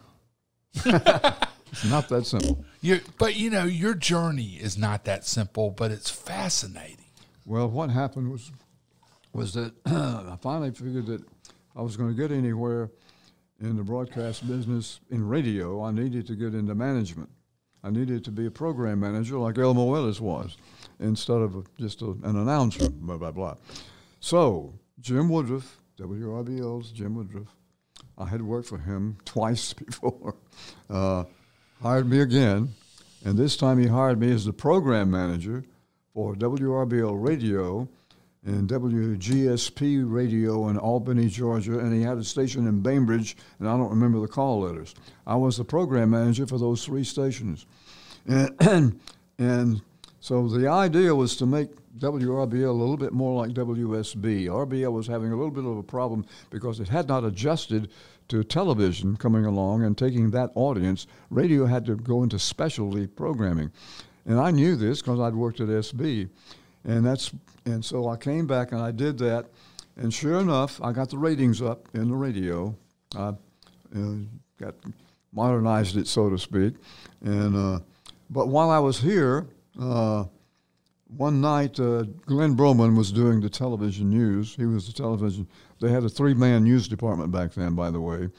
It's 1.75 1.91
not 1.91 2.09
that 2.09 2.25
simple. 2.25 2.64
you 2.81 3.01
but 3.18 3.35
you 3.35 3.51
know, 3.51 3.64
your 3.64 3.95
journey 3.95 4.59
is 4.61 4.79
not 4.79 5.05
that 5.07 5.25
simple, 5.25 5.70
but 5.70 5.91
it's 5.91 6.09
fascinating. 6.09 7.05
Well, 7.45 7.68
what 7.68 7.91
happened 7.91 8.31
was 8.31 8.53
was 9.33 9.55
that 9.55 9.72
I 9.87 10.37
finally 10.41 10.70
figured 10.70 11.07
that 11.07 11.22
I 11.75 11.83
was 11.83 11.97
going 11.97 12.14
to 12.14 12.16
get 12.16 12.31
anywhere 12.31 12.91
in 13.61 13.77
the 13.77 13.83
broadcast 13.83 14.47
business 14.47 15.01
in 15.11 15.27
radio. 15.27 15.83
I 15.83 15.91
needed 15.91 16.29
to 16.29 16.37
get 16.37 16.55
into 16.55 16.75
management. 16.77 17.31
I 17.83 17.91
needed 17.91 18.25
to 18.25 18.31
be 18.31 18.47
a 18.47 18.51
program 18.51 19.01
manager 19.01 19.37
like 19.39 19.59
Elmo 19.59 19.95
Ellis 19.95 20.20
was, 20.20 20.57
instead 21.01 21.39
of 21.39 21.57
a, 21.57 21.62
just 21.79 22.03
a, 22.03 22.11
an 22.22 22.37
announcer. 22.37 22.89
Blah 22.89 23.16
blah 23.16 23.33
blah. 23.33 23.57
So 24.20 24.79
Jim 25.01 25.29
Woodruff, 25.29 25.81
WRBL's 25.99 26.93
Jim 26.93 27.16
Woodruff, 27.16 27.55
I 28.16 28.27
had 28.27 28.43
worked 28.43 28.68
for 28.68 28.79
him 28.79 29.18
twice 29.25 29.72
before. 29.72 30.37
Uh, 30.89 31.25
hired 31.85 32.09
me 32.09 32.20
again, 32.20 32.70
and 33.26 33.37
this 33.37 33.59
time 33.59 33.78
he 33.78 33.87
hired 33.87 34.18
me 34.18 34.32
as 34.32 34.47
the 34.47 34.53
program 34.55 35.11
manager 35.11 35.62
for 36.14 36.35
WRBL 36.35 37.22
Radio 37.22 37.87
and 38.43 38.66
WGSP 38.70 40.03
Radio 40.11 40.70
in 40.70 40.78
Albany, 40.78 41.28
Georgia, 41.28 41.78
and 41.78 41.93
he 41.93 42.01
had 42.01 42.16
a 42.16 42.24
station 42.24 42.66
in 42.66 42.80
Bainbridge, 42.80 43.37
and 43.59 43.68
I 43.68 43.76
don't 43.76 43.91
remember 43.91 44.18
the 44.20 44.28
call 44.28 44.61
letters. 44.61 44.95
I 45.26 45.37
was 45.37 45.59
the 45.59 45.64
program 45.64 46.09
manager 46.09 46.47
for 46.47 46.57
those 46.57 46.82
three 46.87 47.05
stations, 47.05 47.66
and 48.26 48.99
and 49.39 49.82
so 50.20 50.49
the 50.49 50.66
idea 50.66 51.14
was 51.14 51.37
to 51.37 51.45
make 51.45 51.68
WRBL 51.99 52.68
a 52.68 52.72
little 52.72 52.97
bit 52.97 53.12
more 53.12 53.47
like 53.47 53.55
WSB. 53.55 54.47
RBL 54.47 54.91
was 54.91 55.07
having 55.07 55.32
a 55.32 55.37
little 55.37 55.51
bit 55.51 55.66
of 55.66 55.76
a 55.76 55.82
problem 55.82 56.24
because 56.49 56.80
it 56.80 56.89
had 56.89 57.09
not 57.09 57.24
adjusted 57.24 57.91
to 58.29 58.43
television 58.43 59.16
coming 59.16 59.45
along 59.45 59.83
and 59.83 59.97
taking 59.97 60.31
that 60.31 60.51
audience. 60.55 61.07
Radio 61.31 61.66
had 61.66 61.85
to 61.87 61.97
go 61.97 62.22
into 62.22 62.39
specialty 62.39 63.07
programming. 63.07 63.70
And 64.27 64.41
I 64.41 64.51
knew 64.51 64.77
this 64.77 65.03
because 65.03 65.20
I'd 65.20 65.35
worked 65.35 65.61
at 65.61 65.68
SB. 65.68 66.29
And 66.85 67.05
that's 67.05 67.33
and 67.66 67.85
so 67.85 68.09
I 68.09 68.16
came 68.16 68.47
back 68.47 68.72
and 68.72 68.81
I 68.81 68.91
did 68.91 69.18
that. 69.18 69.47
And 69.97 70.12
sure 70.12 70.41
enough, 70.41 70.83
I 70.83 70.93
got 70.93 71.11
the 71.11 71.18
ratings 71.18 71.62
up 71.62 71.89
in 71.95 72.09
the 72.09 72.14
radio. 72.14 72.75
I 73.16 73.29
uh, 73.97 74.14
got 74.59 74.75
modernized 75.33 75.97
it, 75.97 76.07
so 76.07 76.29
to 76.31 76.39
speak. 76.39 76.75
And 77.22 77.57
uh, 77.57 77.81
but 78.31 78.49
while 78.49 78.70
I 78.70 78.79
was 78.79 78.99
here, 78.99 79.47
uh, 79.81 80.25
one 81.16 81.41
night, 81.41 81.79
uh, 81.79 82.05
Glenn 82.27 82.57
Broman 82.57 82.97
was 82.97 83.12
doing 83.12 83.41
the 83.41 83.51
television 83.51 84.11
news. 84.11 84.55
He 84.55 84.66
was 84.66 84.87
the 84.87 84.93
television. 84.93 85.47
They 85.81 85.91
had 85.91 86.05
a 86.05 86.09
three-man 86.09 86.64
news 86.64 86.89
department 86.89 87.31
back 87.33 87.53
then, 87.53 87.75
by 87.75 87.91
the 87.91 88.01
way. 88.01 88.31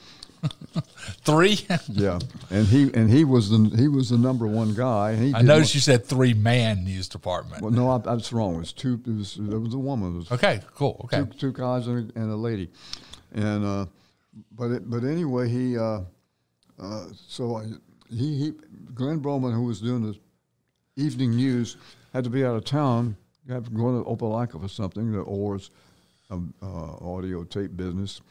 Three. 1.23 1.65
yeah, 1.87 2.19
and 2.49 2.67
he 2.67 2.91
and 2.93 3.09
he 3.09 3.23
was 3.23 3.49
the 3.49 3.71
he 3.75 3.87
was 3.87 4.09
the 4.09 4.17
number 4.17 4.47
one 4.47 4.73
guy. 4.73 5.15
He 5.15 5.33
I 5.33 5.41
noticed 5.41 5.73
you 5.73 5.81
said 5.81 6.05
three 6.05 6.33
man 6.33 6.83
news 6.83 7.07
department. 7.07 7.61
Well, 7.61 7.71
no, 7.71 7.89
I, 7.89 7.97
that's 7.97 8.31
wrong. 8.31 8.55
It 8.55 8.59
was 8.59 8.73
two. 8.73 9.01
It 9.05 9.17
was, 9.17 9.35
there 9.39 9.59
was 9.59 9.73
a 9.73 9.79
woman. 9.79 10.15
It 10.15 10.17
was 10.17 10.31
okay, 10.33 10.61
cool. 10.75 11.01
Okay, 11.05 11.19
two, 11.31 11.51
two 11.51 11.53
guys 11.53 11.87
and 11.87 12.11
a, 12.11 12.19
and 12.19 12.31
a 12.31 12.35
lady, 12.35 12.69
and 13.33 13.65
uh, 13.65 13.85
but 14.51 14.71
it, 14.71 14.89
but 14.89 15.03
anyway, 15.03 15.49
he 15.49 15.77
uh, 15.77 16.01
uh, 16.79 17.05
so 17.27 17.57
I, 17.57 17.65
he 18.09 18.37
he 18.37 18.53
Glenn 18.93 19.21
Broman, 19.21 19.53
who 19.53 19.63
was 19.63 19.81
doing 19.81 20.03
the 20.03 20.17
evening 21.01 21.31
news, 21.31 21.77
had 22.13 22.23
to 22.23 22.29
be 22.29 22.45
out 22.45 22.55
of 22.55 22.65
town. 22.65 23.17
Had 23.49 23.65
to 23.65 23.71
go 23.71 24.03
to 24.03 24.09
Opelika 24.09 24.59
for 24.59 24.67
something, 24.67 25.11
the 25.11 25.19
Oars 25.19 25.69
uh, 25.69 25.94
audio 26.31 27.43
tape 27.43 27.75
business. 27.75 28.21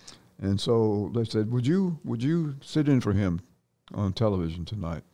And 0.40 0.60
so 0.60 1.10
they 1.14 1.24
said, 1.24 1.50
"Would 1.50 1.66
you 1.66 1.98
would 2.04 2.22
you 2.22 2.56
sit 2.60 2.88
in 2.88 3.00
for 3.00 3.12
him 3.12 3.40
on 3.94 4.12
television 4.12 4.64
tonight?" 4.64 5.04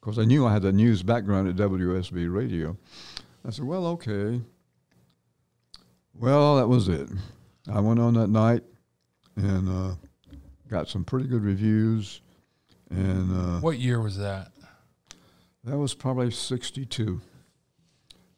Because 0.00 0.18
I 0.18 0.24
knew 0.24 0.46
I 0.46 0.52
had 0.52 0.62
the 0.62 0.72
news 0.72 1.02
background 1.02 1.48
at 1.48 1.56
WSB 1.56 2.32
Radio. 2.32 2.76
I 3.46 3.50
said, 3.50 3.64
"Well, 3.64 3.86
okay." 3.86 4.40
Well, 6.14 6.56
that 6.56 6.66
was 6.66 6.88
it. 6.88 7.08
I 7.72 7.78
went 7.80 8.00
on 8.00 8.14
that 8.14 8.28
night 8.28 8.64
and 9.36 9.68
uh, 9.68 9.94
got 10.68 10.88
some 10.88 11.04
pretty 11.04 11.28
good 11.28 11.44
reviews. 11.44 12.20
And 12.90 13.30
uh, 13.36 13.60
what 13.60 13.78
year 13.78 14.00
was 14.00 14.16
that? 14.16 14.50
That 15.64 15.76
was 15.76 15.94
probably 15.94 16.30
'62, 16.30 17.20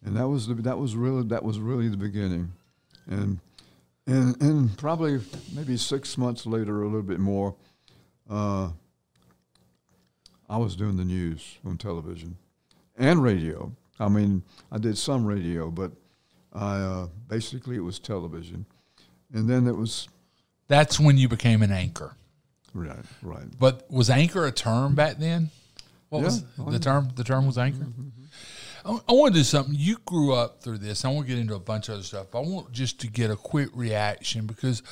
and 0.05 0.17
that 0.17 0.29
was 0.29 0.49
the, 0.49 0.55
that 0.55 0.79
was 0.79 0.97
really 0.97 1.23
that 1.29 1.45
was 1.45 1.61
really 1.61 1.89
the 1.89 1.97
beginning, 1.97 2.53
and 3.07 3.39
and, 4.07 4.41
and 4.41 4.79
probably 4.79 5.21
maybe 5.55 5.77
six 5.77 6.17
months 6.19 6.47
later, 6.47 6.83
a 6.83 6.87
little 6.87 7.03
bit 7.03 7.21
more, 7.21 7.55
uh, 8.29 8.71
I 10.49 10.57
was 10.57 10.75
doing 10.77 10.97
the 10.97 11.05
news 11.05 11.59
on 11.65 11.79
television 11.79 12.37
and 12.99 13.23
radio. 13.23 13.73
I 13.99 14.09
mean, 14.09 14.43
I 14.73 14.79
did 14.79 14.99
some 14.99 15.25
radio, 15.25 15.71
but 15.71 15.93
I 16.53 16.79
uh, 16.79 17.09
basically 17.29 17.77
it 17.77 17.81
was 17.81 17.99
television, 17.99 18.67
and 19.33 19.49
then 19.49 19.67
it 19.67 19.77
was. 19.77 20.09
That's 20.69 20.99
when 20.99 21.17
you 21.19 21.29
became 21.29 21.63
an 21.63 21.71
anchor. 21.71 22.15
Right, 22.73 23.05
right. 23.23 23.47
But 23.59 23.91
was 23.91 24.11
anchor 24.11 24.47
a 24.47 24.53
term 24.53 24.95
back 24.95 25.19
then? 25.19 25.51
What 26.09 26.21
Yeah, 26.21 26.25
was 26.27 26.45
the 26.73 26.79
term? 26.79 27.09
The 27.15 27.25
term 27.25 27.47
was 27.47 27.59
anchor. 27.59 27.87
I, 28.85 29.13
want 29.13 29.35
to 29.35 29.41
do 29.41 29.45
something. 29.45 29.75
You 29.77 29.99
grew 30.05 30.33
up 30.33 30.63
through 30.63 30.79
this. 30.79 31.05
I 31.05 31.09
want 31.09 31.27
to 31.27 31.33
get 31.33 31.41
into 31.41 31.55
a 31.55 31.61
bunch 31.61 31.89
of 31.89 31.95
other 31.95 32.03
stuff. 32.03 32.29
but 32.31 32.41
I 32.41 32.43
want 32.43 32.73
just 32.73 33.01
to 33.01 33.09
get 33.09 33.31
a 33.31 33.37
quick 33.37 33.69
reaction 33.75 34.47
because 34.47 34.83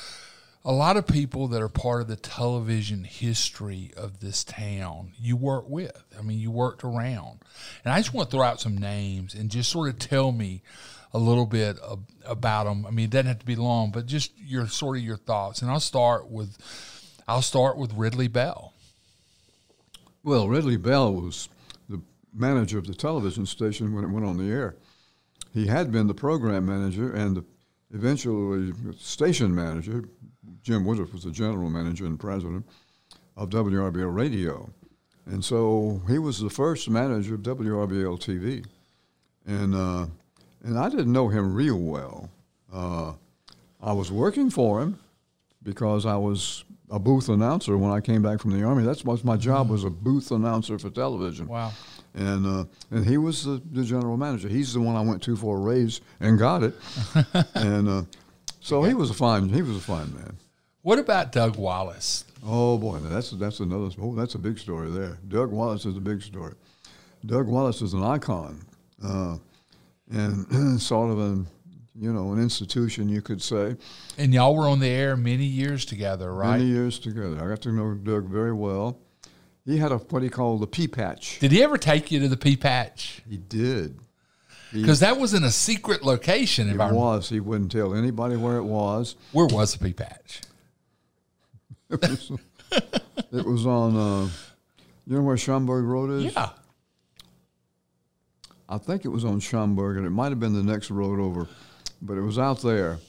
a 0.65 0.71
lot 0.71 0.97
of 0.97 1.07
people 1.07 1.47
that 1.49 1.61
are 1.61 1.69
part 1.69 2.01
of 2.01 2.07
the 2.07 2.15
television 2.15 3.03
history 3.03 3.91
of 3.95 4.19
this 4.19 4.43
town 4.43 5.13
you 5.19 5.35
work 5.35 5.69
with. 5.69 6.03
I 6.17 6.21
mean, 6.21 6.39
you 6.39 6.51
worked 6.51 6.83
around, 6.83 7.39
and 7.83 7.93
I 7.93 7.99
just 7.99 8.13
want 8.13 8.29
to 8.29 8.37
throw 8.37 8.45
out 8.45 8.59
some 8.59 8.77
names 8.77 9.33
and 9.33 9.49
just 9.49 9.71
sort 9.71 9.89
of 9.89 9.99
tell 9.99 10.31
me 10.31 10.61
a 11.13 11.17
little 11.17 11.45
bit 11.45 11.79
of, 11.79 12.01
about 12.25 12.65
them. 12.65 12.85
I 12.85 12.91
mean, 12.91 13.05
it 13.05 13.11
doesn't 13.11 13.27
have 13.27 13.39
to 13.39 13.45
be 13.45 13.55
long, 13.55 13.91
but 13.91 14.05
just 14.05 14.31
your 14.37 14.67
sort 14.67 14.97
of 14.97 15.03
your 15.03 15.17
thoughts. 15.17 15.61
And 15.61 15.71
I'll 15.71 15.79
start 15.79 16.29
with 16.29 16.57
I'll 17.27 17.41
start 17.41 17.77
with 17.77 17.93
Ridley 17.93 18.27
Bell. 18.27 18.73
Well, 20.23 20.47
Ridley 20.47 20.77
Bell 20.77 21.13
was 21.13 21.47
manager 22.33 22.77
of 22.77 22.87
the 22.87 22.93
television 22.93 23.45
station 23.45 23.93
when 23.93 24.03
it 24.03 24.09
went 24.09 24.25
on 24.25 24.37
the 24.37 24.51
air. 24.51 24.75
He 25.53 25.67
had 25.67 25.91
been 25.91 26.07
the 26.07 26.13
program 26.13 26.65
manager 26.65 27.11
and 27.13 27.43
eventually 27.93 28.73
station 28.97 29.53
manager. 29.53 30.05
Jim 30.61 30.85
Woodruff 30.85 31.13
was 31.13 31.23
the 31.23 31.31
general 31.31 31.69
manager 31.69 32.05
and 32.05 32.19
president 32.19 32.65
of 33.35 33.49
WRBL 33.49 34.13
Radio. 34.13 34.69
And 35.25 35.43
so 35.43 36.01
he 36.07 36.19
was 36.19 36.39
the 36.39 36.49
first 36.49 36.89
manager 36.89 37.35
of 37.35 37.41
WRBL 37.41 38.19
TV. 38.19 38.65
And, 39.45 39.73
uh, 39.73 40.07
and 40.63 40.77
I 40.77 40.89
didn't 40.89 41.11
know 41.11 41.29
him 41.29 41.53
real 41.53 41.79
well. 41.79 42.29
Uh, 42.71 43.13
I 43.81 43.93
was 43.93 44.11
working 44.11 44.49
for 44.49 44.81
him 44.81 44.99
because 45.63 46.05
I 46.05 46.17
was 46.17 46.63
a 46.89 46.99
booth 46.99 47.29
announcer 47.29 47.77
when 47.77 47.91
I 47.91 48.01
came 48.01 48.21
back 48.21 48.39
from 48.39 48.51
the 48.51 48.63
army. 48.63 48.83
That's 48.83 49.05
what 49.05 49.23
my 49.23 49.37
job 49.37 49.69
was 49.69 49.83
a 49.83 49.89
booth 49.89 50.31
announcer 50.31 50.77
for 50.79 50.89
television. 50.89 51.47
Wow. 51.47 51.71
And 52.13 52.45
uh, 52.45 52.65
and 52.91 53.05
he 53.05 53.17
was 53.17 53.43
the, 53.43 53.61
the 53.71 53.83
general 53.83 54.17
manager. 54.17 54.47
He's 54.47 54.73
the 54.73 54.81
one 54.81 54.95
I 54.95 55.01
went 55.01 55.21
to 55.23 55.35
for 55.35 55.57
a 55.57 55.59
raise 55.59 56.01
and 56.19 56.39
got 56.39 56.63
it. 56.63 56.73
and 57.53 57.87
uh, 57.87 58.01
so 58.59 58.83
he 58.83 58.93
was 58.93 59.09
a 59.09 59.13
fine 59.13 59.49
he 59.49 59.61
was 59.61 59.77
a 59.77 59.81
fine 59.81 60.13
man. 60.13 60.37
What 60.81 60.99
about 60.99 61.31
Doug 61.31 61.57
Wallace? 61.57 62.25
Oh 62.45 62.77
boy, 62.77 62.99
that's 62.99 63.31
that's 63.31 63.59
another 63.59 63.89
oh 64.01 64.15
that's 64.15 64.35
a 64.35 64.39
big 64.39 64.57
story 64.57 64.89
there. 64.89 65.17
Doug 65.27 65.51
Wallace 65.51 65.85
is 65.85 65.97
a 65.97 66.01
big 66.01 66.21
story. 66.21 66.53
Doug 67.25 67.47
Wallace 67.47 67.81
is 67.81 67.93
an 67.93 68.03
icon, 68.03 68.65
uh, 69.03 69.37
and 70.09 70.81
sort 70.81 71.11
of 71.11 71.19
an 71.19 71.47
you 71.95 72.13
know 72.13 72.31
an 72.31 72.41
institution 72.41 73.09
you 73.09 73.21
could 73.21 73.41
say. 73.41 73.75
And 74.17 74.33
y'all 74.33 74.55
were 74.55 74.69
on 74.69 74.79
the 74.79 74.87
air 74.87 75.17
many 75.17 75.45
years 75.45 75.85
together, 75.85 76.33
right? 76.33 76.57
Many 76.59 76.69
years 76.69 76.97
together. 76.97 77.43
I 77.43 77.49
got 77.49 77.61
to 77.63 77.71
know 77.71 77.93
Doug 77.93 78.29
very 78.29 78.53
well. 78.53 78.97
He 79.69 79.77
had 79.77 79.91
a 79.91 79.97
what 79.97 80.23
he 80.23 80.29
called 80.29 80.61
the 80.61 80.67
pea 80.67 80.87
patch. 80.87 81.37
Did 81.39 81.51
he 81.51 81.61
ever 81.61 81.77
take 81.77 82.11
you 82.11 82.19
to 82.21 82.27
the 82.27 82.37
Pea 82.37 82.57
Patch? 82.57 83.21
He 83.29 83.37
did. 83.37 83.99
Because 84.73 85.01
that 85.01 85.17
was 85.19 85.35
in 85.35 85.43
a 85.43 85.51
secret 85.51 86.03
location. 86.03 86.69
If 86.69 86.75
It 86.75 86.81
I 86.81 86.91
was. 86.91 87.29
He 87.29 87.39
wouldn't 87.39 87.71
tell 87.71 87.93
anybody 87.93 88.35
where 88.35 88.57
it 88.57 88.63
was. 88.63 89.15
where 89.31 89.45
was 89.45 89.73
the 89.73 89.85
Pea 89.85 89.93
Patch? 89.93 90.41
It 91.91 92.01
was, 92.01 92.31
it 93.31 93.45
was 93.45 93.65
on. 93.65 93.95
Uh, 93.95 94.29
you 95.07 95.15
know 95.15 95.21
where 95.23 95.35
Schomburg 95.35 95.87
Road 95.87 96.11
is? 96.11 96.33
Yeah. 96.33 96.49
I 98.67 98.77
think 98.77 99.05
it 99.05 99.09
was 99.09 99.25
on 99.25 99.39
Schomburg, 99.39 99.97
and 99.97 100.05
it 100.05 100.11
might 100.11 100.29
have 100.29 100.39
been 100.39 100.53
the 100.53 100.61
next 100.61 100.91
road 100.91 101.19
over, 101.19 101.47
but 101.99 102.15
it 102.15 102.21
was 102.21 102.37
out 102.37 102.61
there, 102.61 102.99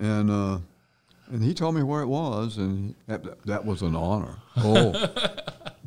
and 0.00 0.30
uh, 0.30 0.58
and 1.30 1.42
he 1.42 1.52
told 1.52 1.74
me 1.74 1.82
where 1.82 2.00
it 2.02 2.06
was, 2.06 2.56
and 2.56 2.94
that, 3.06 3.44
that 3.46 3.64
was 3.64 3.82
an 3.82 3.96
honor. 3.96 4.36
Oh, 4.56 4.92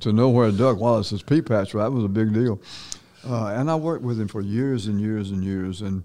to 0.06 0.14
know 0.14 0.30
where 0.30 0.50
Doug 0.52 0.80
Wallace's 0.80 1.22
pea 1.22 1.42
patch 1.42 1.74
was, 1.74 1.84
that 1.84 1.92
was 1.92 2.04
a 2.06 2.08
big 2.08 2.34
deal. 2.34 2.62
Uh, 3.28 3.48
and 3.48 3.70
I 3.70 3.76
worked 3.76 4.04
with 4.04 4.20
him 4.22 4.28
for 4.28 4.40
years 4.42 4.86
and 4.88 5.02
years 5.02 5.32
and 5.32 5.44
years, 5.44 5.82
and 5.82 6.04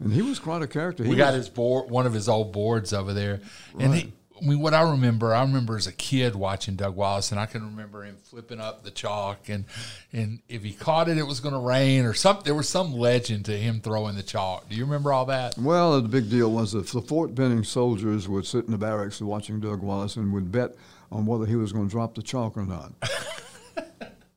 and 0.00 0.12
he 0.12 0.22
was 0.22 0.38
quite 0.38 0.62
a 0.62 0.66
character. 0.68 1.02
He 1.02 1.10
We 1.10 1.16
got 1.16 1.34
was- 1.34 1.46
his 1.46 1.48
board, 1.48 1.90
one 1.90 2.06
of 2.06 2.12
his 2.12 2.28
old 2.28 2.52
boards 2.52 2.92
over 2.92 3.12
there, 3.12 3.40
and 3.78 3.94
he. 3.94 4.12
I 4.40 4.46
mean, 4.46 4.60
what 4.60 4.72
I 4.72 4.82
remember, 4.88 5.34
I 5.34 5.40
remember 5.42 5.76
as 5.76 5.88
a 5.88 5.92
kid 5.92 6.36
watching 6.36 6.76
Doug 6.76 6.94
Wallace, 6.94 7.32
and 7.32 7.40
I 7.40 7.46
can 7.46 7.64
remember 7.64 8.04
him 8.04 8.18
flipping 8.22 8.60
up 8.60 8.84
the 8.84 8.92
chalk, 8.92 9.48
and 9.48 9.64
and 10.12 10.38
if 10.48 10.62
he 10.62 10.72
caught 10.74 11.08
it, 11.08 11.18
it 11.18 11.26
was 11.26 11.40
going 11.40 11.54
to 11.54 11.58
rain 11.60 12.04
or 12.04 12.14
something. 12.14 12.44
There 12.44 12.54
was 12.54 12.68
some 12.68 12.92
legend 12.92 13.46
to 13.46 13.58
him 13.58 13.80
throwing 13.80 14.14
the 14.14 14.22
chalk. 14.22 14.68
Do 14.68 14.76
you 14.76 14.84
remember 14.84 15.12
all 15.12 15.24
that? 15.26 15.58
Well, 15.58 16.00
the 16.00 16.06
big 16.08 16.30
deal 16.30 16.52
was 16.52 16.70
that 16.72 16.86
the 16.86 17.02
Fort 17.02 17.34
Benning 17.34 17.64
soldiers 17.64 18.28
would 18.28 18.46
sit 18.46 18.66
in 18.66 18.70
the 18.70 18.78
barracks 18.78 19.20
watching 19.20 19.58
Doug 19.58 19.80
Wallace 19.82 20.14
and 20.14 20.32
would 20.32 20.52
bet 20.52 20.76
on 21.10 21.26
whether 21.26 21.46
he 21.46 21.56
was 21.56 21.72
going 21.72 21.86
to 21.86 21.90
drop 21.90 22.14
the 22.14 22.22
chalk 22.22 22.56
or 22.56 22.64
not. 22.64 22.92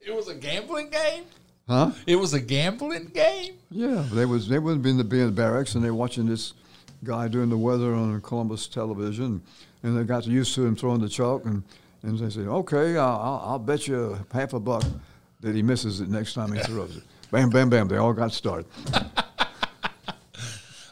It 0.04 0.12
was 0.16 0.26
a 0.28 0.34
gambling 0.34 0.90
game. 0.90 1.24
Huh? 1.68 1.92
It 2.06 2.16
was 2.16 2.34
a 2.34 2.40
gambling 2.40 3.06
game. 3.14 3.54
Yeah, 3.70 4.04
they 4.12 4.26
was 4.26 4.48
they 4.48 4.58
would 4.58 4.82
be 4.82 4.90
in 4.90 4.98
the, 4.98 5.04
be 5.04 5.20
in 5.20 5.26
the 5.26 5.32
barracks 5.32 5.74
and 5.76 5.84
they're 5.84 5.94
watching 5.94 6.26
this 6.26 6.54
guy 7.04 7.28
doing 7.28 7.48
the 7.48 7.56
weather 7.56 7.94
on 7.94 8.20
Columbus 8.20 8.66
television, 8.66 9.40
and 9.82 9.96
they 9.96 10.02
got 10.02 10.26
used 10.26 10.54
to 10.56 10.66
him 10.66 10.74
throwing 10.74 11.00
the 11.00 11.08
chalk, 11.08 11.44
and, 11.44 11.62
and 12.02 12.18
they 12.18 12.30
said, 12.30 12.48
"Okay, 12.48 12.96
I'll, 12.96 13.42
I'll 13.44 13.58
bet 13.60 13.86
you 13.86 14.18
half 14.32 14.52
a 14.54 14.60
buck 14.60 14.84
that 15.40 15.54
he 15.54 15.62
misses 15.62 16.00
it 16.00 16.08
next 16.08 16.34
time 16.34 16.52
he 16.52 16.60
throws 16.64 16.96
it." 16.96 17.04
Bam, 17.30 17.48
bam, 17.48 17.70
bam! 17.70 17.86
They 17.86 17.96
all 17.96 18.12
got 18.12 18.32
started. 18.32 18.66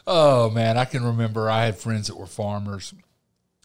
Oh 0.07 0.49
man, 0.49 0.77
I 0.77 0.85
can 0.85 1.03
remember 1.05 1.49
I 1.49 1.65
had 1.65 1.77
friends 1.77 2.07
that 2.07 2.17
were 2.17 2.25
farmers 2.25 2.93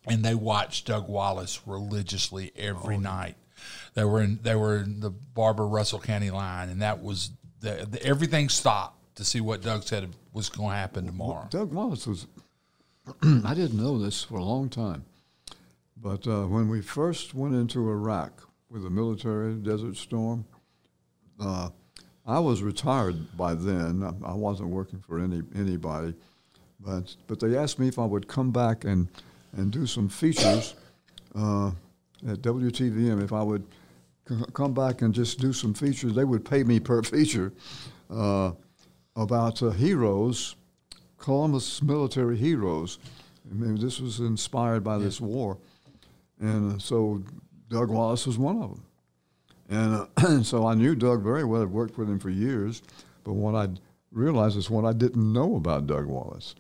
and 0.07 0.25
they 0.25 0.35
watched 0.35 0.87
Doug 0.87 1.09
Wallace 1.09 1.61
religiously 1.67 2.53
every 2.57 2.99
night. 2.99 3.37
They 3.95 4.05
were 4.05 4.21
in 4.21 4.39
they 4.43 4.55
were 4.55 4.77
in 4.77 5.01
the 5.01 5.11
Barbour 5.11 5.67
Russell 5.67 6.01
County 6.01 6.31
line 6.31 6.69
and 6.69 6.83
that 6.83 7.03
was 7.03 7.31
the, 7.61 7.87
the, 7.91 8.03
everything 8.05 8.49
stopped 8.49 9.17
to 9.17 9.25
see 9.25 9.41
what 9.41 9.63
Doug 9.63 9.83
said 9.83 10.09
was 10.33 10.49
going 10.49 10.71
to 10.71 10.77
happen 10.77 11.07
tomorrow. 11.07 11.47
Doug 11.51 11.73
Wallace 11.73 12.07
was. 12.07 12.27
I 13.23 13.55
didn't 13.55 13.75
know 13.75 13.99
this 13.99 14.25
for 14.25 14.39
a 14.39 14.45
long 14.45 14.69
time, 14.69 15.05
but 15.97 16.27
uh, 16.27 16.45
when 16.45 16.69
we 16.69 16.83
first 16.83 17.35
went 17.35 17.55
into 17.55 17.89
Iraq 17.89 18.49
with 18.69 18.83
the 18.83 18.91
military 18.91 19.55
Desert 19.55 19.97
Storm, 19.97 20.45
uh, 21.41 21.71
I 22.27 22.41
was 22.41 22.63
retired 22.63 23.37
by 23.37 23.55
then. 23.55 24.03
I, 24.03 24.31
I 24.31 24.35
wasn't 24.35 24.71
working 24.71 24.99
for 24.99 25.21
any 25.21 25.43
anybody, 25.55 26.15
but 26.81 27.15
but 27.27 27.41
they 27.41 27.57
asked 27.57 27.79
me 27.79 27.89
if 27.89 27.99
I 27.99 28.05
would 28.05 28.27
come 28.29 28.51
back 28.51 28.85
and 28.85 29.09
and 29.57 29.73
do 29.73 29.87
some 29.87 30.09
features 30.09 30.75
uh, 31.35 31.69
at 32.29 32.43
WTVM. 32.43 33.23
If 33.23 33.33
I 33.33 33.43
would 33.43 33.65
c- 34.29 34.37
come 34.53 34.75
back 34.75 35.03
and 35.03 35.13
just 35.15 35.41
do 35.41 35.53
some 35.53 35.75
features, 35.75 36.15
they 36.15 36.25
would 36.25 36.45
pay 36.45 36.63
me 36.63 36.79
per 36.79 37.03
feature 37.15 37.53
uh, 38.11 38.53
about 39.17 39.63
uh, 39.63 39.71
heroes, 39.71 40.55
Columbus 41.19 41.83
military 41.83 42.37
heroes. 42.37 42.99
I 43.51 43.55
mean, 43.55 43.77
this 43.77 44.01
was 44.01 44.21
inspired 44.21 44.85
by 44.85 44.99
this 44.99 45.21
war, 45.21 45.59
and 46.41 46.75
uh, 46.75 46.79
so 46.79 47.23
Doug 47.69 47.91
Wallace 47.91 48.27
was 48.27 48.39
one 48.39 48.63
of 48.63 48.71
them. 48.71 48.83
And, 49.69 49.95
uh, 49.95 50.07
and 50.29 50.47
so 50.53 50.67
I 50.67 50.75
knew 50.75 50.95
Doug 50.95 51.23
very 51.23 51.45
well. 51.45 51.63
I'd 51.63 51.69
worked 51.71 51.99
with 51.99 52.09
him 52.09 52.19
for 52.19 52.31
years. 52.31 52.83
But 53.25 53.33
what 53.33 53.55
I 53.55 53.69
realized 54.13 54.57
is 54.57 54.71
what 54.71 54.85
I 54.85 54.93
didn't 54.93 55.33
know 55.33 55.57
about 55.57 55.87
Doug 55.87 56.07
Wallace. 56.07 56.55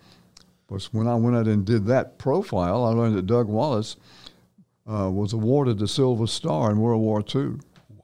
But 0.68 0.84
when 0.92 1.06
I 1.06 1.14
went 1.14 1.36
out 1.36 1.46
and 1.46 1.64
did 1.64 1.86
that 1.86 2.18
profile, 2.18 2.84
I 2.84 2.90
learned 2.90 3.16
that 3.16 3.26
Doug 3.26 3.48
Wallace 3.48 3.96
uh, 4.90 5.10
was 5.10 5.32
awarded 5.32 5.78
the 5.78 5.88
Silver 5.88 6.26
Star 6.26 6.70
in 6.70 6.78
World 6.78 7.02
War 7.02 7.22
II. 7.34 7.58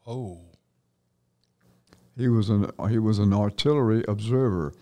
Whoa. 0.04 0.38
He 2.16 2.28
was 2.28 2.50
an 2.50 2.70
he 2.90 2.98
was 2.98 3.18
an 3.18 3.32
artillery 3.32 4.04
observer, 4.06 4.74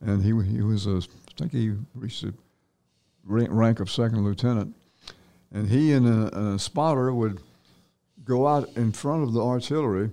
and 0.00 0.22
he 0.22 0.30
he 0.50 0.62
was 0.62 0.86
a 0.86 0.96
I 0.96 1.38
think 1.38 1.52
he 1.52 1.74
reached 1.94 2.22
the 2.22 2.34
rank, 3.24 3.48
rank 3.52 3.80
of 3.80 3.90
second 3.90 4.24
lieutenant, 4.24 4.74
and 5.52 5.68
he 5.68 5.92
and 5.92 6.06
a, 6.06 6.54
a 6.54 6.58
spotter 6.58 7.14
would 7.14 7.40
go 8.24 8.46
out 8.46 8.68
in 8.76 8.92
front 8.92 9.22
of 9.22 9.32
the 9.32 9.42
artillery, 9.42 10.10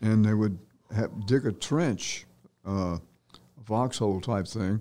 and 0.00 0.24
they 0.24 0.34
would 0.34 0.58
have, 0.94 1.26
dig 1.26 1.46
a 1.46 1.52
trench, 1.52 2.26
uh, 2.66 2.98
a 2.98 3.64
foxhole 3.64 4.20
type 4.20 4.46
thing, 4.46 4.80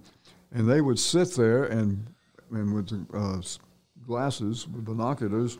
and 0.52 0.70
they 0.70 0.82
would 0.82 1.00
sit 1.00 1.32
there 1.36 1.64
and 1.66 2.08
and 2.52 2.74
with 2.74 2.90
the, 2.90 3.18
uh, 3.18 3.42
glasses 4.06 4.68
with 4.68 4.84
binoculars, 4.86 5.58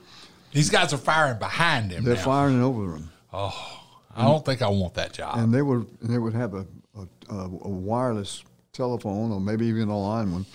These 0.52 0.70
guys 0.70 0.92
are 0.94 0.98
firing 0.98 1.40
behind 1.40 1.92
him. 1.92 2.04
they're 2.04 2.16
now. 2.16 2.22
firing 2.24 2.62
over 2.62 2.92
them. 2.94 3.10
Oh 3.32 3.78
I 4.16 4.26
don't 4.26 4.44
think 4.46 4.62
I 4.62 4.68
want 4.68 4.94
that 4.96 5.14
job. 5.14 5.38
and 5.38 5.54
they 5.54 5.62
would 5.62 5.88
and 6.02 6.10
they 6.10 6.18
would 6.18 6.34
have 6.34 6.54
a, 6.54 6.66
a, 6.98 7.08
a, 7.34 7.44
a 7.46 7.70
wireless 7.70 8.44
telephone 8.74 9.32
or 9.32 9.40
maybe 9.40 9.66
even 9.68 9.88
a 9.90 9.98
line 9.98 10.32
one, 10.34 10.46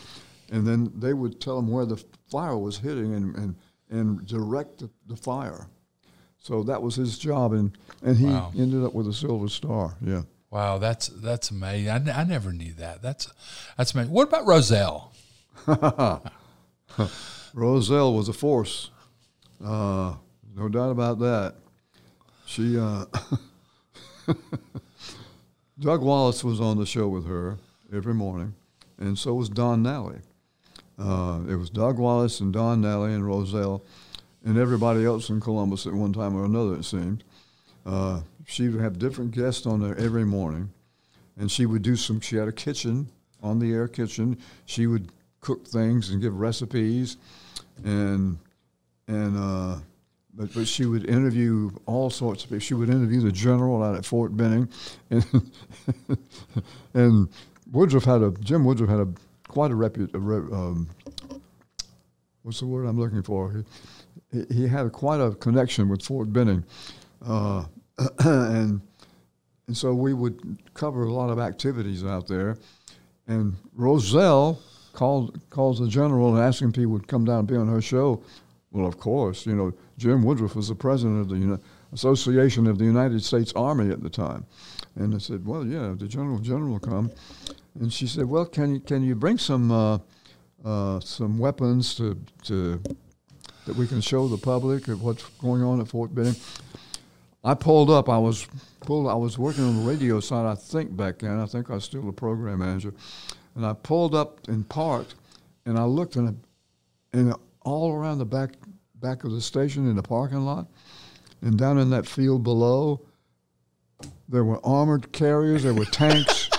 and 0.51 0.67
then 0.67 0.93
they 0.97 1.15
would 1.15 1.41
tell 1.41 1.57
them 1.57 1.69
where 1.71 1.87
the 1.87 2.03
fire 2.31 2.59
was 2.59 2.77
hitting 2.79 3.15
and 3.15 3.35
and, 3.37 3.55
and 3.91 4.27
direct 4.27 4.79
the, 4.81 4.91
the 5.07 5.17
fire. 5.17 5.69
So 6.39 6.63
that 6.65 6.81
was 6.83 6.95
his 6.97 7.19
job, 7.19 7.53
and 7.55 7.77
and 8.03 8.17
he 8.19 8.27
Wow. 8.27 8.53
ended 8.57 8.85
up 8.85 8.93
with 8.93 9.09
a 9.09 9.13
silver 9.13 9.49
star. 9.49 9.97
Yeah. 10.03 10.23
Wow, 10.51 10.79
that's 10.79 11.09
that's 11.09 11.51
amazing. 11.51 11.91
I, 11.91 12.25
never 12.25 12.53
knew 12.53 12.73
that. 12.75 13.03
That's 13.03 13.33
that's 13.77 13.95
amazing. 13.95 14.13
What 14.13 14.29
about 14.29 14.47
Roselle? 14.47 15.13
Roselle 17.55 18.15
was 18.15 18.29
a 18.29 18.33
force, 18.33 18.91
uh, 19.65 20.15
no 20.55 20.69
doubt 20.69 20.91
about 20.91 21.19
that. 21.21 21.55
She, 22.45 22.79
uh, 22.79 23.07
Doug 25.81 26.03
Wallace 26.03 26.45
was 26.45 26.61
on 26.61 26.79
the 26.79 26.87
show 26.87 27.09
with 27.09 27.27
her 27.27 27.59
every 27.93 28.15
morning, 28.15 28.55
and 28.99 29.19
so 29.19 29.35
was 29.35 29.49
Don 29.49 29.83
Nally. 29.83 30.21
Uh, 30.99 31.41
it 31.49 31.57
was 31.57 31.71
Doug 31.71 31.99
Wallace 31.99 32.41
and 32.41 32.53
Don 32.53 32.81
Nally 32.81 33.13
and 33.13 33.27
Roselle, 33.27 33.83
and 34.45 34.57
everybody 34.57 35.05
else 35.05 35.29
in 35.29 35.41
Columbus 35.41 35.87
at 35.87 35.93
one 35.93 36.13
time 36.13 36.37
or 36.37 36.45
another. 36.45 36.77
It 36.77 36.85
seemed. 36.85 37.25
She 38.47 38.69
would 38.69 38.81
have 38.81 38.99
different 38.99 39.33
guests 39.33 39.67
on 39.67 39.81
there 39.81 39.99
every 39.99 40.25
morning, 40.25 40.73
and 41.37 41.51
she 41.51 41.67
would 41.67 41.83
do 41.83 41.97
some. 41.97 42.21
She 42.21 42.37
had 42.37 42.49
a 42.49 42.53
kitchen 42.53 43.09
on 43.43 43.59
the 43.59 43.73
air 43.73 43.89
kitchen. 43.89 44.39
She 44.65 44.87
would 44.87 45.11
cook 45.41 45.67
things 45.67 46.11
and 46.11 46.23
give 46.23 46.39
recipes, 46.39 47.17
and 47.85 48.39
and 49.09 49.37
uh, 49.37 49.79
but 50.33 50.55
but 50.55 50.69
she 50.69 50.87
would 50.87 51.09
interview 51.09 51.71
all 51.87 52.09
sorts 52.09 52.45
of 52.45 52.51
people. 52.51 52.61
She 52.61 52.75
would 52.75 52.89
interview 52.89 53.21
the 53.21 53.33
general 53.33 53.83
out 53.83 53.97
at 53.97 54.05
Fort 54.05 54.37
Benning, 54.37 54.69
and 55.11 55.51
and 56.95 57.29
Woodruff 57.73 58.05
had 58.05 58.23
a 58.23 58.31
Jim 58.31 58.65
Woodruff 58.65 58.89
had 58.89 59.01
a 59.01 59.09
quite 59.49 59.73
a 59.73 59.75
repute. 59.75 60.15
A 60.15 60.19
re, 60.19 60.37
um, 60.57 60.89
what's 62.43 62.61
the 62.61 62.67
word 62.67 62.87
I'm 62.87 62.99
looking 62.99 63.23
for? 63.23 63.65
He, 64.31 64.45
he, 64.53 64.69
had 64.69 64.91
quite 64.93 65.21
a 65.21 65.33
connection 65.33 65.89
with 65.89 66.03
Fort 66.03 66.33
Benning, 66.33 66.65
uh, 67.25 67.65
and 68.21 68.81
and 69.67 69.77
so 69.77 69.95
we 69.95 70.15
would 70.15 70.59
cover 70.75 71.05
a 71.05 71.13
lot 71.13 71.31
of 71.31 71.39
activities 71.39 72.05
out 72.05 72.29
there. 72.29 72.57
And 73.27 73.57
Roselle 73.75 74.61
called 74.93 75.41
calls 75.51 75.81
the 75.81 75.89
general 75.89 76.35
and 76.35 76.43
asked 76.43 76.63
him 76.63 76.71
if 76.71 76.77
he 76.77 76.87
would 76.87 77.09
come 77.09 77.25
down 77.25 77.41
and 77.41 77.49
be 77.49 77.57
on 77.57 77.69
her 77.69 77.83
show. 77.83 78.23
Well, 78.71 78.87
of 78.87 78.99
course, 78.99 79.47
you 79.47 79.55
know 79.55 79.73
Jim 79.99 80.23
Woodruff 80.23 80.55
was 80.55 80.69
the 80.69 80.75
president 80.75 81.21
of 81.21 81.29
the 81.29 81.37
Uni- 81.37 81.59
Association 81.93 82.67
of 82.67 82.79
the 82.79 82.85
United 82.85 83.23
States 83.23 83.53
Army 83.57 83.91
at 83.91 84.03
the 84.03 84.11
time, 84.11 84.45
and 84.97 85.15
I 85.15 85.19
said, 85.19 85.47
"Well, 85.47 85.67
yeah, 85.67 85.95
the 85.97 86.07
general 86.07 86.39
general 86.39 86.73
will 86.73 86.81
come." 86.81 87.11
And 87.81 87.93
she 87.93 88.07
said, 88.07 88.27
"Well, 88.27 88.45
can 88.45 88.75
you 88.75 88.81
can 88.81 89.03
you 89.03 89.15
bring 89.15 89.39
some 89.39 89.71
uh, 89.71 89.99
uh, 90.65 91.01
some 91.01 91.39
weapons 91.39 91.95
to 91.97 92.19
to 92.45 92.83
that 93.67 93.77
we 93.77 93.87
can 93.87 94.01
show 94.01 94.29
the 94.29 94.39
public 94.39 94.89
of 94.89 95.03
what's 95.03 95.25
going 95.41 95.63
on 95.63 95.81
at 95.81 95.89
Fort 95.89 96.15
Benning?" 96.15 96.37
I 97.47 97.55
pulled 97.55 97.91
up. 97.91 98.09
I 98.09 98.19
was 98.19 98.49
pulled. 98.81 99.07
I 99.07 99.15
was 99.15 99.39
working 99.39 99.63
on 99.63 99.77
the 99.77 99.89
radio 99.89 100.19
side. 100.19 100.47
I 100.47 100.57
think 100.57 100.97
back 100.97 101.21
then. 101.21 101.39
I 101.39 101.47
think 101.47 101.71
I 101.71 101.75
was 101.75 101.85
still 101.85 102.03
the 102.03 102.13
program 102.13 102.59
manager, 102.59 102.93
and 103.55 103.65
I 103.65 103.73
pulled 103.73 104.17
up 104.17 104.49
and 104.49 104.69
parked, 104.69 105.15
and 105.65 105.79
I 105.79 105.85
looked 105.85 106.17
and 106.17 106.41
and 107.13 107.35
all 107.63 107.93
around 107.93 108.19
the 108.19 108.27
back 108.27 108.55
back 108.97 109.23
of 109.23 109.31
the 109.31 109.41
station 109.41 109.89
in 109.89 109.95
the 109.95 110.03
parking 110.03 110.45
lot, 110.45 110.67
and 111.41 111.57
down 111.57 111.79
in 111.79 111.91
that 111.91 112.05
field 112.05 112.43
below, 112.43 113.01
there 114.29 114.45
were 114.45 114.59
armored 114.67 115.13
carriers. 115.13 115.63
There 115.63 115.73
were 115.73 115.85
tanks. 115.85 116.51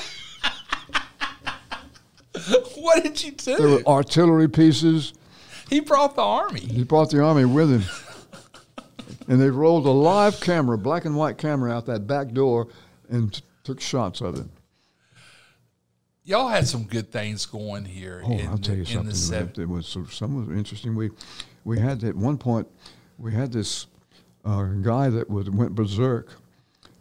what 2.78 3.04
did 3.04 3.22
you 3.22 3.32
do? 3.32 3.58
there 3.58 3.68
were 3.68 3.86
artillery 3.86 4.48
pieces. 4.48 5.14
he 5.70 5.82
brought 5.82 6.16
the 6.16 6.22
army. 6.22 6.62
He 6.62 6.86
brought 6.86 7.10
the 7.10 7.22
army 7.22 7.44
with 7.44 7.72
him. 7.72 8.07
And 9.28 9.42
they 9.42 9.50
rolled 9.50 9.86
a 9.86 9.92
live 9.92 10.40
camera, 10.40 10.78
black 10.78 11.06
and 11.06 11.16
white 11.16 11.38
camera, 11.38 11.72
out 11.72 11.86
that 11.88 12.08
back 12.08 12.32
door 12.32 12.68
and 13.10 13.34
t- 13.34 13.42
took 13.64 13.82
shots 13.82 14.22
of 14.22 14.38
it. 14.40 14.46
Y'all 16.24 16.48
had 16.50 16.68
some 16.68 16.84
good 16.84 17.12
things 17.12 17.46
going 17.46 17.86
here. 17.86 18.22
Oh, 18.26 18.32
in 18.38 18.48
I'll 18.48 18.58
tell 18.58 18.76
you 18.76 18.82
in 18.82 18.86
something. 18.88 19.10
the 19.10 19.16
sev- 19.16 19.60
It 19.60 19.70
was 19.70 19.88
some 20.12 20.48
was 20.48 20.58
interesting. 20.58 20.96
We 20.96 21.10
we 21.64 21.80
had 21.80 22.04
at 22.04 22.16
one 22.16 22.38
point 22.38 22.68
we 23.18 23.34
had 23.34 23.52
this 23.52 23.88
uh, 24.46 24.64
guy 24.82 25.10
that 25.10 25.30
would, 25.30 25.54
went 25.58 25.76
berserk, 25.76 26.30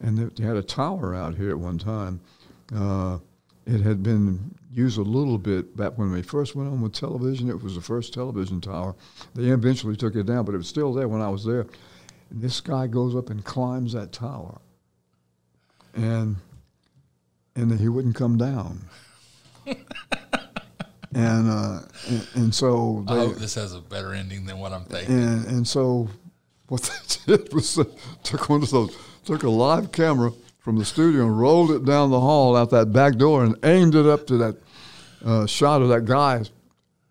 and 0.01 0.17
they- 0.19 0.25
they 0.35 0.45
had 0.45 0.57
a 0.57 0.63
tower 0.63 1.15
out 1.15 1.35
here 1.37 1.51
at 1.51 1.59
one 1.59 1.79
time. 1.79 2.21
Uh, 2.75 3.19
it 3.67 3.81
had 3.81 4.03
been 4.03 4.53
used 4.73 4.99
a 4.99 5.03
little 5.03 5.39
bit 5.39 5.77
back 5.77 5.97
when 5.99 6.11
we 6.13 6.23
first 6.23 6.55
went 6.57 6.69
on 6.71 6.81
with 6.81 6.93
television. 6.93 7.49
It 7.51 7.63
was 7.63 7.75
the 7.77 7.81
first 7.81 8.13
television 8.15 8.61
tower. 8.61 8.95
They 9.35 9.45
eventually 9.51 9.97
took 9.97 10.15
it 10.17 10.27
down, 10.27 10.45
but 10.45 10.55
it 10.55 10.59
was 10.59 10.69
still 10.69 10.93
there 10.93 11.09
when 11.09 11.21
I 11.21 11.29
was 11.29 11.45
there. 11.45 11.67
And 12.31 12.43
this 12.43 12.61
guy 12.61 12.87
goes 12.87 13.15
up 13.15 13.31
and 13.31 13.45
climbs 13.45 13.93
that 13.93 14.13
tower, 14.13 14.61
and 15.95 16.37
and 17.55 17.71
then 17.71 17.79
he 17.79 17.89
wouldn't 17.89 18.17
come 18.17 18.37
down. 18.37 18.81
and, 19.67 21.51
uh, 21.51 21.81
and 22.09 22.29
and 22.35 22.55
so 22.55 23.05
I 23.09 23.17
hope 23.17 23.37
this 23.37 23.55
has 23.55 23.75
a 23.75 23.81
better 23.81 24.13
ending 24.13 24.45
than 24.45 24.59
what 24.59 24.73
I'm 24.73 24.85
thinking. 24.85 25.15
and 25.15 25.47
and 25.47 25.69
so 25.69 26.09
what 26.69 26.83
they 27.27 27.37
did 27.37 27.55
was 27.55 27.75
they 27.75 27.85
took 28.23 28.49
one 28.49 28.63
of 28.63 28.71
those 28.71 28.97
took 29.25 29.43
a 29.43 29.51
live 29.51 29.93
camera 29.93 30.33
from 30.59 30.79
the 30.79 30.85
studio 30.85 31.23
and 31.23 31.39
rolled 31.39 31.71
it 31.71 31.85
down 31.85 32.11
the 32.11 32.21
hall 32.21 32.57
out 32.57 32.71
that 32.71 32.93
back 32.93 33.17
door 33.17 33.45
and 33.45 33.57
aimed 33.65 33.95
it 33.95 34.07
up 34.07 34.27
to 34.27 34.37
that 34.37 34.57
uh, 35.25 35.47
shot 35.47 35.83
of 35.83 35.89
that 35.89 36.05
guy 36.05 36.43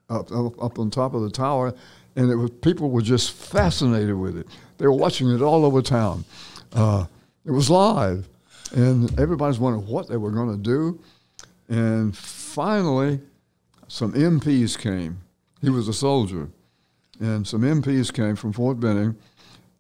up, 0.10 0.32
up 0.32 0.64
up 0.64 0.80
on 0.80 0.90
top 0.90 1.14
of 1.14 1.22
the 1.22 1.30
tower, 1.30 1.74
and 2.16 2.30
it 2.30 2.36
was 2.36 2.52
people 2.62 2.90
were 2.90 3.02
just 3.02 3.32
fascinated 3.32 4.16
with 4.16 4.38
it. 4.38 4.48
They 4.78 4.86
were 4.86 4.94
watching 4.94 5.30
it 5.30 5.42
all 5.42 5.66
over 5.66 5.82
town. 5.82 6.26
Uh, 6.74 7.06
it 7.46 7.52
was 7.52 7.70
live, 7.70 8.28
and 8.76 9.18
everybody's 9.20 9.60
wondering 9.60 9.88
what 9.88 10.10
they 10.10 10.18
were 10.18 10.32
going 10.32 10.52
to 10.52 10.62
do. 10.62 11.00
And 11.70 12.16
finally, 12.16 13.20
some 13.88 14.14
MPs 14.14 14.78
came. 14.78 15.20
He 15.62 15.70
was 15.70 15.88
a 15.88 15.94
soldier, 15.94 16.50
and 17.20 17.48
some 17.48 17.62
MPs 17.62 18.14
came 18.14 18.36
from 18.36 18.54
Fort 18.54 18.80
Benning, 18.80 19.16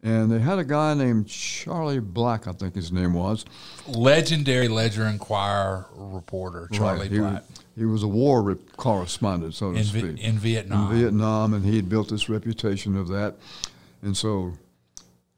and 0.01 0.31
they 0.31 0.39
had 0.39 0.59
a 0.59 0.63
guy 0.63 0.93
named 0.93 1.27
Charlie 1.27 1.99
Black, 1.99 2.47
I 2.47 2.53
think 2.53 2.75
his 2.75 2.91
name 2.91 3.13
was. 3.13 3.45
Legendary 3.87 4.67
Ledger 4.67 5.05
Enquirer 5.05 5.87
reporter 5.95 6.69
Charlie 6.71 7.01
Right, 7.01 7.11
he, 7.11 7.19
Black 7.19 7.43
he 7.77 7.85
was 7.85 8.03
a 8.03 8.07
war 8.07 8.41
re- 8.41 8.55
correspondent, 8.77 9.53
so 9.53 9.71
to 9.71 9.77
in, 9.77 9.83
speak. 9.83 10.19
In 10.19 10.39
Vietnam. 10.39 10.91
in 10.91 10.99
Vietnam, 10.99 11.53
and 11.53 11.65
he 11.65 11.75
had 11.75 11.89
built 11.89 12.09
this 12.09 12.29
reputation 12.29 12.95
of 12.95 13.09
that. 13.09 13.35
And 14.01 14.15
so 14.15 14.53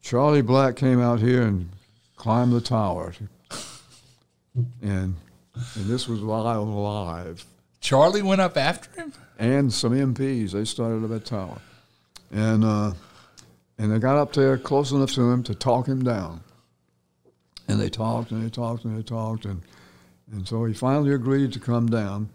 Charlie 0.01 0.41
Black 0.41 0.75
came 0.75 1.01
out 1.01 1.19
here 1.19 1.43
and 1.43 1.69
climbed 2.15 2.53
the 2.53 2.61
tower. 2.61 3.13
And 4.81 5.15
and 5.75 5.85
this 5.85 6.07
was 6.07 6.21
live 6.21 6.59
on 6.59 6.73
live. 6.73 7.45
Charlie 7.79 8.21
went 8.21 8.41
up 8.41 8.57
after 8.57 8.89
him. 9.01 9.13
And 9.39 9.71
some 9.71 9.91
MPs, 9.91 10.51
they 10.51 10.65
started 10.65 11.03
up 11.03 11.09
that 11.09 11.25
tower. 11.25 11.59
And 12.31 12.63
uh, 12.63 12.93
and 13.77 13.91
they 13.91 13.99
got 13.99 14.17
up 14.17 14.33
there 14.33 14.57
close 14.57 14.91
enough 14.91 15.13
to 15.13 15.31
him 15.31 15.43
to 15.43 15.55
talk 15.55 15.87
him 15.87 16.03
down. 16.03 16.41
And 17.67 17.79
they 17.79 17.89
talked 17.89 18.31
and 18.31 18.43
they 18.43 18.49
talked 18.49 18.85
and 18.85 18.97
they 18.97 19.03
talked 19.03 19.45
and 19.45 19.61
and 20.31 20.47
so 20.47 20.65
he 20.65 20.73
finally 20.73 21.13
agreed 21.13 21.53
to 21.53 21.59
come 21.59 21.87
down. 21.87 22.29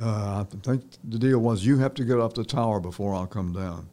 Uh, 0.00 0.44
I 0.50 0.56
think 0.62 0.82
the 1.04 1.18
deal 1.18 1.38
was 1.38 1.64
you 1.64 1.78
have 1.78 1.94
to 1.94 2.04
get 2.04 2.18
off 2.18 2.34
the 2.34 2.44
tower 2.44 2.80
before 2.80 3.14
I'll 3.14 3.26
come 3.26 3.52
down. 3.52 3.86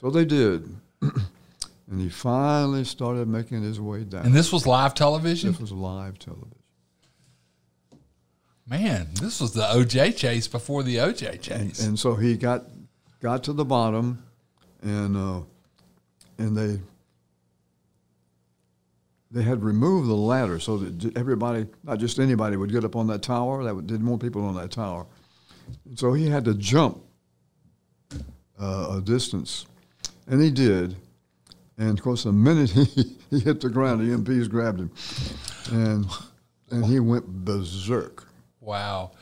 So 0.00 0.10
they 0.10 0.24
did. 0.24 0.68
and 1.90 2.00
he 2.00 2.08
finally 2.08 2.84
started 2.84 3.26
making 3.28 3.62
his 3.62 3.80
way 3.80 4.04
down. 4.04 4.24
And 4.24 4.34
this 4.34 4.52
was 4.52 4.66
live 4.66 4.94
television. 4.94 5.50
this 5.50 5.60
was 5.60 5.72
live 5.72 6.18
television. 6.18 6.54
Man, 8.66 9.08
this 9.20 9.40
was 9.40 9.52
the 9.52 9.62
OJ 9.62 10.16
chase 10.16 10.46
before 10.46 10.84
the 10.84 10.96
OJ 10.96 11.40
chase. 11.40 11.84
and 11.84 11.98
so 11.98 12.14
he 12.14 12.36
got 12.36 12.66
got 13.20 13.42
to 13.44 13.52
the 13.52 13.64
bottom, 13.64 14.22
and 14.80 15.16
uh, 15.16 15.40
and 16.38 16.56
they 16.56 16.80
they 19.32 19.42
had 19.42 19.64
removed 19.64 20.08
the 20.08 20.14
ladder 20.14 20.60
so 20.60 20.78
that 20.78 21.16
everybody, 21.16 21.66
not 21.82 21.98
just 21.98 22.20
anybody, 22.20 22.56
would 22.56 22.70
get 22.70 22.84
up 22.84 22.94
on 22.94 23.08
that 23.08 23.22
tower. 23.22 23.64
That 23.64 23.74
would, 23.74 23.88
did 23.88 24.00
more 24.00 24.18
people 24.18 24.44
on 24.44 24.54
that 24.54 24.70
tower. 24.70 25.06
And 25.88 25.98
so 25.98 26.12
he 26.12 26.28
had 26.28 26.44
to 26.44 26.54
jump 26.54 27.02
uh, 28.60 28.96
a 28.98 29.00
distance, 29.00 29.66
and 30.28 30.40
he 30.40 30.52
did. 30.52 30.94
And 31.80 31.98
of 31.98 32.04
course, 32.04 32.24
the 32.24 32.32
minute 32.32 32.70
he, 32.94 33.16
he 33.30 33.40
hit 33.40 33.62
the 33.62 33.70
ground, 33.70 34.00
the 34.00 34.16
MPs 34.16 34.48
grabbed 34.50 34.80
him, 34.80 34.90
and 35.72 36.06
and 36.70 36.84
he 36.84 37.00
went 37.00 37.26
berserk. 37.26 38.28
Wow. 38.60 39.12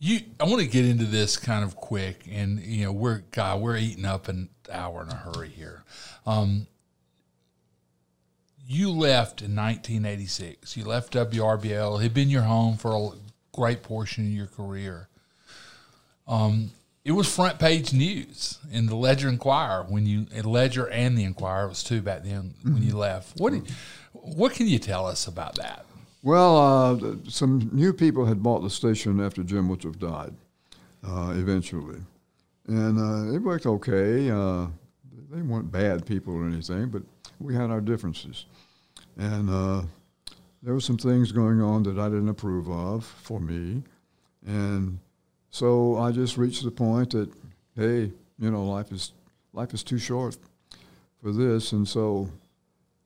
You, 0.00 0.20
I 0.40 0.44
want 0.44 0.60
to 0.60 0.66
get 0.66 0.84
into 0.84 1.04
this 1.04 1.36
kind 1.36 1.64
of 1.64 1.76
quick, 1.76 2.26
and 2.28 2.58
you 2.60 2.84
know, 2.84 2.92
we're 2.92 3.20
God, 3.30 3.60
we're 3.60 3.76
eating 3.76 4.04
up 4.04 4.26
an 4.26 4.50
hour 4.70 5.02
in 5.02 5.08
a 5.08 5.14
hurry 5.14 5.48
here. 5.48 5.84
Um, 6.26 6.66
you 8.66 8.90
left 8.90 9.40
in 9.40 9.54
1986. 9.54 10.76
You 10.76 10.84
left 10.84 11.12
WRBL. 11.12 12.00
It 12.00 12.02
had 12.02 12.12
been 12.12 12.28
your 12.28 12.42
home 12.42 12.76
for 12.76 12.92
a 12.92 13.16
great 13.56 13.84
portion 13.84 14.24
of 14.24 14.32
your 14.32 14.48
career. 14.48 15.08
Um, 16.26 16.72
it 17.04 17.12
was 17.12 17.32
front 17.32 17.58
page 17.58 17.92
news 17.92 18.58
in 18.72 18.86
the 18.86 18.94
Ledger 18.94 19.28
Enquirer 19.28 19.84
when 19.88 20.06
you 20.06 20.26
Ledger 20.42 20.88
and 20.88 21.18
the 21.18 21.24
Enquirer 21.24 21.68
was 21.68 21.82
two 21.82 22.00
back 22.00 22.22
then 22.24 22.54
when 22.62 22.82
you 22.82 22.96
left. 22.96 23.38
What 23.38 23.52
did, 23.52 23.70
what 24.12 24.52
can 24.52 24.66
you 24.66 24.78
tell 24.78 25.06
us 25.06 25.26
about 25.26 25.56
that? 25.56 25.84
Well, 26.22 26.56
uh, 26.56 27.16
some 27.28 27.68
new 27.72 27.92
people 27.92 28.24
had 28.24 28.42
bought 28.42 28.60
the 28.60 28.70
station 28.70 29.20
after 29.20 29.42
Jim 29.42 29.68
Woodruff 29.68 29.98
died, 29.98 30.32
uh, 31.06 31.34
eventually. 31.36 32.00
And 32.66 32.98
uh, 32.98 33.34
it 33.34 33.42
worked 33.42 33.66
okay. 33.66 34.30
Uh, 34.30 34.68
they 35.30 35.42
weren't 35.42 35.70
bad 35.70 36.06
people 36.06 36.34
or 36.34 36.46
anything, 36.46 36.88
but 36.88 37.02
we 37.38 37.54
had 37.54 37.70
our 37.70 37.82
differences. 37.82 38.46
And 39.18 39.50
uh, 39.50 39.82
there 40.62 40.72
were 40.72 40.80
some 40.80 40.96
things 40.96 41.30
going 41.30 41.60
on 41.60 41.82
that 41.82 41.98
I 41.98 42.08
didn't 42.08 42.30
approve 42.30 42.70
of 42.70 43.04
for 43.04 43.38
me. 43.38 43.82
And 44.46 44.98
so 45.54 45.96
I 45.98 46.10
just 46.10 46.36
reached 46.36 46.64
the 46.64 46.72
point 46.72 47.10
that, 47.10 47.30
hey, 47.76 48.10
you 48.40 48.50
know, 48.50 48.64
life 48.64 48.90
is, 48.90 49.12
life 49.52 49.72
is 49.72 49.84
too 49.84 49.98
short 49.98 50.36
for 51.22 51.30
this. 51.30 51.70
And 51.70 51.86
so 51.86 52.28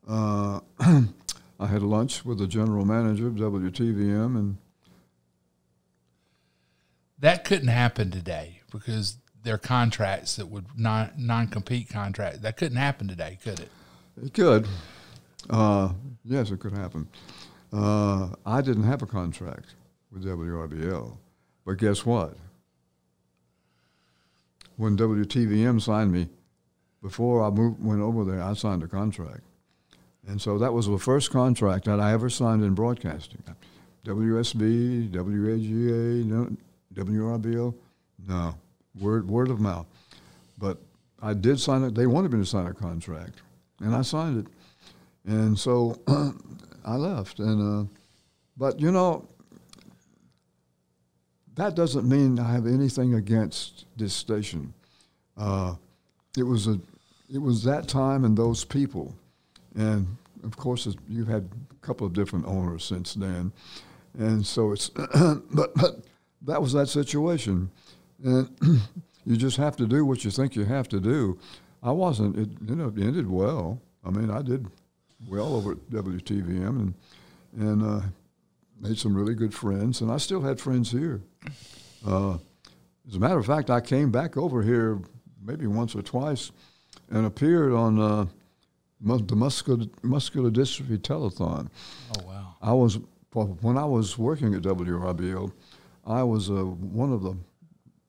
uh, 0.08 0.60
I 0.80 1.66
had 1.66 1.82
lunch 1.82 2.24
with 2.24 2.38
the 2.38 2.46
general 2.46 2.86
manager 2.86 3.26
of 3.26 3.34
WTVM, 3.34 4.34
and 4.34 4.56
That 7.18 7.44
couldn't 7.44 7.68
happen 7.68 8.10
today 8.10 8.62
because 8.72 9.18
there 9.42 9.52
are 9.52 9.58
contracts 9.58 10.36
that 10.36 10.46
would 10.46 10.64
non 10.74 11.10
non 11.18 11.48
compete 11.48 11.90
contracts. 11.90 12.38
That 12.38 12.56
couldn't 12.56 12.78
happen 12.78 13.08
today, 13.08 13.36
could 13.42 13.60
it? 13.60 13.68
it 14.24 14.32
could. 14.32 14.66
Uh, 15.50 15.92
yes, 16.24 16.50
it 16.50 16.60
could 16.60 16.72
happen. 16.72 17.08
Uh, 17.70 18.30
I 18.46 18.62
didn't 18.62 18.84
have 18.84 19.02
a 19.02 19.06
contract 19.06 19.74
with 20.10 20.24
WRBL, 20.24 21.18
but 21.68 21.76
guess 21.76 22.06
what? 22.06 22.32
When 24.78 24.96
WTVM 24.96 25.82
signed 25.82 26.10
me, 26.10 26.28
before 27.02 27.44
I 27.44 27.50
moved, 27.50 27.84
went 27.84 28.00
over 28.00 28.24
there, 28.24 28.42
I 28.42 28.54
signed 28.54 28.82
a 28.82 28.86
contract. 28.86 29.42
And 30.26 30.40
so 30.40 30.56
that 30.56 30.72
was 30.72 30.86
the 30.86 30.98
first 30.98 31.30
contract 31.30 31.84
that 31.84 32.00
I 32.00 32.14
ever 32.14 32.30
signed 32.30 32.64
in 32.64 32.72
broadcasting. 32.72 33.42
WSB, 34.06 35.10
WAGA, 35.12 36.24
no, 36.26 36.56
WRBL, 36.94 37.74
no, 38.26 38.54
word, 38.98 39.28
word 39.28 39.50
of 39.50 39.60
mouth. 39.60 39.84
But 40.56 40.78
I 41.20 41.34
did 41.34 41.60
sign 41.60 41.84
it. 41.84 41.94
They 41.94 42.06
wanted 42.06 42.32
me 42.32 42.38
to 42.38 42.46
sign 42.46 42.66
a 42.66 42.72
contract, 42.72 43.42
and 43.80 43.94
I 43.94 44.00
signed 44.00 44.46
it. 44.46 45.30
And 45.30 45.58
so 45.58 46.00
I 46.86 46.96
left. 46.96 47.40
And 47.40 47.82
uh, 47.82 47.88
but 48.56 48.80
you 48.80 48.90
know, 48.90 49.28
that 51.58 51.74
doesn't 51.74 52.08
mean 52.08 52.38
I 52.38 52.52
have 52.52 52.66
anything 52.66 53.14
against 53.14 53.84
this 53.96 54.14
station. 54.14 54.72
Uh, 55.36 55.74
it 56.36 56.44
was 56.44 56.68
a, 56.68 56.80
it 57.32 57.42
was 57.42 57.64
that 57.64 57.88
time 57.88 58.24
and 58.24 58.36
those 58.36 58.64
people, 58.64 59.12
and 59.74 60.06
of 60.44 60.56
course 60.56 60.86
you've 61.08 61.26
had 61.26 61.50
a 61.70 61.86
couple 61.86 62.06
of 62.06 62.12
different 62.12 62.46
owners 62.46 62.84
since 62.84 63.14
then, 63.14 63.52
and 64.16 64.46
so 64.46 64.70
it's, 64.70 64.88
but 65.52 65.74
but 65.74 65.96
that 66.42 66.62
was 66.62 66.72
that 66.74 66.86
situation, 66.86 67.68
and 68.22 68.48
you 69.26 69.36
just 69.36 69.56
have 69.56 69.76
to 69.76 69.86
do 69.86 70.04
what 70.04 70.24
you 70.24 70.30
think 70.30 70.54
you 70.54 70.64
have 70.64 70.88
to 70.88 71.00
do. 71.00 71.40
I 71.82 71.90
wasn't. 71.90 72.38
It 72.38 72.50
you 72.68 72.76
know 72.76 72.92
ended 72.96 73.28
well. 73.28 73.80
I 74.04 74.10
mean 74.10 74.30
I 74.30 74.42
did 74.42 74.66
well 75.28 75.56
over 75.56 75.72
at 75.72 75.90
WTVM 75.90 76.68
and 76.68 76.94
and 77.56 77.82
uh, 77.82 78.06
made 78.80 78.98
some 78.98 79.14
really 79.14 79.34
good 79.34 79.54
friends, 79.54 80.00
and 80.00 80.10
I 80.10 80.18
still 80.18 80.42
had 80.42 80.60
friends 80.60 80.90
here. 80.90 81.20
Uh, 82.06 82.38
as 83.08 83.16
a 83.16 83.18
matter 83.18 83.38
of 83.38 83.46
fact, 83.46 83.70
I 83.70 83.80
came 83.80 84.10
back 84.10 84.36
over 84.36 84.62
here 84.62 85.00
maybe 85.42 85.66
once 85.66 85.94
or 85.94 86.02
twice 86.02 86.52
and 87.10 87.26
appeared 87.26 87.72
on 87.72 87.98
uh, 87.98 88.26
mus- 89.00 89.22
the 89.26 89.36
muscular, 89.36 89.86
muscular 90.02 90.50
dystrophy 90.50 90.98
telethon. 90.98 91.68
Oh 92.16 92.26
wow! 92.26 92.54
I 92.60 92.72
was 92.72 92.98
when 93.32 93.76
I 93.76 93.84
was 93.84 94.18
working 94.18 94.54
at 94.54 94.62
WRBL, 94.62 95.52
I 96.06 96.22
was 96.22 96.50
uh, 96.50 96.64
one 96.64 97.12
of 97.12 97.22
the 97.22 97.36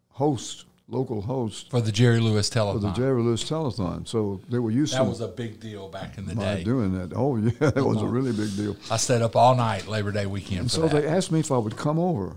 hosts, 0.10 0.66
local 0.90 1.22
host 1.22 1.70
For 1.70 1.82
the 1.82 1.92
Jerry 1.92 2.20
Lewis 2.20 2.50
telethon. 2.50 2.74
for 2.74 2.80
the 2.80 2.92
Jerry 2.92 3.22
Lewis 3.22 3.44
telethon. 3.44 4.08
So 4.08 4.42
they 4.50 4.60
were 4.60 4.72
used 4.72 4.94
that 4.94 4.98
to 5.00 5.04
that 5.04 5.10
was 5.10 5.22
a 5.22 5.28
big 5.28 5.60
deal 5.60 5.88
back 5.88 6.18
in 6.18 6.26
the 6.26 6.36
day. 6.36 6.64
doing 6.64 6.98
that. 6.98 7.14
Oh 7.16 7.38
yeah, 7.38 7.52
that 7.72 7.86
was 7.86 8.02
a 8.02 8.08
really 8.08 8.32
big 8.32 8.56
deal. 8.56 8.76
I 8.90 8.98
stayed 8.98 9.22
up 9.22 9.36
all 9.36 9.56
night 9.56 9.88
Labor 9.88 10.12
Day 10.12 10.26
weekend 10.26 10.62
And 10.62 10.72
so 10.72 10.88
that. 10.88 10.92
they 11.02 11.08
asked 11.08 11.32
me 11.32 11.40
if 11.40 11.52
I 11.52 11.58
would 11.58 11.78
come 11.78 12.00
over 12.00 12.36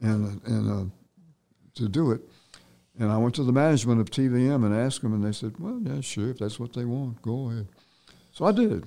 and 0.00 0.40
and 0.46 0.70
uh, 0.70 0.84
to 1.76 1.88
do 1.88 2.10
it. 2.12 2.20
And 2.98 3.10
I 3.10 3.16
went 3.16 3.34
to 3.36 3.42
the 3.42 3.52
management 3.52 4.00
of 4.02 4.10
TVM 4.10 4.66
and 4.66 4.74
asked 4.74 5.00
them, 5.00 5.14
and 5.14 5.24
they 5.24 5.32
said, 5.32 5.54
"Well, 5.58 5.80
yeah, 5.82 6.02
sure, 6.02 6.28
if 6.28 6.38
that's 6.38 6.60
what 6.60 6.74
they 6.74 6.84
want, 6.84 7.22
go 7.22 7.48
ahead." 7.50 7.66
So 8.32 8.44
I 8.44 8.52
did, 8.52 8.86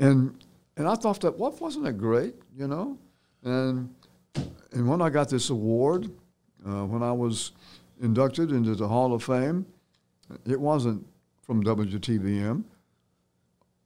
and 0.00 0.34
and 0.78 0.88
I 0.88 0.94
thought 0.94 1.20
that 1.20 1.38
what 1.38 1.60
wasn't 1.60 1.84
that 1.84 1.98
great, 1.98 2.34
you 2.56 2.66
know, 2.66 2.96
and 3.42 3.94
and 4.72 4.88
when 4.88 5.02
I 5.02 5.10
got 5.10 5.28
this 5.28 5.50
award, 5.50 6.10
uh, 6.66 6.86
when 6.86 7.02
I 7.02 7.12
was 7.12 7.52
inducted 8.00 8.50
into 8.50 8.74
the 8.74 8.88
Hall 8.88 9.12
of 9.12 9.22
Fame, 9.22 9.66
it 10.46 10.60
wasn't 10.60 11.06
from 11.42 11.62
WTVM 11.62 12.64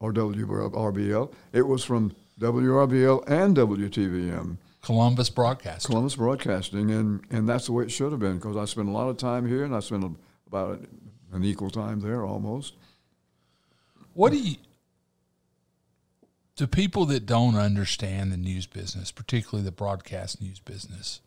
or 0.00 0.12
WRBL. 0.12 1.32
It 1.52 1.66
was 1.66 1.84
from 1.84 2.14
WRBL 2.40 3.28
and 3.28 3.56
WTVM. 3.56 4.56
Columbus 4.82 5.28
Broadcasting. 5.28 5.90
Columbus 5.90 6.16
Broadcasting, 6.16 6.90
and, 6.90 7.20
and 7.30 7.48
that's 7.48 7.66
the 7.66 7.72
way 7.72 7.84
it 7.84 7.90
should 7.90 8.12
have 8.12 8.20
been 8.20 8.36
because 8.36 8.56
I 8.56 8.64
spent 8.64 8.88
a 8.88 8.92
lot 8.92 9.09
of 9.09 9.16
time 9.16 9.46
here 9.46 9.64
and 9.64 9.74
I 9.74 9.80
spent 9.80 10.04
a, 10.04 10.11
about 10.46 10.80
an 11.32 11.44
equal 11.44 11.70
time 11.70 12.00
there 12.00 12.24
almost. 12.24 12.74
What 14.14 14.32
do 14.32 14.38
you, 14.38 14.56
to 16.56 16.66
people 16.66 17.04
that 17.06 17.26
don't 17.26 17.56
understand 17.56 18.32
the 18.32 18.36
news 18.36 18.66
business, 18.66 19.11
particularly 19.11 19.64
the 19.64 19.72
broadcast 19.72 20.40
news 20.40 20.59
business, 20.61 21.20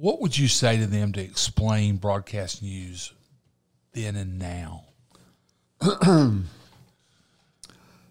what 0.00 0.20
would 0.20 0.36
you 0.38 0.48
say 0.48 0.78
to 0.78 0.86
them 0.86 1.12
to 1.12 1.20
explain 1.20 1.96
broadcast 1.96 2.62
news 2.62 3.12
then 3.92 4.16
and 4.16 4.38
now? 4.38 4.84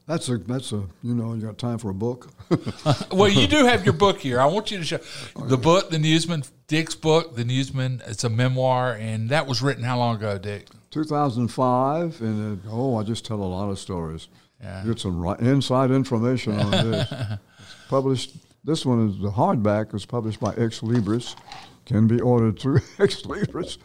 That's 0.07 0.27
a 0.27 0.39
that's 0.39 0.71
a 0.71 0.81
you 1.03 1.13
know 1.13 1.35
you 1.35 1.41
got 1.41 1.59
time 1.59 1.77
for 1.77 1.91
a 1.91 1.93
book. 1.93 2.29
well, 3.11 3.29
you 3.29 3.45
do 3.45 3.65
have 3.65 3.85
your 3.85 3.93
book 3.93 4.19
here. 4.19 4.41
I 4.41 4.47
want 4.47 4.71
you 4.71 4.79
to 4.79 4.83
show 4.83 4.97
the 5.45 5.55
book, 5.55 5.91
the 5.91 5.99
Newsman, 5.99 6.41
Dick's 6.65 6.95
book, 6.95 7.35
the 7.35 7.45
Newsman. 7.45 8.01
It's 8.07 8.23
a 8.23 8.29
memoir, 8.29 8.93
and 8.93 9.29
that 9.29 9.45
was 9.45 9.61
written 9.61 9.83
how 9.83 9.99
long 9.99 10.15
ago, 10.15 10.39
Dick? 10.39 10.65
2005, 10.89 12.21
and 12.21 12.57
it, 12.57 12.69
oh, 12.71 12.95
I 12.95 13.03
just 13.03 13.23
tell 13.23 13.37
a 13.37 13.45
lot 13.45 13.69
of 13.69 13.77
stories. 13.77 14.29
Yeah. 14.59 14.83
Get 14.83 14.99
some 14.99 15.21
ri- 15.23 15.35
inside 15.41 15.91
information 15.91 16.59
on 16.59 16.71
this. 16.71 17.13
It's 17.59 17.87
published. 17.87 18.31
This 18.63 18.85
one 18.85 19.09
is 19.09 19.19
the 19.19 19.29
hardback. 19.29 19.93
was 19.93 20.07
published 20.07 20.39
by 20.39 20.53
Xlibris. 20.53 21.35
Can 21.89 22.05
be 22.05 22.21
ordered 22.21 22.59
through 22.59 22.79
Xlibris, 22.99 23.79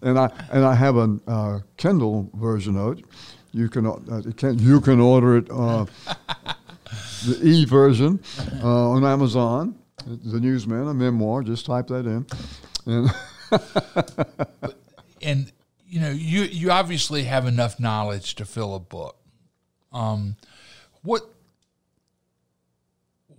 and 0.00 0.16
I 0.16 0.30
and 0.52 0.64
I 0.64 0.76
have 0.76 0.96
a 0.96 1.18
uh, 1.26 1.58
Kindle 1.76 2.30
version 2.34 2.76
of 2.76 3.00
it. 3.00 3.04
You 3.50 3.68
can 3.68 3.84
uh, 3.84 4.22
you 4.24 4.32
can 4.32 4.58
you 4.60 4.80
can 4.80 5.00
order 5.00 5.38
it 5.38 5.50
uh, 5.50 5.86
the 7.26 7.40
e 7.42 7.64
version 7.64 8.20
uh, 8.62 8.90
on 8.90 9.04
Amazon. 9.04 9.74
The 10.06 10.38
Newsman, 10.38 10.86
a 10.86 10.94
memoir. 10.94 11.42
Just 11.42 11.66
type 11.66 11.88
that 11.88 12.06
in, 12.06 12.26
and 12.86 13.10
and 15.22 15.52
you 15.88 16.00
know 16.00 16.10
you 16.10 16.42
you 16.42 16.70
obviously 16.70 17.24
have 17.24 17.48
enough 17.48 17.80
knowledge 17.80 18.36
to 18.36 18.44
fill 18.44 18.76
a 18.76 18.80
book. 18.80 19.16
Um, 19.92 20.36
what 21.02 21.28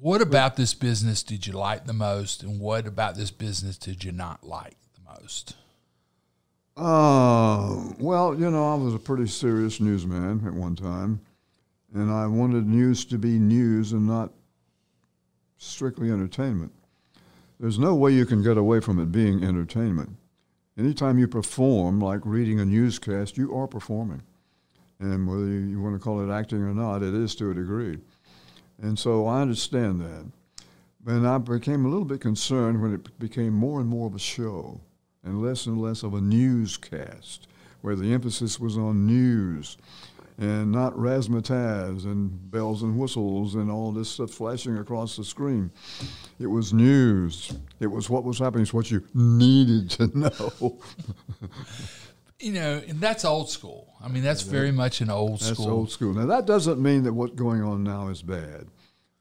what 0.04 0.22
about 0.22 0.58
this 0.58 0.74
business 0.74 1.24
did 1.24 1.48
you 1.48 1.54
like 1.54 1.86
the 1.86 1.94
most, 1.94 2.44
and 2.44 2.60
what 2.60 2.86
about 2.86 3.16
this 3.16 3.32
business 3.32 3.78
did 3.78 4.04
you 4.04 4.12
not 4.12 4.44
like 4.46 4.76
the 4.96 5.14
most? 5.14 5.56
Uh, 6.76 7.94
well, 8.00 8.38
you 8.38 8.52
know, 8.52 8.70
I 8.70 8.76
was 8.76 8.94
a 8.94 9.00
pretty 9.00 9.28
serious 9.28 9.80
newsman 9.80 10.46
at 10.46 10.54
one 10.54 10.76
time, 10.76 11.22
and 11.94 12.12
I 12.12 12.28
wanted 12.28 12.68
news 12.68 13.06
to 13.06 13.18
be 13.18 13.40
news 13.40 13.94
and 13.94 14.06
not 14.06 14.34
strictly 15.58 16.12
entertainment. 16.12 16.74
There's 17.58 17.80
no 17.80 17.96
way 17.96 18.12
you 18.12 18.26
can 18.26 18.44
get 18.44 18.58
away 18.58 18.82
from 18.82 19.00
it 19.00 19.10
being 19.10 19.42
entertainment. 19.42 20.18
Anytime 20.78 21.18
you 21.18 21.30
perform, 21.30 22.02
like 22.02 22.20
reading 22.26 22.60
a 22.60 22.66
newscast, 22.66 23.38
you 23.38 23.56
are 23.56 23.68
performing. 23.68 24.24
And 25.00 25.30
whether 25.30 25.48
you 25.48 25.82
want 25.82 25.96
to 25.96 26.00
call 26.00 26.30
it 26.30 26.34
acting 26.34 26.62
or 26.62 26.74
not, 26.74 27.04
it 27.04 27.14
is 27.14 27.36
to 27.36 27.52
a 27.52 27.54
degree. 27.54 28.00
And 28.84 29.00
so 29.00 29.26
I 29.28 29.42
understand 29.42 30.02
that. 30.02 30.30
And 31.08 31.26
I 31.26 31.38
became 31.38 31.86
a 31.86 31.88
little 31.88 32.06
bit 32.06 32.20
concerned 32.20 32.82
when 32.82 32.94
it 32.94 33.18
became 33.18 33.54
more 33.54 33.80
and 33.80 33.90
more 33.90 34.08
of 34.08 34.16
a 34.16 34.20
show 34.20 34.82
and 35.24 35.42
less 35.42 35.66
and 35.66 35.82
less 35.82 36.04
of 36.04 36.14
a 36.14 36.20
newscast, 36.22 37.48
where 37.82 37.96
the 37.96 38.14
emphasis 38.14 38.60
was 38.60 38.78
on 38.78 39.08
news 39.08 39.78
and 40.38 40.72
not 40.72 40.94
razzmatazz 40.96 42.04
and 42.04 42.52
bells 42.52 42.84
and 42.84 42.98
whistles 42.98 43.56
and 43.56 43.72
all 43.72 43.94
this 43.94 44.10
stuff 44.10 44.32
flashing 44.32 44.78
across 44.78 45.16
the 45.16 45.24
screen. 45.24 45.72
It 46.40 46.48
was 46.48 46.74
news. 46.74 47.54
It 47.80 47.88
was 47.88 48.10
what 48.10 48.26
was 48.26 48.40
happening. 48.40 48.64
It's 48.64 48.74
what 48.74 48.92
you 48.92 49.02
needed 49.14 49.92
to 49.92 50.08
know. 50.20 50.80
You 52.44 52.52
know, 52.52 52.82
and 52.88 53.00
that's 53.00 53.24
old 53.24 53.50
school. 53.50 53.94
I 54.04 54.10
mean, 54.10 54.22
that's 54.22 54.42
very 54.42 54.72
much 54.72 55.00
an 55.00 55.10
old 55.10 55.40
That's 55.40 55.54
school. 55.54 55.70
old 55.70 55.92
school. 55.92 56.14
Now 56.14 56.26
that 56.26 56.46
doesn't 56.46 56.82
mean 56.82 57.04
that 57.04 57.14
what's 57.14 57.34
going 57.34 57.64
on 57.64 57.84
now 57.84 58.10
is 58.10 58.22
bad. 58.22 58.68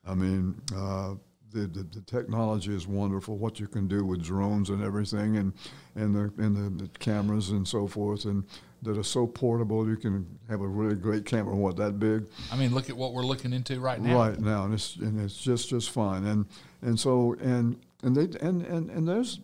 I 0.04 0.14
mean, 0.14 0.60
uh, 0.74 1.14
the, 1.52 1.66
the, 1.68 1.84
the 1.84 2.00
technology 2.00 2.74
is 2.74 2.88
wonderful. 2.88 3.36
What 3.38 3.60
you 3.60 3.68
can 3.68 3.86
do 3.86 4.04
with 4.04 4.24
drones 4.24 4.70
and 4.70 4.82
everything, 4.82 5.36
and 5.36 5.52
and 5.94 6.14
the 6.14 6.32
and 6.42 6.56
the, 6.56 6.84
the 6.84 6.88
cameras 6.98 7.50
and 7.50 7.66
so 7.66 7.86
forth, 7.86 8.24
and 8.24 8.42
that 8.82 8.98
are 8.98 9.04
so 9.04 9.26
portable. 9.28 9.88
You 9.88 9.96
can 9.96 10.26
have 10.48 10.60
a 10.60 10.66
really 10.66 10.96
great 10.96 11.24
camera, 11.24 11.54
what 11.54 11.76
that 11.76 12.00
big, 12.00 12.26
I 12.50 12.56
mean, 12.56 12.74
look 12.74 12.90
at 12.90 12.96
what 12.96 13.12
we're 13.12 13.22
looking 13.22 13.52
into 13.52 13.78
right 13.78 14.00
now. 14.00 14.16
right 14.16 14.40
now, 14.40 14.64
and 14.64 14.74
it's 14.74 14.96
and 14.96 15.20
it's 15.20 15.36
just 15.36 15.68
just 15.68 15.90
fine. 15.90 16.24
And 16.26 16.46
and 16.80 16.98
so 16.98 17.36
and 17.40 17.78
and 18.02 18.16
they 18.16 18.36
and 18.44 18.62
and 18.62 18.90
and 18.90 19.06
there's 19.06 19.38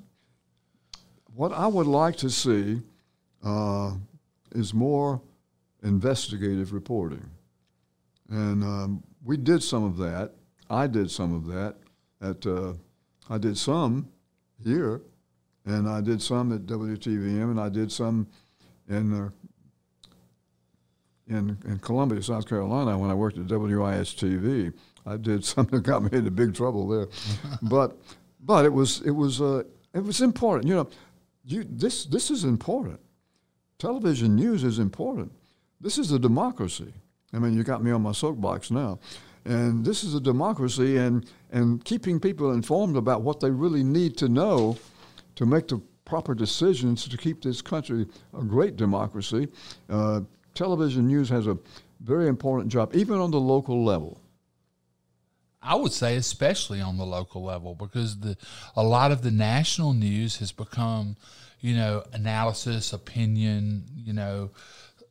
what 1.34 1.52
I 1.52 1.68
would 1.68 1.86
like 1.86 2.16
to 2.16 2.30
see 2.30 2.82
uh, 3.44 3.94
is 4.52 4.74
more 4.74 5.20
investigative 5.82 6.72
reporting, 6.72 7.24
and 8.30 8.62
um, 8.64 9.02
we 9.24 9.36
did 9.36 9.62
some 9.62 9.84
of 9.84 9.96
that. 9.98 10.32
I 10.70 10.86
did 10.86 11.10
some 11.10 11.34
of 11.34 11.46
that. 11.46 11.76
At 12.20 12.46
uh, 12.46 12.74
I 13.30 13.38
did 13.38 13.56
some 13.56 14.08
here, 14.62 15.02
and 15.64 15.88
I 15.88 16.00
did 16.00 16.20
some 16.20 16.52
at 16.52 16.66
WTVM, 16.66 17.50
and 17.50 17.60
I 17.60 17.68
did 17.68 17.92
some 17.92 18.26
in 18.88 19.12
uh, 19.12 19.30
in, 21.28 21.58
in 21.66 21.78
Columbia, 21.80 22.22
South 22.22 22.48
Carolina, 22.48 22.96
when 22.96 23.10
I 23.10 23.14
worked 23.14 23.36
at 23.36 23.44
WIS-TV. 23.44 24.72
I 25.06 25.16
did 25.16 25.44
something 25.44 25.78
that 25.78 25.86
got 25.86 26.02
me 26.02 26.10
into 26.12 26.30
big 26.30 26.54
trouble 26.54 26.88
there, 26.88 27.08
but 27.62 27.96
but 28.40 28.64
it 28.64 28.72
was 28.72 29.00
it 29.02 29.10
was 29.10 29.40
uh, 29.40 29.62
it 29.94 30.02
was 30.02 30.20
important. 30.20 30.66
You 30.66 30.76
know, 30.76 30.88
you 31.44 31.64
this 31.68 32.04
this 32.06 32.30
is 32.30 32.44
important. 32.44 33.00
Television 33.78 34.34
news 34.34 34.64
is 34.64 34.78
important. 34.78 35.30
This 35.80 35.98
is 35.98 36.10
a 36.10 36.18
democracy. 36.18 36.92
I 37.32 37.38
mean, 37.38 37.56
you 37.56 37.62
got 37.62 37.82
me 37.82 37.92
on 37.92 38.02
my 38.02 38.12
soapbox 38.12 38.70
now, 38.70 38.98
and 39.44 39.84
this 39.84 40.02
is 40.02 40.14
a 40.14 40.20
democracy, 40.20 40.96
and 40.96 41.30
and 41.52 41.84
keeping 41.84 42.18
people 42.18 42.52
informed 42.52 42.96
about 42.96 43.22
what 43.22 43.38
they 43.40 43.50
really 43.50 43.84
need 43.84 44.16
to 44.16 44.28
know 44.28 44.76
to 45.36 45.46
make 45.46 45.68
the 45.68 45.80
proper 46.04 46.34
decisions 46.34 47.06
to 47.06 47.16
keep 47.16 47.42
this 47.42 47.62
country 47.62 48.06
a 48.36 48.42
great 48.42 48.76
democracy. 48.76 49.46
Uh, 49.88 50.22
television 50.54 51.06
news 51.06 51.28
has 51.28 51.46
a 51.46 51.56
very 52.00 52.26
important 52.26 52.72
job, 52.72 52.94
even 52.94 53.18
on 53.18 53.30
the 53.30 53.40
local 53.40 53.84
level. 53.84 54.20
I 55.62 55.74
would 55.74 55.92
say 55.92 56.16
especially 56.16 56.80
on 56.80 56.96
the 56.96 57.04
local 57.04 57.44
level 57.44 57.74
because 57.74 58.20
the 58.20 58.36
a 58.74 58.82
lot 58.82 59.12
of 59.12 59.22
the 59.22 59.30
national 59.30 59.92
news 59.92 60.38
has 60.38 60.50
become, 60.50 61.16
you 61.60 61.74
know, 61.74 62.04
analysis, 62.12 62.92
opinion, 62.92 63.84
you 63.94 64.12
know, 64.12 64.50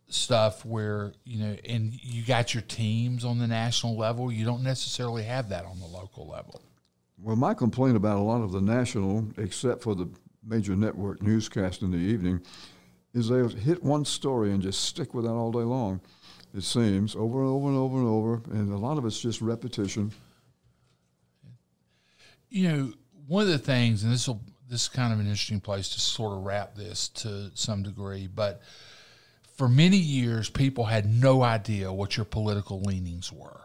stuff 0.09 0.63
where, 0.65 1.13
you 1.25 1.39
know, 1.39 1.55
and 1.65 1.93
you 1.93 2.23
got 2.23 2.53
your 2.53 2.63
teams 2.63 3.25
on 3.25 3.39
the 3.39 3.47
national 3.47 3.97
level. 3.97 4.31
You 4.31 4.45
don't 4.45 4.63
necessarily 4.63 5.23
have 5.23 5.49
that 5.49 5.65
on 5.65 5.79
the 5.79 5.85
local 5.85 6.27
level. 6.27 6.61
Well, 7.21 7.35
my 7.35 7.53
complaint 7.53 7.97
about 7.97 8.17
a 8.17 8.21
lot 8.21 8.41
of 8.41 8.51
the 8.51 8.61
national, 8.61 9.27
except 9.37 9.83
for 9.83 9.95
the 9.95 10.07
major 10.45 10.75
network 10.75 11.21
newscast 11.21 11.81
in 11.81 11.91
the 11.91 11.97
evening, 11.97 12.41
is 13.13 13.27
they 13.29 13.45
hit 13.59 13.83
one 13.83 14.05
story 14.05 14.51
and 14.51 14.61
just 14.61 14.83
stick 14.85 15.13
with 15.13 15.25
that 15.25 15.31
all 15.31 15.51
day 15.51 15.59
long. 15.59 15.99
It 16.55 16.63
seems 16.63 17.15
over 17.15 17.41
and 17.41 17.49
over 17.49 17.67
and 17.67 17.77
over 17.77 17.97
and 17.97 18.07
over, 18.07 18.41
and 18.51 18.71
a 18.71 18.77
lot 18.77 18.97
of 18.97 19.05
it's 19.05 19.19
just 19.19 19.41
repetition. 19.41 20.11
you 22.49 22.69
know, 22.69 22.93
one 23.27 23.43
of 23.43 23.49
the 23.49 23.57
things, 23.57 24.03
and 24.03 24.13
this 24.13 24.27
will 24.27 24.41
this 24.69 24.83
is 24.83 24.89
kind 24.89 25.13
of 25.13 25.19
an 25.19 25.25
interesting 25.25 25.59
place 25.59 25.89
to 25.89 25.99
sort 25.99 26.37
of 26.37 26.43
wrap 26.43 26.75
this 26.75 27.09
to 27.09 27.51
some 27.53 27.83
degree, 27.83 28.27
but 28.27 28.61
for 29.55 29.67
many 29.67 29.97
years, 29.97 30.49
people 30.49 30.85
had 30.85 31.05
no 31.05 31.41
idea 31.41 31.91
what 31.91 32.15
your 32.15 32.25
political 32.25 32.81
leanings 32.81 33.31
were. 33.33 33.61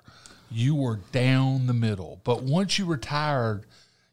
You 0.50 0.74
were 0.74 1.00
down 1.12 1.66
the 1.66 1.74
middle, 1.74 2.20
but 2.24 2.42
once 2.42 2.78
you 2.78 2.86
retired, 2.86 3.66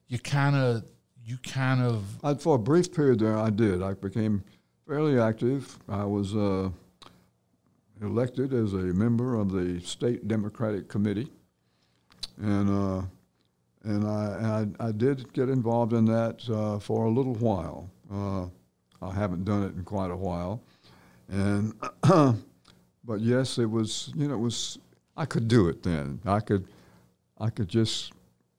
you 0.08 0.20
kind 0.20 0.56
of 0.56 0.84
you 1.26 1.38
kind 1.38 1.82
of 1.82 2.04
I, 2.24 2.34
for 2.34 2.56
a 2.56 2.60
brief 2.60 2.94
period 2.94 3.20
there, 3.20 3.38
I 3.38 3.50
did. 3.50 3.84
I 3.84 3.94
became 3.94 4.44
fairly 4.88 5.20
active. 5.20 5.78
I 5.88 6.04
was 6.04 6.36
uh, 6.36 6.70
elected 8.02 8.54
as 8.54 8.74
a 8.74 8.78
member 8.78 9.36
of 9.36 9.52
the 9.52 9.80
state 9.82 10.28
Democratic 10.28 10.88
Committee, 10.88 11.30
and 12.42 12.70
uh, 12.70 13.06
and 13.84 14.06
I, 14.06 14.68
I, 14.80 14.88
I 14.88 14.92
did 14.92 15.32
get 15.34 15.50
involved 15.50 15.94
in 15.94 16.06
that 16.06 16.48
uh, 16.50 16.80
for 16.80 17.06
a 17.06 17.10
little 17.10 17.36
while. 17.36 17.90
Uh, 18.12 18.48
I 19.02 19.14
haven't 19.14 19.46
done 19.46 19.64
it 19.64 19.76
in 19.76 19.84
quite 19.84 20.12
a 20.12 20.16
while, 20.16 20.62
and 21.30 21.74
but 22.04 23.20
yes, 23.20 23.58
it 23.58 23.70
was 23.70 24.12
you 24.16 24.28
know 24.28 24.34
it 24.34 24.40
was 24.40 24.78
I 25.16 25.26
could 25.26 25.48
do 25.48 25.68
it 25.70 25.84
then. 25.84 26.20
I 26.26 26.40
could 26.40 26.68
I 27.40 27.50
could 27.50 27.70
just 27.70 28.14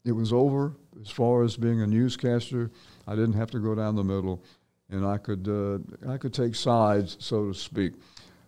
it 0.05 0.13
was 0.13 0.33
over 0.33 0.73
as 1.01 1.11
far 1.11 1.43
as 1.43 1.57
being 1.57 1.83
a 1.83 1.87
newscaster. 1.87 2.71
I 3.07 3.15
didn't 3.15 3.35
have 3.35 3.51
to 3.51 3.59
go 3.59 3.75
down 3.75 3.97
the 3.97 4.05
middle, 4.05 4.43
and 4.91 5.07
I 5.07 5.19
could 5.19 5.47
uh, 5.49 6.11
I 6.11 6.17
could 6.17 6.33
take 6.33 6.55
sides, 6.55 7.17
so 7.21 7.49
to 7.49 7.55
speak. 7.55 7.93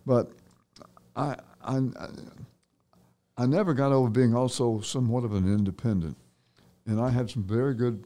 But 0.06 0.32
I, 1.14 1.36
I 1.62 1.80
I 3.36 3.46
never 3.46 3.74
got 3.74 3.92
over 3.92 4.08
being 4.08 4.34
also 4.34 4.80
somewhat 4.80 5.24
of 5.24 5.34
an 5.34 5.52
independent, 5.52 6.16
and 6.86 7.00
I 7.00 7.10
had 7.10 7.30
some 7.30 7.42
very 7.42 7.74
good. 7.74 8.04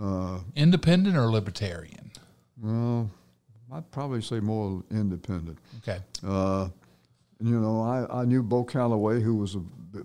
Uh, 0.00 0.40
Independent 0.54 1.16
or 1.16 1.30
libertarian? 1.30 2.10
well, 2.60 3.10
I'd 3.72 3.90
probably 3.90 4.20
say 4.22 4.40
more 4.40 4.82
independent. 4.90 5.58
Okay. 5.78 5.98
Uh, 6.26 6.68
you 7.40 7.58
know, 7.60 7.80
I, 7.80 8.20
I 8.22 8.24
knew 8.24 8.42
Bo 8.42 8.64
Callaway, 8.64 9.20
who 9.20 9.34
was 9.34 9.56
a, 9.56 9.62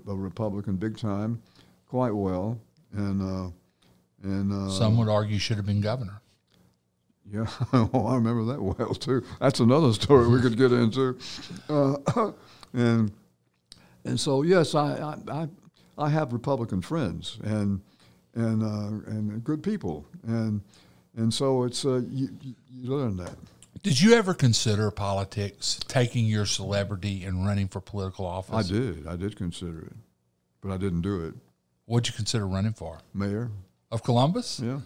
a 0.10 0.16
Republican 0.16 0.76
big 0.76 0.98
time, 0.98 1.42
quite 1.88 2.12
well, 2.12 2.60
and 2.94 3.22
uh, 3.22 3.52
and 4.24 4.52
uh, 4.52 4.70
Some 4.70 4.98
would 4.98 5.10
argue 5.10 5.40
should 5.40 5.58
have 5.58 5.66
been 5.66 5.82
governor. 5.82 6.22
Yeah, 7.32 7.46
oh, 7.74 8.08
I 8.08 8.16
remember 8.16 8.44
that 8.46 8.62
well 8.62 8.94
too. 8.96 9.24
That's 9.40 9.60
another 9.60 9.94
story 9.94 10.28
we 10.28 10.42
could 10.42 10.58
get 10.58 10.74
into. 10.74 11.18
Uh, 11.70 12.32
and 12.74 13.12
and 14.04 14.20
so 14.20 14.42
yes, 14.42 14.76
I, 14.76 14.96
I 14.96 15.18
I 15.32 15.48
I 15.98 16.10
have 16.10 16.34
Republican 16.34 16.82
friends 16.82 17.38
and 17.44 17.82
and 18.36 18.64
uh, 18.64 19.12
and 19.12 19.44
good 19.44 19.62
people 19.64 20.06
and 20.28 20.62
and 21.16 21.34
so 21.34 21.64
it's 21.64 21.86
uh, 21.86 22.02
you, 22.10 22.30
you 22.74 22.90
learn 22.96 23.18
that. 23.18 23.36
Did 23.84 24.00
you 24.00 24.14
ever 24.14 24.34
consider 24.34 24.92
politics, 24.92 25.80
taking 25.88 26.26
your 26.26 26.46
celebrity 26.46 27.24
and 27.26 27.46
running 27.46 27.68
for 27.68 27.82
political 27.82 28.26
office? 28.26 28.70
I 28.70 28.72
did. 28.72 29.08
I 29.08 29.16
did 29.16 29.36
consider 29.36 29.82
it, 29.82 29.94
but 30.62 30.72
I 30.72 30.78
didn't 30.78 31.02
do 31.02 31.26
it. 31.26 31.34
What'd 31.86 32.08
you 32.08 32.14
consider 32.16 32.48
running 32.48 32.74
for? 32.74 33.00
Mayor. 33.14 33.50
Of 33.92 34.04
Columbus? 34.04 34.60
Yeah. 34.64 34.80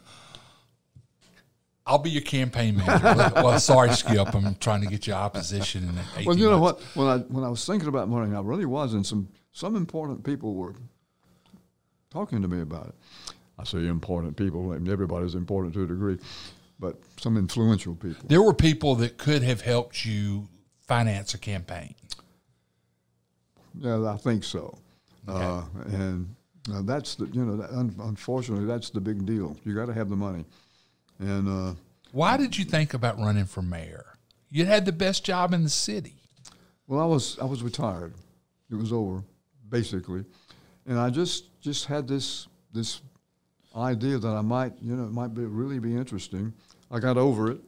I'll 1.85 1.99
be 1.99 2.09
your 2.09 2.23
campaign 2.23 2.77
manager. 2.77 3.31
well, 3.35 3.59
sorry, 3.59 3.91
Skip. 3.93 4.33
I'm 4.33 4.55
trying 4.55 4.81
to 4.81 4.87
get 4.87 5.05
you 5.05 5.13
opposition 5.13 5.83
in 5.89 5.95
18 6.15 6.25
Well, 6.25 6.37
you 6.37 6.49
know 6.49 6.59
months. 6.59 6.81
what? 6.95 7.05
When 7.05 7.07
I 7.07 7.17
when 7.25 7.43
I 7.43 7.49
was 7.49 7.63
thinking 7.65 7.87
about 7.87 8.09
running, 8.11 8.35
I 8.35 8.41
really 8.41 8.65
was, 8.65 8.93
and 8.93 9.05
some 9.05 9.27
some 9.51 9.75
important 9.75 10.23
people 10.23 10.55
were 10.55 10.73
talking 12.09 12.41
to 12.41 12.47
me 12.47 12.61
about 12.61 12.87
it. 12.87 12.95
I 13.57 13.63
say 13.63 13.87
important 13.87 14.35
people, 14.35 14.73
and 14.73 14.87
everybody's 14.89 15.35
important 15.35 15.73
to 15.75 15.83
a 15.83 15.87
degree, 15.87 16.17
but 16.79 16.97
some 17.17 17.37
influential 17.37 17.95
people. 17.95 18.27
There 18.27 18.41
were 18.41 18.53
people 18.53 18.95
that 18.95 19.17
could 19.17 19.43
have 19.43 19.61
helped 19.61 20.05
you 20.05 20.47
finance 20.81 21.33
a 21.33 21.37
campaign. 21.37 21.95
Yeah, 23.77 24.09
I 24.09 24.17
think 24.17 24.43
so. 24.43 24.77
Uh, 25.27 25.63
and 25.87 26.35
uh, 26.71 26.81
that's 26.83 27.15
the 27.15 27.25
you 27.27 27.43
know, 27.43 27.57
that, 27.57 27.71
un- 27.71 27.95
unfortunately, 27.99 28.65
that's 28.65 28.89
the 28.89 29.01
big 29.01 29.25
deal. 29.25 29.57
You 29.65 29.73
got 29.73 29.87
to 29.87 29.93
have 29.93 30.09
the 30.09 30.15
money, 30.15 30.45
and 31.19 31.47
uh, 31.47 31.73
Why 32.11 32.37
did 32.37 32.57
you 32.57 32.65
think 32.65 32.93
about 32.93 33.17
running 33.17 33.45
for 33.45 33.61
mayor? 33.61 34.05
You 34.51 34.65
had 34.65 34.85
the 34.85 34.91
best 34.91 35.25
job 35.25 35.53
in 35.53 35.63
the 35.63 35.69
city. 35.69 36.15
Well, 36.87 36.99
I 36.99 37.05
was 37.05 37.39
I 37.39 37.45
was 37.45 37.63
retired. 37.63 38.13
It 38.69 38.75
was 38.75 38.93
over, 38.93 39.23
basically, 39.69 40.25
and 40.85 40.99
I 40.99 41.09
just 41.09 41.59
just 41.61 41.85
had 41.85 42.07
this 42.07 42.47
this 42.71 43.01
idea 43.75 44.17
that 44.17 44.27
I 44.29 44.41
might 44.41 44.73
you 44.81 44.95
know 44.95 45.05
it 45.05 45.11
might 45.11 45.33
be 45.33 45.43
really 45.43 45.79
be 45.79 45.95
interesting. 45.95 46.53
I 46.91 46.99
got 46.99 47.17
over 47.17 47.51
it. 47.51 47.59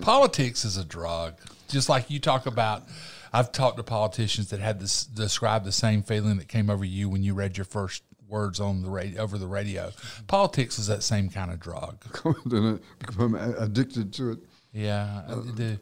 Politics 0.00 0.64
is 0.64 0.76
a 0.76 0.84
drug. 0.84 1.40
Just 1.68 1.88
like 1.88 2.10
you 2.10 2.20
talk 2.20 2.46
about, 2.46 2.84
I've 3.32 3.50
talked 3.50 3.76
to 3.78 3.82
politicians 3.82 4.50
that 4.50 4.60
had 4.60 4.80
this 4.80 5.04
describe 5.04 5.64
the 5.64 5.72
same 5.72 6.02
feeling 6.02 6.36
that 6.36 6.48
came 6.48 6.70
over 6.70 6.84
you 6.84 7.08
when 7.08 7.22
you 7.22 7.34
read 7.34 7.56
your 7.56 7.64
first 7.64 8.02
words 8.28 8.60
on 8.60 8.82
the 8.82 8.90
radio 8.90 9.20
over 9.20 9.36
the 9.36 9.46
radio. 9.46 9.92
Politics 10.28 10.78
is 10.78 10.86
that 10.86 11.02
same 11.02 11.28
kind 11.28 11.50
of 11.50 11.58
drug. 11.58 12.00
Become 12.98 13.34
addicted 13.34 14.12
to 14.14 14.32
it. 14.32 14.38
Yeah. 14.72 15.22
Do. 15.56 15.78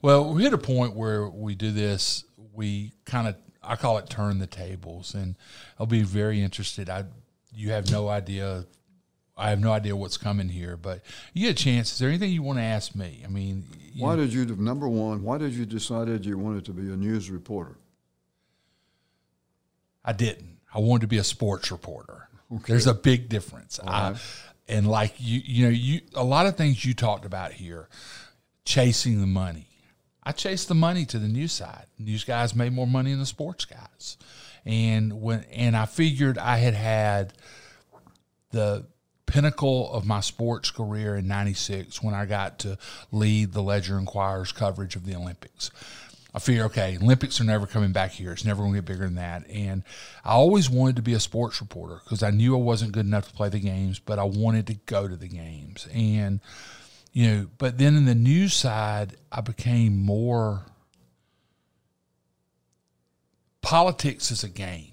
Well, 0.00 0.32
we 0.32 0.44
hit 0.44 0.52
a 0.52 0.58
point 0.58 0.94
where 0.94 1.28
we 1.28 1.54
do 1.54 1.72
this. 1.72 2.24
We 2.54 2.92
kind 3.04 3.26
of, 3.26 3.36
I 3.62 3.76
call 3.76 3.98
it 3.98 4.08
turn 4.08 4.38
the 4.38 4.46
tables, 4.46 5.14
and 5.14 5.34
I'll 5.78 5.86
be 5.86 6.02
very 6.02 6.40
interested. 6.40 6.88
I, 6.88 7.04
you 7.58 7.72
have 7.72 7.90
no 7.90 8.08
idea. 8.08 8.64
I 9.36 9.50
have 9.50 9.58
no 9.60 9.72
idea 9.72 9.96
what's 9.96 10.16
coming 10.16 10.48
here, 10.48 10.76
but 10.76 11.02
you 11.32 11.46
get 11.46 11.60
a 11.60 11.62
chance. 11.62 11.92
Is 11.92 11.98
there 11.98 12.08
anything 12.08 12.30
you 12.32 12.42
want 12.42 12.58
to 12.58 12.64
ask 12.64 12.94
me? 12.94 13.22
I 13.24 13.28
mean, 13.28 13.64
Why 13.96 14.14
did 14.16 14.32
you 14.32 14.44
number 14.46 14.88
one? 14.88 15.22
Why 15.22 15.38
did 15.38 15.52
you 15.52 15.66
decided 15.66 16.24
you 16.24 16.38
wanted 16.38 16.64
to 16.66 16.72
be 16.72 16.82
a 16.92 16.96
news 16.96 17.30
reporter? 17.30 17.76
I 20.04 20.12
didn't. 20.12 20.58
I 20.72 20.78
wanted 20.78 21.02
to 21.02 21.06
be 21.08 21.18
a 21.18 21.24
sports 21.24 21.70
reporter. 21.70 22.28
There's 22.66 22.86
a 22.86 22.94
big 22.94 23.28
difference. 23.28 23.78
I, 23.84 24.14
and 24.68 24.86
like 24.86 25.14
you, 25.18 25.40
you 25.44 25.64
know, 25.64 25.70
you 25.70 26.00
a 26.14 26.24
lot 26.24 26.46
of 26.46 26.56
things 26.56 26.84
you 26.84 26.94
talked 26.94 27.24
about 27.24 27.52
here, 27.52 27.88
chasing 28.64 29.20
the 29.20 29.26
money. 29.26 29.66
I 30.22 30.32
chased 30.32 30.68
the 30.68 30.74
money 30.74 31.04
to 31.06 31.18
the 31.18 31.28
news 31.28 31.52
side. 31.52 31.86
News 31.98 32.24
guys 32.24 32.54
made 32.54 32.72
more 32.72 32.86
money 32.86 33.10
than 33.10 33.20
the 33.20 33.26
sports 33.26 33.64
guys, 33.64 34.16
and 34.68 35.22
when 35.22 35.44
and 35.50 35.74
I 35.74 35.86
figured 35.86 36.36
I 36.36 36.58
had 36.58 36.74
had 36.74 37.32
the 38.50 38.86
pinnacle 39.26 39.90
of 39.92 40.06
my 40.06 40.20
sports 40.20 40.70
career 40.70 41.16
in 41.16 41.26
96 41.26 42.02
when 42.02 42.14
I 42.14 42.26
got 42.26 42.60
to 42.60 42.78
lead 43.10 43.52
the 43.52 43.62
Ledger 43.62 43.98
Enquirer's 43.98 44.52
coverage 44.52 44.94
of 44.94 45.04
the 45.04 45.14
Olympics. 45.14 45.70
I 46.34 46.38
figured, 46.38 46.66
okay, 46.66 46.98
Olympics 47.00 47.40
are 47.40 47.44
never 47.44 47.66
coming 47.66 47.92
back 47.92 48.12
here. 48.12 48.32
It's 48.32 48.44
never 48.44 48.62
going 48.62 48.74
to 48.74 48.78
get 48.78 48.84
bigger 48.84 49.04
than 49.04 49.16
that. 49.16 49.48
And 49.50 49.82
I 50.24 50.32
always 50.32 50.68
wanted 50.68 50.96
to 50.96 51.02
be 51.02 51.14
a 51.14 51.20
sports 51.20 51.60
reporter 51.60 52.00
because 52.04 52.22
I 52.22 52.30
knew 52.30 52.54
I 52.54 52.60
wasn't 52.60 52.92
good 52.92 53.06
enough 53.06 53.28
to 53.28 53.34
play 53.34 53.48
the 53.48 53.60
games, 53.60 53.98
but 53.98 54.18
I 54.18 54.24
wanted 54.24 54.66
to 54.68 54.74
go 54.74 55.08
to 55.08 55.16
the 55.16 55.28
games. 55.28 55.88
And, 55.92 56.40
you 57.12 57.26
know, 57.26 57.46
but 57.56 57.78
then 57.78 57.96
in 57.96 58.04
the 58.04 58.14
news 58.14 58.54
side, 58.54 59.16
I 59.32 59.40
became 59.40 59.96
more 59.96 60.66
politics 63.62 64.30
is 64.30 64.44
a 64.44 64.48
game 64.48 64.92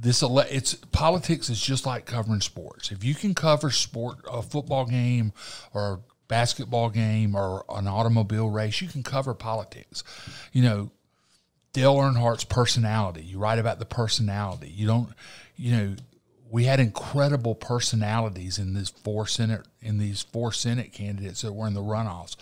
this 0.00 0.22
ele- 0.22 0.38
it's 0.50 0.74
politics 0.74 1.50
is 1.50 1.60
just 1.60 1.84
like 1.84 2.06
covering 2.06 2.40
sports. 2.40 2.90
If 2.90 3.04
you 3.04 3.14
can 3.14 3.34
cover 3.34 3.70
sport, 3.70 4.18
a 4.30 4.40
football 4.40 4.86
game 4.86 5.32
or 5.74 5.92
a 5.92 5.98
basketball 6.26 6.88
game 6.88 7.34
or 7.34 7.64
an 7.68 7.86
automobile 7.86 8.48
race, 8.48 8.80
you 8.80 8.88
can 8.88 9.02
cover 9.02 9.34
politics. 9.34 10.02
You 10.52 10.62
know, 10.62 10.90
Dale 11.72 11.96
Earnhardt's 11.96 12.44
personality. 12.44 13.22
You 13.22 13.38
write 13.38 13.58
about 13.58 13.78
the 13.78 13.84
personality. 13.84 14.72
You 14.74 14.86
don't, 14.86 15.10
you 15.56 15.76
know, 15.76 15.96
we 16.50 16.64
had 16.64 16.80
incredible 16.80 17.54
personalities 17.54 18.58
in 18.58 18.74
these 18.74 18.90
four 18.90 19.26
senate 19.26 19.66
in 19.80 19.98
these 19.98 20.22
four 20.22 20.52
senate 20.52 20.92
candidates 20.92 21.42
that 21.42 21.52
were 21.52 21.66
in 21.66 21.74
the 21.74 21.80
runoffs, 21.80 22.36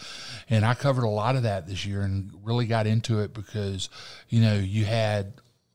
and 0.48 0.64
I 0.64 0.74
covered 0.74 1.04
a 1.04 1.11
lot 1.11 1.36
of 1.36 1.42
that 1.42 1.66
this 1.66 1.84
year 1.84 2.02
and 2.02 2.30
really 2.42 2.66
got 2.66 2.86
into 2.86 3.20
it 3.20 3.34
because, 3.34 3.90
you 4.28 4.40
know, 4.40 4.54
you 4.54 4.84
had 4.84 5.34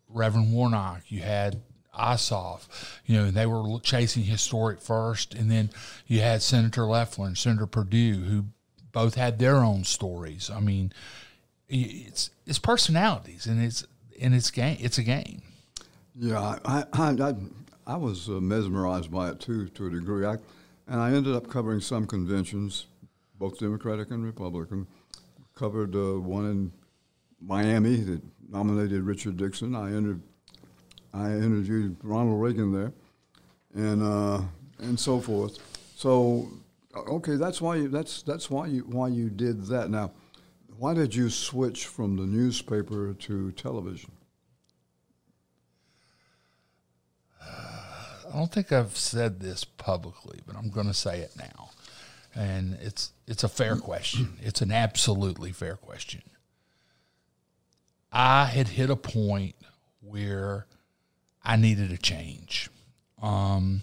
Reverend 0.10 0.52
Warnock, 0.52 1.04
you 1.10 1.22
had 1.22 1.62
Ossoff, 1.98 2.68
you 3.06 3.16
know, 3.16 3.30
they 3.30 3.46
were 3.46 3.80
chasing 3.82 4.24
historic 4.24 4.82
first, 4.82 5.36
and 5.36 5.50
then 5.50 5.70
you 6.08 6.22
had 6.22 6.42
Senator 6.42 6.86
Loeffler 6.86 7.28
and 7.28 7.38
Senator 7.38 7.68
Perdue, 7.68 8.22
who 8.22 8.46
both 8.92 9.16
had 9.16 9.38
their 9.38 9.58
own 9.58 9.84
stories. 9.84 10.50
I 10.50 10.60
mean, 10.60 10.92
it's 11.70 12.32
it's 12.46 12.60
personalities, 12.60 13.46
and 13.46 13.62
it's 13.62 13.86
and 14.20 14.34
it's 14.34 14.52
game. 14.52 14.78
It's 14.80 14.98
a 14.98 15.04
game. 15.04 15.42
Yeah, 16.16 16.58
I 16.66 16.86
I, 16.94 17.10
I, 17.10 17.36
I 17.86 17.98
was 17.98 18.30
uh, 18.30 18.34
mesmerized 18.34 19.12
by 19.12 19.30
it 19.30 19.40
too, 19.40 19.68
to 19.70 19.88
a 19.88 19.90
degree. 19.90 20.26
I, 20.26 20.38
and 20.88 21.00
I 21.02 21.14
ended 21.14 21.36
up 21.36 21.50
covering 21.50 21.82
some 21.82 22.08
conventions, 22.08 22.88
both 23.38 23.60
Democratic 23.60 24.12
and 24.12 24.24
Republican. 24.24 24.88
Covered 25.56 25.96
uh, 25.96 26.20
one 26.20 26.46
in 26.46 26.72
Miami 27.40 27.98
that 27.98 28.22
nominated 28.50 29.04
Richard 29.04 29.40
Nixon. 29.40 29.76
I 29.76 29.96
inter- 29.96 30.20
I 31.14 31.32
interviewed 31.34 31.98
Ronald 32.02 32.42
Reagan 32.42 32.72
there, 32.74 32.92
and 33.76 34.02
uh, 34.02 34.42
and 34.80 35.00
so 35.00 35.20
forth. 35.20 35.60
So, 35.96 36.50
okay, 36.96 37.36
that's 37.36 37.62
why 37.62 37.76
you 37.76 37.88
that's 37.88 38.24
that's 38.24 38.50
why 38.50 38.66
you 38.66 38.82
why 38.82 39.10
you 39.10 39.30
did 39.30 39.68
that. 39.68 39.92
Now, 39.92 40.12
why 40.78 40.96
did 40.96 41.14
you 41.14 41.30
switch 41.30 41.86
from 41.86 42.18
the 42.18 42.26
newspaper 42.26 43.14
to 43.14 43.52
television? 43.52 44.12
I 48.34 48.38
don't 48.38 48.52
think 48.52 48.72
I've 48.72 48.98
said 48.98 49.40
this 49.40 49.64
publicly, 49.64 50.40
but 50.48 50.56
I'm 50.56 50.70
going 50.70 50.88
to 50.88 50.94
say 50.94 51.20
it 51.20 51.34
now. 51.38 51.70
And 52.36 52.80
it's 52.82 53.12
it's 53.28 53.44
a 53.44 53.50
fair 53.50 53.76
question. 53.76 54.38
It's 54.42 54.62
an 54.62 54.72
absolutely 54.72 55.52
fair 55.52 55.76
question. 55.76 56.24
I 58.12 58.46
had 58.46 58.70
hit 58.70 58.90
a 58.90 58.96
point 58.96 59.56
where 60.02 60.66
I 61.44 61.58
needed 61.58 61.92
a 61.92 61.98
change. 61.98 62.70
um, 63.22 63.82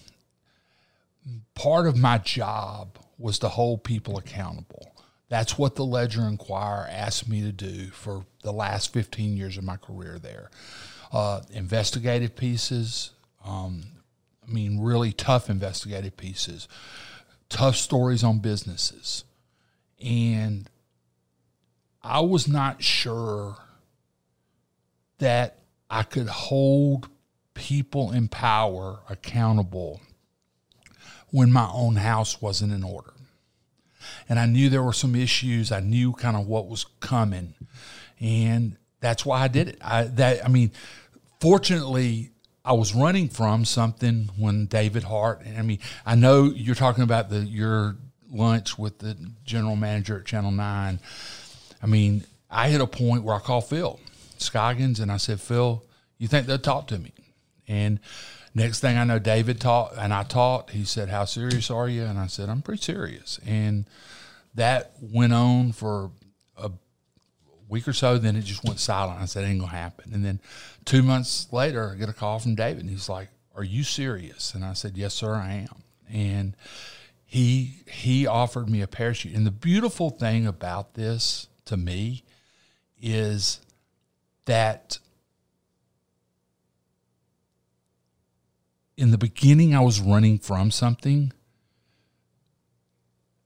part 1.54 1.86
of 1.86 1.96
my 1.96 2.18
job 2.18 2.98
was 3.18 3.38
to 3.40 3.48
hold 3.48 3.84
people 3.84 4.18
accountable. 4.18 4.94
That's 5.28 5.56
what 5.58 5.76
the 5.76 5.84
Ledger 5.84 6.22
Enquirer 6.22 6.88
asked 6.90 7.28
me 7.28 7.42
to 7.42 7.52
do 7.52 7.88
for 7.90 8.24
the 8.42 8.52
last 8.52 8.92
15 8.92 9.36
years 9.36 9.56
of 9.56 9.64
my 9.64 9.76
career 9.76 10.18
there. 10.18 10.50
Uh, 11.12 11.42
investigative 11.52 12.34
pieces, 12.34 13.10
um, 13.44 13.82
Mean, 14.50 14.80
really 14.80 15.12
tough 15.12 15.48
investigative 15.48 16.16
pieces, 16.16 16.68
tough 17.48 17.76
stories 17.76 18.24
on 18.24 18.38
businesses. 18.38 19.24
And 20.02 20.68
I 22.02 22.20
was 22.20 22.48
not 22.48 22.82
sure 22.82 23.58
that 25.18 25.58
I 25.90 26.02
could 26.02 26.28
hold 26.28 27.08
people 27.54 28.10
in 28.12 28.28
power 28.28 29.00
accountable 29.08 30.00
when 31.30 31.52
my 31.52 31.68
own 31.72 31.96
house 31.96 32.40
wasn't 32.40 32.72
in 32.72 32.82
order. 32.82 33.12
And 34.28 34.38
I 34.38 34.46
knew 34.46 34.68
there 34.68 34.82
were 34.82 34.92
some 34.92 35.14
issues. 35.14 35.70
I 35.70 35.80
knew 35.80 36.12
kind 36.12 36.36
of 36.36 36.46
what 36.46 36.68
was 36.68 36.84
coming. 37.00 37.54
And 38.18 38.76
that's 39.00 39.26
why 39.26 39.42
I 39.42 39.48
did 39.48 39.68
it. 39.68 39.78
I 39.82 40.04
that 40.04 40.44
I 40.44 40.48
mean, 40.48 40.72
fortunately 41.40 42.30
I 42.64 42.72
was 42.72 42.94
running 42.94 43.28
from 43.28 43.64
something 43.64 44.30
when 44.36 44.66
David 44.66 45.04
Hart. 45.04 45.42
I 45.56 45.62
mean, 45.62 45.78
I 46.04 46.14
know 46.14 46.44
you're 46.44 46.74
talking 46.74 47.04
about 47.04 47.30
the 47.30 47.40
your 47.40 47.96
lunch 48.30 48.78
with 48.78 48.98
the 48.98 49.16
general 49.44 49.76
manager 49.76 50.18
at 50.18 50.26
Channel 50.26 50.50
Nine. 50.50 51.00
I 51.82 51.86
mean, 51.86 52.24
I 52.50 52.68
hit 52.68 52.80
a 52.80 52.86
point 52.86 53.24
where 53.24 53.34
I 53.34 53.38
called 53.38 53.68
Phil 53.68 53.98
Scoggins 54.38 55.00
and 55.00 55.10
I 55.10 55.16
said, 55.16 55.40
Phil, 55.40 55.84
you 56.18 56.28
think 56.28 56.46
they'll 56.46 56.58
talk 56.58 56.86
to 56.88 56.98
me? 56.98 57.12
And 57.66 58.00
next 58.54 58.80
thing 58.80 58.96
I 58.96 59.04
know, 59.04 59.18
David 59.18 59.60
talked 59.60 59.96
and 59.96 60.12
I 60.12 60.24
talked. 60.24 60.70
He 60.70 60.84
said, 60.84 61.08
How 61.08 61.24
serious 61.24 61.70
are 61.70 61.88
you? 61.88 62.04
And 62.04 62.18
I 62.18 62.26
said, 62.26 62.48
I'm 62.48 62.62
pretty 62.62 62.82
serious. 62.82 63.40
And 63.46 63.86
that 64.54 64.92
went 65.00 65.32
on 65.32 65.72
for 65.72 66.10
week 67.70 67.88
or 67.88 67.92
so. 67.92 68.18
Then 68.18 68.36
it 68.36 68.42
just 68.42 68.64
went 68.64 68.80
silent. 68.80 69.20
I 69.20 69.24
said, 69.24 69.44
ain't 69.44 69.60
to 69.60 69.66
happen. 69.66 70.10
And 70.12 70.24
then 70.24 70.40
two 70.84 71.02
months 71.02 71.46
later, 71.52 71.92
I 71.92 71.98
get 71.98 72.08
a 72.08 72.12
call 72.12 72.38
from 72.38 72.54
David 72.54 72.82
and 72.82 72.90
he's 72.90 73.08
like, 73.08 73.28
Are 73.54 73.64
you 73.64 73.84
serious? 73.84 74.54
And 74.54 74.64
I 74.64 74.74
said, 74.74 74.96
Yes, 74.96 75.14
sir, 75.14 75.34
I 75.34 75.68
am. 75.70 75.82
And 76.12 76.56
he 77.24 77.84
he 77.88 78.26
offered 78.26 78.68
me 78.68 78.82
a 78.82 78.86
parachute. 78.88 79.34
And 79.34 79.46
the 79.46 79.52
beautiful 79.52 80.10
thing 80.10 80.46
about 80.46 80.94
this 80.94 81.46
to 81.66 81.76
me 81.76 82.24
is 83.00 83.60
that 84.46 84.98
in 88.96 89.12
the 89.12 89.18
beginning 89.18 89.74
I 89.74 89.80
was 89.80 90.00
running 90.00 90.38
from 90.38 90.70
something. 90.70 91.32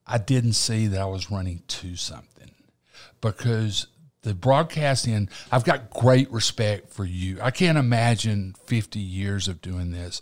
I 0.07 0.18
didn't 0.18 0.53
see 0.55 0.87
that 0.89 1.01
I 1.01 1.07
was 1.07 1.31
running 1.31 1.62
to 1.66 1.97
something 1.97 2.51
because 3.20 3.87
the 4.25 4.35
broadcasting, 4.35 5.29
I've 5.53 5.64
got 5.64 5.91
great 5.91 6.31
respect 6.33 6.91
for 6.91 7.05
you. 7.05 7.39
I 7.41 7.51
can't 7.51 7.79
imagine 7.79 8.55
50 8.64 8.99
years 8.99 9.49
of 9.49 9.61
doing 9.61 9.93
this. 9.93 10.20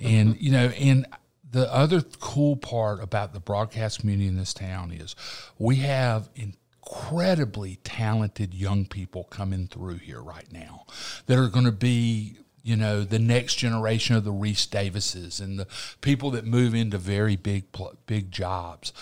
And, 0.00 0.34
mm-hmm. 0.34 0.44
you 0.44 0.52
know, 0.52 0.68
and 0.68 1.06
the 1.50 1.72
other 1.72 2.00
cool 2.00 2.56
part 2.56 3.02
about 3.02 3.32
the 3.32 3.40
broadcast 3.40 4.00
community 4.00 4.28
in 4.28 4.36
this 4.36 4.54
town 4.54 4.92
is 4.92 5.16
we 5.58 5.76
have 5.76 6.30
incredibly 6.36 7.76
talented 7.82 8.54
young 8.54 8.86
people 8.86 9.24
coming 9.24 9.66
through 9.66 9.96
here 9.96 10.22
right 10.22 10.50
now 10.52 10.86
that 11.26 11.36
are 11.36 11.48
going 11.48 11.64
to 11.64 11.72
be 11.72 12.36
you 12.62 12.76
know 12.76 13.02
the 13.02 13.18
next 13.18 13.56
generation 13.56 14.14
of 14.14 14.22
the 14.24 14.30
Reese 14.30 14.66
Davises 14.66 15.40
and 15.40 15.58
the 15.58 15.66
people 16.02 16.30
that 16.32 16.44
move 16.44 16.74
into 16.74 16.98
very 16.98 17.34
big 17.34 17.64
big 18.06 18.30
jobs 18.30 18.92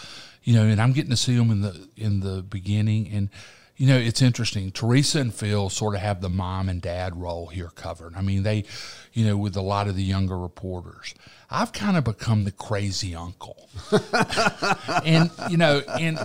you 0.43 0.55
know 0.55 0.63
and 0.63 0.81
I'm 0.81 0.93
getting 0.93 1.11
to 1.11 1.17
see 1.17 1.37
them 1.37 1.51
in 1.51 1.61
the 1.61 1.89
in 1.97 2.21
the 2.21 2.43
beginning 2.43 3.09
and 3.09 3.31
you 3.79 3.87
know, 3.87 3.97
it's 3.97 4.21
interesting. 4.21 4.73
Teresa 4.73 5.21
and 5.21 5.33
Phil 5.33 5.71
sort 5.71 5.95
of 5.95 6.01
have 6.01 6.21
the 6.21 6.29
mom 6.29 6.69
and 6.69 6.83
dad 6.83 7.17
role 7.17 7.47
here 7.47 7.71
covered. 7.77 8.17
I 8.17 8.23
mean, 8.23 8.43
they, 8.43 8.65
you 9.13 9.25
know, 9.25 9.37
with 9.37 9.57
a 9.57 9.63
lot 9.63 9.87
of 9.87 9.95
the 9.95 10.03
younger 10.03 10.37
reporters. 10.37 11.15
I've 11.49 11.73
kind 11.73 11.97
of 11.97 12.03
become 12.03 12.43
the 12.43 12.51
crazy 12.51 13.15
uncle. 13.15 13.69
and, 15.05 15.31
you 15.49 15.57
know, 15.57 15.83
and 15.99 16.19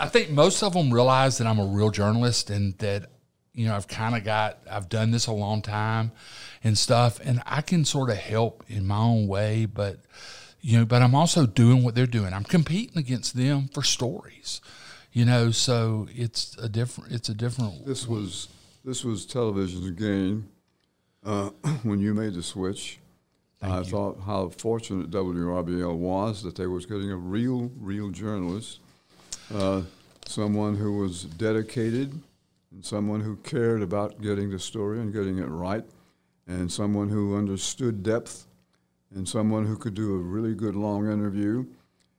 I 0.00 0.08
think 0.08 0.30
most 0.30 0.60
of 0.64 0.72
them 0.72 0.92
realize 0.92 1.38
that 1.38 1.46
I'm 1.46 1.60
a 1.60 1.64
real 1.64 1.90
journalist 1.90 2.50
and 2.50 2.76
that, 2.78 3.10
you 3.54 3.66
know, 3.66 3.76
I've 3.76 3.86
kind 3.86 4.16
of 4.16 4.24
got, 4.24 4.58
I've 4.68 4.88
done 4.88 5.12
this 5.12 5.28
a 5.28 5.32
long 5.32 5.62
time 5.62 6.10
and 6.64 6.76
stuff. 6.76 7.20
And 7.22 7.42
I 7.46 7.60
can 7.60 7.84
sort 7.84 8.10
of 8.10 8.16
help 8.16 8.64
in 8.66 8.88
my 8.88 8.98
own 8.98 9.28
way, 9.28 9.66
but, 9.66 10.00
you 10.60 10.80
know, 10.80 10.84
but 10.84 11.00
I'm 11.00 11.14
also 11.14 11.46
doing 11.46 11.84
what 11.84 11.94
they're 11.94 12.06
doing. 12.06 12.34
I'm 12.34 12.44
competing 12.44 12.98
against 12.98 13.36
them 13.36 13.68
for 13.68 13.84
stories 13.84 14.60
you 15.16 15.24
know 15.24 15.50
so 15.50 16.06
it's 16.14 16.54
a 16.58 16.68
different 16.68 17.10
it's 17.10 17.30
a 17.30 17.34
different 17.34 17.86
this 17.86 18.06
was 18.06 18.48
this 18.84 19.02
was 19.02 19.24
television's 19.24 19.90
gain 19.92 20.46
uh, 21.24 21.48
when 21.84 21.98
you 21.98 22.12
made 22.12 22.34
the 22.34 22.42
switch 22.42 22.98
Thank 23.58 23.72
I 23.72 23.78
you. 23.78 23.84
thought 23.84 24.20
how 24.26 24.50
fortunate 24.50 25.10
WRBL 25.10 25.96
was 25.96 26.42
that 26.42 26.54
they 26.54 26.66
was 26.66 26.84
getting 26.84 27.10
a 27.10 27.16
real 27.16 27.70
real 27.78 28.10
journalist 28.10 28.80
uh, 29.54 29.82
someone 30.26 30.76
who 30.76 30.98
was 30.98 31.22
dedicated 31.24 32.12
and 32.70 32.84
someone 32.84 33.22
who 33.22 33.36
cared 33.36 33.80
about 33.80 34.20
getting 34.20 34.50
the 34.50 34.58
story 34.58 35.00
and 35.00 35.14
getting 35.14 35.38
it 35.38 35.46
right 35.46 35.84
and 36.46 36.70
someone 36.70 37.08
who 37.08 37.38
understood 37.38 38.02
depth 38.02 38.46
and 39.14 39.26
someone 39.26 39.64
who 39.64 39.78
could 39.78 39.94
do 39.94 40.14
a 40.14 40.18
really 40.18 40.54
good 40.54 40.76
long 40.76 41.10
interview 41.10 41.64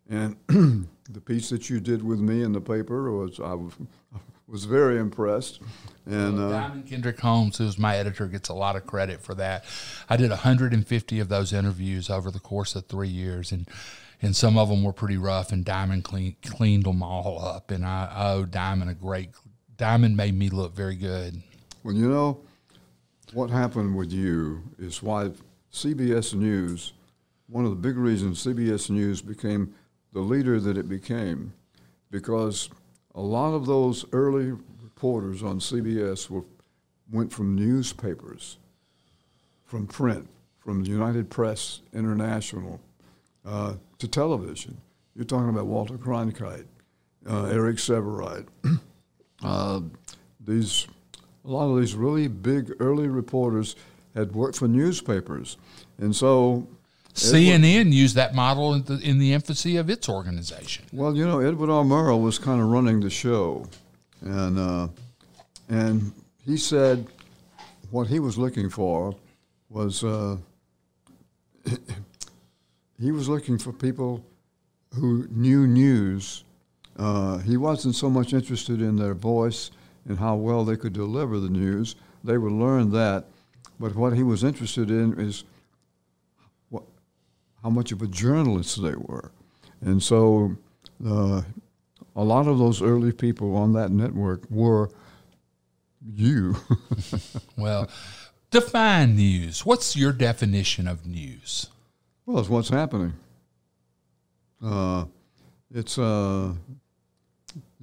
and 0.10 0.36
the 1.10 1.22
piece 1.22 1.50
that 1.50 1.70
you 1.70 1.80
did 1.80 2.04
with 2.04 2.20
me 2.20 2.44
in 2.44 2.52
the 2.54 2.62
paper 2.62 3.12
was 3.12 3.40
I 3.40 3.54
was, 4.48 4.66
very 4.66 4.98
impressed. 4.98 5.62
And 6.06 6.40
uh, 6.40 6.70
Dimon 6.70 6.88
Kendrick 6.88 7.20
Holmes, 7.20 7.58
who's 7.58 7.78
my 7.78 7.98
editor, 7.98 8.28
gets 8.28 8.50
a 8.50 8.54
lot 8.54 8.76
of 8.76 8.86
credit 8.86 9.22
for 9.22 9.36
that. 9.36 9.66
I 10.10 10.18
did 10.18 10.30
150 10.30 11.20
of 11.20 11.30
those 11.30 11.54
interviews 11.54 12.10
over 12.10 12.32
the 12.32 12.40
course 12.40 12.76
of 12.76 12.88
three 12.88 13.10
years, 13.10 13.52
and 13.52 13.68
and 14.22 14.36
some 14.36 14.58
of 14.58 14.70
them 14.70 14.84
were 14.84 14.94
pretty 14.94 15.18
rough. 15.18 15.52
And 15.52 15.66
Dimon 15.66 16.04
clean, 16.04 16.36
cleaned 16.44 16.86
them 16.86 17.04
all 17.04 17.44
up, 17.44 17.72
and 17.72 17.86
I, 17.86 18.10
I 18.12 18.32
owe 18.34 18.46
Dimon 18.46 18.90
a 18.90 18.94
great. 18.94 19.30
Dimon 19.78 20.16
made 20.16 20.34
me 20.34 20.50
look 20.50 20.76
very 20.76 20.96
good. 20.96 21.42
Well, 21.84 21.96
you 21.96 22.10
know, 22.10 22.42
what 23.34 23.50
happened 23.50 23.96
with 23.96 24.12
you 24.12 24.64
is 24.80 25.04
why 25.04 25.32
CBS 25.72 26.34
News. 26.34 26.94
One 27.50 27.64
of 27.64 27.70
the 27.70 27.78
big 27.78 27.96
reasons 27.96 28.44
CBS 28.44 28.90
News 28.90 29.22
became 29.22 29.74
the 30.18 30.24
leader 30.24 30.60
that 30.60 30.80
it 30.80 30.90
became 30.90 31.54
because 32.10 32.72
a 33.14 33.22
lot 33.22 33.54
of 33.54 33.68
those 33.68 34.04
early 34.14 34.52
reporters 34.82 35.44
on 35.44 35.60
CBS 35.60 36.28
were, 36.28 36.42
went 37.12 37.32
from 37.32 37.56
newspapers, 37.56 38.58
from 39.64 39.86
print, 39.86 40.28
from 40.58 40.84
United 40.84 41.30
Press 41.30 41.82
International 41.94 42.80
uh, 43.46 43.76
to 44.00 44.08
television. 44.08 44.76
You're 45.16 45.24
talking 45.24 45.50
about 45.50 45.68
Walter 45.68 46.00
Cronkite, 46.00 46.66
uh, 47.30 47.46
Eric 47.52 47.78
Sevareid. 47.78 48.48
uh, 49.44 49.82
these, 50.44 50.88
a 51.46 51.48
lot 51.48 51.70
of 51.70 51.80
these 51.80 51.94
really 51.94 52.28
big 52.28 52.74
early 52.80 53.08
reporters 53.08 53.76
had 54.16 54.34
worked 54.34 54.58
for 54.58 54.68
newspapers, 54.68 55.58
and 56.00 56.16
so 56.16 56.68
CNN 57.18 57.92
used 57.92 58.16
that 58.16 58.36
model 58.36 58.74
in 58.76 58.84
the, 58.84 59.00
in 59.00 59.18
the 59.18 59.34
infancy 59.34 59.78
of 59.78 59.90
its 59.90 60.08
organization. 60.08 60.86
Well, 60.94 61.16
you 61.16 61.26
know, 61.26 61.40
Edward 61.40 61.70
R. 61.70 61.84
Murrow 61.84 62.22
was 62.22 62.38
kind 62.38 62.62
of 62.62 62.68
running 62.68 63.00
the 63.00 63.10
show, 63.10 63.68
and 64.22 64.60
uh, 64.60 64.88
and 65.68 66.12
he 66.46 66.58
said 66.58 67.08
what 67.90 68.08
he 68.08 68.20
was 68.20 68.38
looking 68.38 68.70
for 68.70 69.16
was 69.70 70.04
uh, 70.04 70.38
he 73.00 73.12
was 73.12 73.28
looking 73.28 73.58
for 73.58 73.74
people 73.74 74.24
who 74.94 75.28
knew 75.32 75.66
news. 75.66 76.44
Uh, 76.98 77.40
he 77.40 77.58
wasn't 77.58 77.96
so 77.96 78.10
much 78.10 78.34
interested 78.34 78.82
in 78.82 78.96
their 78.96 79.14
voice 79.14 79.72
and 80.08 80.18
how 80.18 80.36
well 80.36 80.64
they 80.64 80.76
could 80.76 80.94
deliver 80.94 81.40
the 81.40 81.50
news. 81.50 81.96
They 82.24 82.38
would 82.38 82.52
learn 82.52 82.92
that, 82.92 83.26
but 83.80 83.96
what 83.96 84.14
he 84.14 84.24
was 84.24 84.44
interested 84.44 84.90
in 84.90 85.20
is 85.20 85.44
how 87.68 87.72
much 87.72 87.92
of 87.92 88.02
a 88.02 88.08
journalist 88.08 88.82
they 88.82 88.96
were. 88.96 89.30
And 89.82 90.02
so 90.02 90.56
uh, 91.06 91.42
a 92.16 92.24
lot 92.24 92.48
of 92.48 92.60
those 92.60 92.82
early 92.82 93.12
people 93.12 93.58
on 93.58 93.74
that 93.74 93.92
network 93.92 94.50
were 94.50 94.90
you. 96.02 96.56
well, 97.58 97.90
define 98.52 99.18
news. 99.18 99.66
What's 99.66 99.98
your 99.98 100.14
definition 100.14 100.88
of 100.88 101.06
news? 101.06 101.68
Well, 102.26 102.40
it's 102.40 102.48
what's 102.48 102.70
happening. 102.70 103.12
Uh, 104.64 105.04
it's 105.74 106.00
uh, 106.00 106.54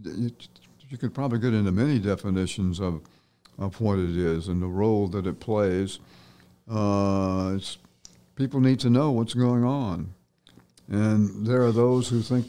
it, 0.02 0.48
you 0.88 0.96
could 0.96 1.12
probably 1.12 1.40
get 1.40 1.52
into 1.52 1.72
many 1.72 1.98
definitions 1.98 2.80
of 2.80 3.02
of 3.58 3.78
what 3.82 3.98
it 3.98 4.16
is 4.16 4.48
and 4.48 4.62
the 4.62 4.66
role 4.66 5.08
that 5.08 5.26
it 5.26 5.40
plays. 5.40 6.00
Uh, 6.70 7.52
it's 7.56 7.76
people 8.36 8.60
need 8.60 8.80
to 8.80 8.90
know 8.90 9.10
what's 9.12 9.34
going 9.34 9.64
on. 9.64 10.12
And 10.88 11.46
there 11.46 11.62
are 11.62 11.72
those 11.72 12.08
who 12.08 12.20
think, 12.20 12.46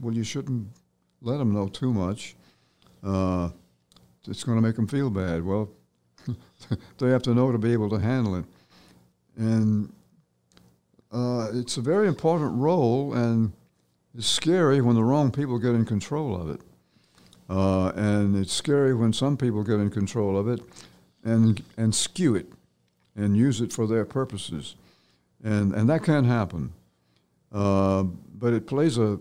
well, 0.00 0.14
you 0.14 0.24
shouldn't 0.24 0.68
let 1.22 1.38
them 1.38 1.52
know 1.52 1.68
too 1.68 1.92
much. 1.92 2.34
Uh, 3.02 3.50
it's 4.26 4.44
going 4.44 4.58
to 4.58 4.62
make 4.62 4.76
them 4.76 4.86
feel 4.86 5.10
bad. 5.10 5.44
Well, 5.44 5.70
they 6.98 7.10
have 7.10 7.22
to 7.22 7.34
know 7.34 7.52
to 7.52 7.58
be 7.58 7.72
able 7.72 7.90
to 7.90 7.98
handle 7.98 8.36
it. 8.36 8.44
And 9.36 9.92
uh, 11.12 11.48
it's 11.52 11.76
a 11.76 11.80
very 11.80 12.08
important 12.08 12.56
role, 12.56 13.14
and 13.14 13.52
it's 14.16 14.26
scary 14.26 14.80
when 14.80 14.96
the 14.96 15.04
wrong 15.04 15.30
people 15.30 15.58
get 15.58 15.74
in 15.74 15.84
control 15.84 16.40
of 16.40 16.50
it. 16.50 16.60
Uh, 17.48 17.88
and 17.96 18.36
it's 18.36 18.52
scary 18.52 18.94
when 18.94 19.12
some 19.12 19.36
people 19.36 19.64
get 19.64 19.80
in 19.80 19.90
control 19.90 20.38
of 20.38 20.46
it 20.46 20.60
and, 21.24 21.62
and 21.76 21.94
skew 21.94 22.36
it 22.36 22.46
and 23.16 23.36
use 23.36 23.60
it 23.60 23.72
for 23.72 23.88
their 23.88 24.04
purposes. 24.04 24.76
And, 25.42 25.74
and 25.74 25.88
that 25.88 26.02
can 26.02 26.24
happen. 26.24 26.72
Uh, 27.52 28.04
but 28.34 28.52
it 28.52 28.66
plays 28.66 28.98
a 28.98 29.18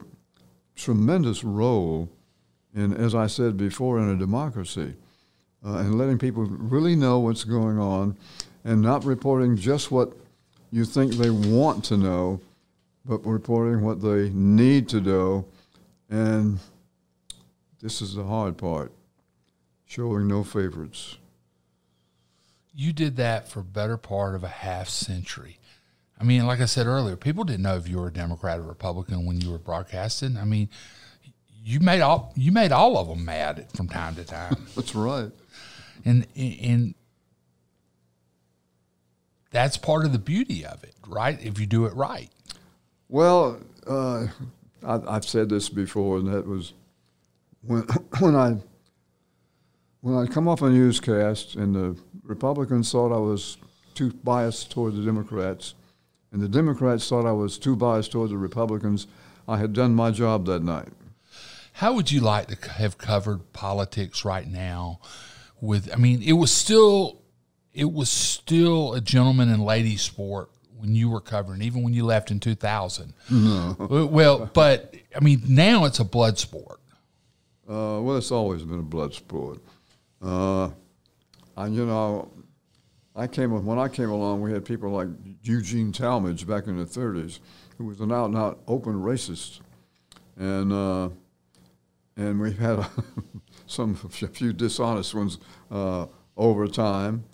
tremendous 0.76 1.44
role 1.44 2.10
in, 2.74 2.94
as 2.94 3.16
I 3.16 3.28
said 3.28 3.58
before, 3.58 4.00
in 4.00 4.10
a 4.10 4.16
democracy 4.16 4.96
uh, 5.66 5.78
and 5.78 5.98
letting 5.98 6.18
people 6.18 6.46
really 6.46 6.96
know 6.96 7.20
what's 7.20 7.44
going 7.44 7.80
on 7.80 8.18
and 8.64 8.82
not 8.82 9.06
reporting 9.06 9.56
just 9.58 9.92
what 9.92 10.14
you 10.72 10.86
think 10.86 11.14
they 11.14 11.30
want 11.30 11.84
to 11.86 11.98
know, 11.98 12.40
but 13.06 13.26
reporting 13.26 13.82
what 13.82 14.02
they 14.02 14.30
need 14.30 14.88
to 14.90 15.02
know. 15.02 15.46
And 16.10 16.60
this 17.82 18.02
is 18.02 18.16
the 18.16 18.24
hard 18.24 18.58
part 18.58 18.92
showing 19.86 20.28
no 20.28 20.44
favorites. 20.44 21.18
You 22.74 22.94
did 22.94 23.18
that 23.18 23.50
for 23.50 23.64
better 23.64 23.98
part 23.98 24.36
of 24.36 24.44
a 24.44 24.48
half 24.48 24.88
century. 24.88 25.59
I 26.20 26.24
mean, 26.24 26.46
like 26.46 26.60
I 26.60 26.66
said 26.66 26.86
earlier, 26.86 27.16
people 27.16 27.44
didn't 27.44 27.64
know 27.64 27.78
if 27.78 27.88
you 27.88 27.98
were 27.98 28.08
a 28.08 28.14
Democrat 28.14 28.60
or 28.60 28.64
Republican 28.64 29.26
when 29.26 29.40
you 29.40 29.52
were 29.52 29.58
broadcasting. 29.58 30.38
I 30.38 30.44
mean, 30.44 30.70
you 31.64 31.80
made 31.80 32.02
all 32.02 32.34
you 32.36 32.52
made 32.52 32.72
all 32.72 32.98
of 32.98 33.08
them 33.08 33.24
mad 33.24 33.68
from 33.76 33.88
time 33.88 34.16
to 34.16 34.26
time. 34.26 34.68
That's 34.76 34.96
right. 34.96 35.32
And 36.06 36.28
and 36.36 36.96
that's 39.52 39.78
part 39.78 40.06
of 40.06 40.12
the 40.12 40.20
beauty 40.20 40.66
of 40.66 40.84
it, 40.84 40.94
right? 41.08 41.44
If 41.44 41.60
you 41.60 41.66
do 41.66 41.86
it 41.86 41.94
right. 41.96 42.30
Well, 43.08 43.60
uh, 43.88 44.28
I, 44.86 45.14
have 45.14 45.26
said 45.26 45.50
this 45.50 45.70
before, 45.70 46.18
and 46.18 46.32
that 46.32 46.46
was 46.46 46.74
when 47.62 47.82
when 48.20 48.36
I 48.36 48.58
when 50.02 50.16
I 50.16 50.28
come 50.28 50.48
off 50.48 50.62
a 50.62 50.70
newscast, 50.70 51.56
and 51.56 51.76
the 51.76 51.98
Republicans 52.24 52.92
thought 52.92 53.12
I 53.14 53.20
was 53.20 53.58
too 53.96 54.12
biased 54.24 54.72
toward 54.72 54.96
the 54.96 55.04
Democrats, 55.04 55.74
and 56.32 56.42
the 56.42 56.48
Democrats 56.48 57.08
thought 57.08 57.26
I 57.26 57.32
was 57.32 57.58
too 57.58 57.76
biased 57.76 58.12
toward 58.12 58.30
the 58.30 58.38
Republicans. 58.38 59.08
I 59.48 59.58
had 59.58 59.74
done 59.74 59.96
my 59.96 60.12
job 60.12 60.46
that 60.46 60.64
night. 60.64 60.90
How 61.74 61.94
would 61.94 62.12
you 62.12 62.20
like 62.20 62.48
to 62.48 62.70
have 62.72 62.98
covered 62.98 63.54
politics 63.54 64.26
right 64.26 64.48
now? 64.48 65.00
With, 65.62 65.92
I 65.94 65.98
mean, 65.98 66.22
it 66.22 66.34
was 66.34 66.52
still, 66.52 67.22
it 67.74 67.92
was 67.92 68.10
still 68.10 68.94
a 68.94 69.02
gentleman 69.02 69.50
and 69.50 69.64
lady 69.64 69.98
sport 69.98 70.50
when 70.78 70.96
you 70.96 71.10
were 71.10 71.22
covering, 71.22 71.62
even 71.62 71.84
when 71.84 71.94
you 71.94 72.06
left 72.06 72.32
in 72.32 72.40
2000. 72.40 73.14
No. 73.30 74.08
Well, 74.12 74.50
but 74.54 74.96
I 75.16 75.20
mean, 75.20 75.42
now 75.48 75.86
it's 75.86 76.00
a 76.00 76.06
blood 76.06 76.38
sport. 76.38 76.80
Uh, 77.68 78.00
well, 78.02 78.18
it's 78.18 78.32
always 78.32 78.64
been 78.64 78.80
a 78.80 78.84
blood 78.84 79.14
sport. 79.14 79.60
Uh, 80.22 80.70
and 81.58 81.76
you 81.76 81.86
know, 81.86 82.32
I 83.20 83.28
came 83.28 83.66
when 83.66 83.78
I 83.78 83.90
came 83.90 84.10
along, 84.10 84.42
we 84.42 84.54
had 84.54 84.64
people 84.64 84.92
like 84.92 85.10
Eugene 85.44 85.92
Talmadge 85.92 86.48
back 86.48 86.68
in 86.68 86.78
the 86.78 86.86
30s, 86.86 87.40
who 87.78 87.86
was 87.86 88.00
an 88.00 88.14
out-and-out 88.14 88.62
open 88.66 88.94
racist, 88.94 89.60
and 90.38 90.72
uh, 90.72 91.10
and 92.16 92.40
we've 92.40 92.58
had 92.58 92.86
some 93.68 94.00
a 94.06 94.28
few 94.28 94.54
dishonest 94.54 95.14
ones 95.14 95.38
uh, 95.70 96.06
over 96.38 96.66
time. 96.66 97.26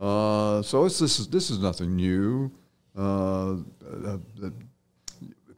Uh, 0.00 0.62
so 0.62 0.86
it's 0.86 0.98
this 0.98 1.20
is 1.20 1.28
this 1.28 1.50
is 1.50 1.58
nothing 1.58 1.94
new. 1.94 2.50
Uh, 2.96 3.56
uh, 4.06 4.16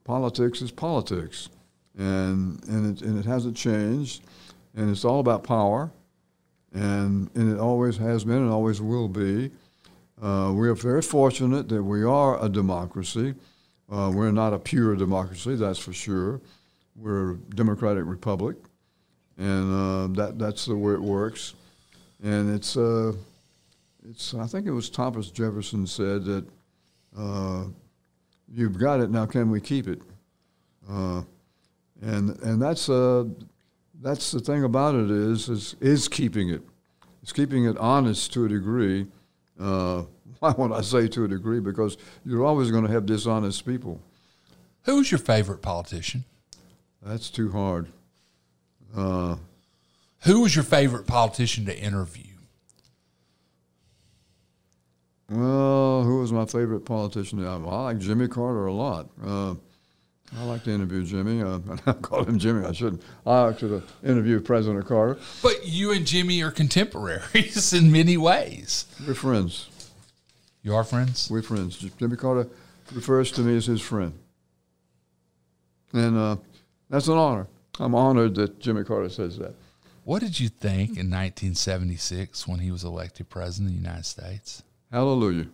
politics 0.02 0.62
is 0.62 0.72
politics, 0.72 1.48
and 1.96 2.60
and 2.66 2.98
it, 2.98 3.06
and 3.06 3.16
it 3.20 3.24
hasn't 3.24 3.56
changed, 3.56 4.24
and 4.74 4.90
it's 4.90 5.04
all 5.04 5.20
about 5.20 5.44
power, 5.44 5.92
and 6.74 7.30
and 7.36 7.52
it 7.52 7.60
always 7.60 7.96
has 7.98 8.24
been 8.24 8.38
and 8.38 8.50
always 8.50 8.80
will 8.80 9.06
be. 9.06 9.52
Uh, 10.20 10.50
we 10.54 10.68
are 10.68 10.74
very 10.74 11.02
fortunate 11.02 11.68
that 11.68 11.82
we 11.82 12.02
are 12.02 12.42
a 12.42 12.48
democracy. 12.48 13.34
Uh, 13.90 14.10
we're 14.14 14.32
not 14.32 14.54
a 14.54 14.58
pure 14.58 14.96
democracy, 14.96 15.54
that's 15.56 15.78
for 15.78 15.92
sure. 15.92 16.40
We're 16.96 17.32
a 17.32 17.36
democratic 17.36 18.04
republic, 18.06 18.56
and 19.36 19.72
uh, 19.72 20.22
that 20.22 20.38
that's 20.38 20.64
the 20.64 20.74
way 20.74 20.94
it 20.94 21.02
works. 21.02 21.54
And 22.22 22.54
it's 22.54 22.76
uh, 22.78 23.12
it's 24.08 24.32
I 24.32 24.46
think 24.46 24.66
it 24.66 24.70
was 24.70 24.88
Thomas 24.88 25.30
Jefferson 25.30 25.86
said 25.86 26.24
that 26.24 26.46
uh, 27.16 27.64
you've 28.48 28.78
got 28.78 29.00
it 29.00 29.10
now. 29.10 29.26
Can 29.26 29.50
we 29.50 29.60
keep 29.60 29.86
it? 29.86 30.00
Uh, 30.88 31.22
and 32.00 32.30
and 32.40 32.60
that's 32.60 32.86
that's 34.00 34.30
the 34.30 34.40
thing 34.40 34.64
about 34.64 34.94
it 34.94 35.10
is 35.10 35.50
is 35.50 35.76
is 35.80 36.08
keeping 36.08 36.48
it. 36.48 36.62
It's 37.22 37.32
keeping 37.32 37.66
it 37.66 37.76
honest 37.76 38.32
to 38.32 38.46
a 38.46 38.48
degree. 38.48 39.06
Uh, 39.58 40.02
why 40.40 40.52
would 40.56 40.72
I 40.72 40.82
say 40.82 41.08
to 41.08 41.24
a 41.24 41.28
degree? 41.28 41.60
Because 41.60 41.96
you're 42.24 42.44
always 42.44 42.70
going 42.70 42.86
to 42.86 42.92
have 42.92 43.06
dishonest 43.06 43.64
people. 43.66 44.00
Who's 44.82 45.10
your 45.10 45.18
favorite 45.18 45.62
politician? 45.62 46.24
That's 47.02 47.30
too 47.30 47.50
hard. 47.52 47.88
Uh, 48.96 49.36
Who 50.24 50.40
was 50.42 50.54
your 50.54 50.64
favorite 50.64 51.06
politician 51.06 51.64
to 51.66 51.76
interview? 51.78 52.22
Well, 55.28 56.04
who 56.04 56.20
was 56.20 56.32
my 56.32 56.44
favorite 56.44 56.84
politician? 56.84 57.44
I 57.44 57.56
like 57.56 57.98
Jimmy 57.98 58.28
Carter 58.28 58.66
a 58.66 58.72
lot. 58.72 59.08
Uh, 59.24 59.54
I 60.34 60.44
like 60.44 60.64
to 60.64 60.70
interview 60.70 61.04
Jimmy. 61.04 61.42
Uh, 61.42 61.60
I 61.86 61.92
call 61.92 62.24
him 62.24 62.38
Jimmy. 62.38 62.66
I 62.66 62.72
shouldn't. 62.72 63.02
I 63.24 63.42
like 63.42 63.58
to 63.58 63.82
interview 64.02 64.40
President 64.40 64.86
Carter. 64.86 65.20
But 65.42 65.66
you 65.66 65.92
and 65.92 66.06
Jimmy 66.06 66.42
are 66.42 66.50
contemporaries 66.50 67.72
in 67.74 67.92
many 67.92 68.16
ways. 68.16 68.86
We're 69.06 69.14
friends. 69.14 69.68
You 70.62 70.74
are 70.74 70.84
friends? 70.84 71.30
We're 71.30 71.42
friends. 71.42 71.76
Jimmy 71.76 72.16
Carter 72.16 72.48
refers 72.92 73.30
to 73.32 73.42
me 73.42 73.56
as 73.56 73.66
his 73.66 73.80
friend. 73.80 74.12
And 75.92 76.16
uh, 76.16 76.36
that's 76.90 77.08
an 77.08 77.16
honor. 77.16 77.46
I'm 77.78 77.94
honored 77.94 78.34
that 78.36 78.58
Jimmy 78.58 78.84
Carter 78.84 79.08
says 79.08 79.38
that. 79.38 79.54
What 80.04 80.20
did 80.20 80.38
you 80.38 80.48
think 80.48 80.90
in 80.90 81.10
1976 81.10 82.46
when 82.46 82.60
he 82.60 82.70
was 82.70 82.84
elected 82.84 83.28
president 83.28 83.70
of 83.70 83.76
the 83.76 83.82
United 83.82 84.06
States? 84.06 84.62
Hallelujah. 84.90 85.46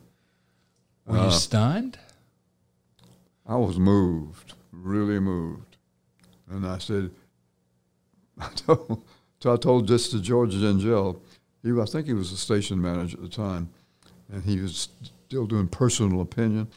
Were 1.07 1.19
uh, 1.19 1.25
you 1.27 1.31
stunned? 1.33 1.99
I 3.47 3.57
was 3.57 3.79
moved, 3.79 4.55
really 4.73 5.21
moved. 5.21 5.77
And 6.51 6.67
I 6.67 6.79
said, 6.79 7.11
I 8.41 8.49
told, 8.49 9.05
so 9.41 9.53
I 9.53 9.57
told 9.57 9.87
this 9.87 10.11
to 10.11 10.21
George 10.21 10.53
Gengel. 10.53 11.21
He, 11.63 11.71
I 11.71 11.85
think 11.85 12.07
he 12.07 12.15
was 12.15 12.31
the 12.31 12.37
station 12.37 12.81
manager 12.81 13.17
at 13.17 13.23
the 13.23 13.29
time, 13.29 13.71
and 14.33 14.43
he 14.43 14.61
was 14.61 14.89
still 15.27 15.47
doing 15.47 15.69
personal 15.69 16.21
opinion. 16.21 16.69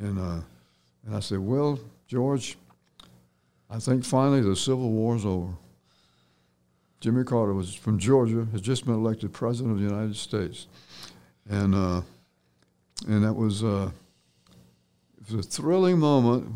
And, 0.00 0.18
uh, 0.18 0.40
and 1.06 1.16
I 1.16 1.20
said, 1.20 1.40
Well, 1.40 1.80
George, 2.06 2.56
I 3.68 3.78
think 3.78 4.04
finally 4.04 4.42
the 4.42 4.54
Civil 4.54 4.90
War 4.90 5.16
is 5.16 5.24
over. 5.24 5.54
Jimmy 7.00 7.24
Carter 7.24 7.52
was 7.52 7.74
from 7.74 7.98
Georgia, 7.98 8.46
has 8.52 8.60
just 8.60 8.84
been 8.84 8.94
elected 8.94 9.32
president 9.32 9.72
of 9.72 9.78
the 9.80 9.88
United 9.88 10.14
States, 10.14 10.68
and 11.50 11.74
uh, 11.74 12.02
and 13.08 13.24
that 13.24 13.32
was 13.32 13.64
uh, 13.64 13.90
it 15.20 15.34
was 15.34 15.46
a 15.46 15.48
thrilling 15.48 15.98
moment 15.98 16.46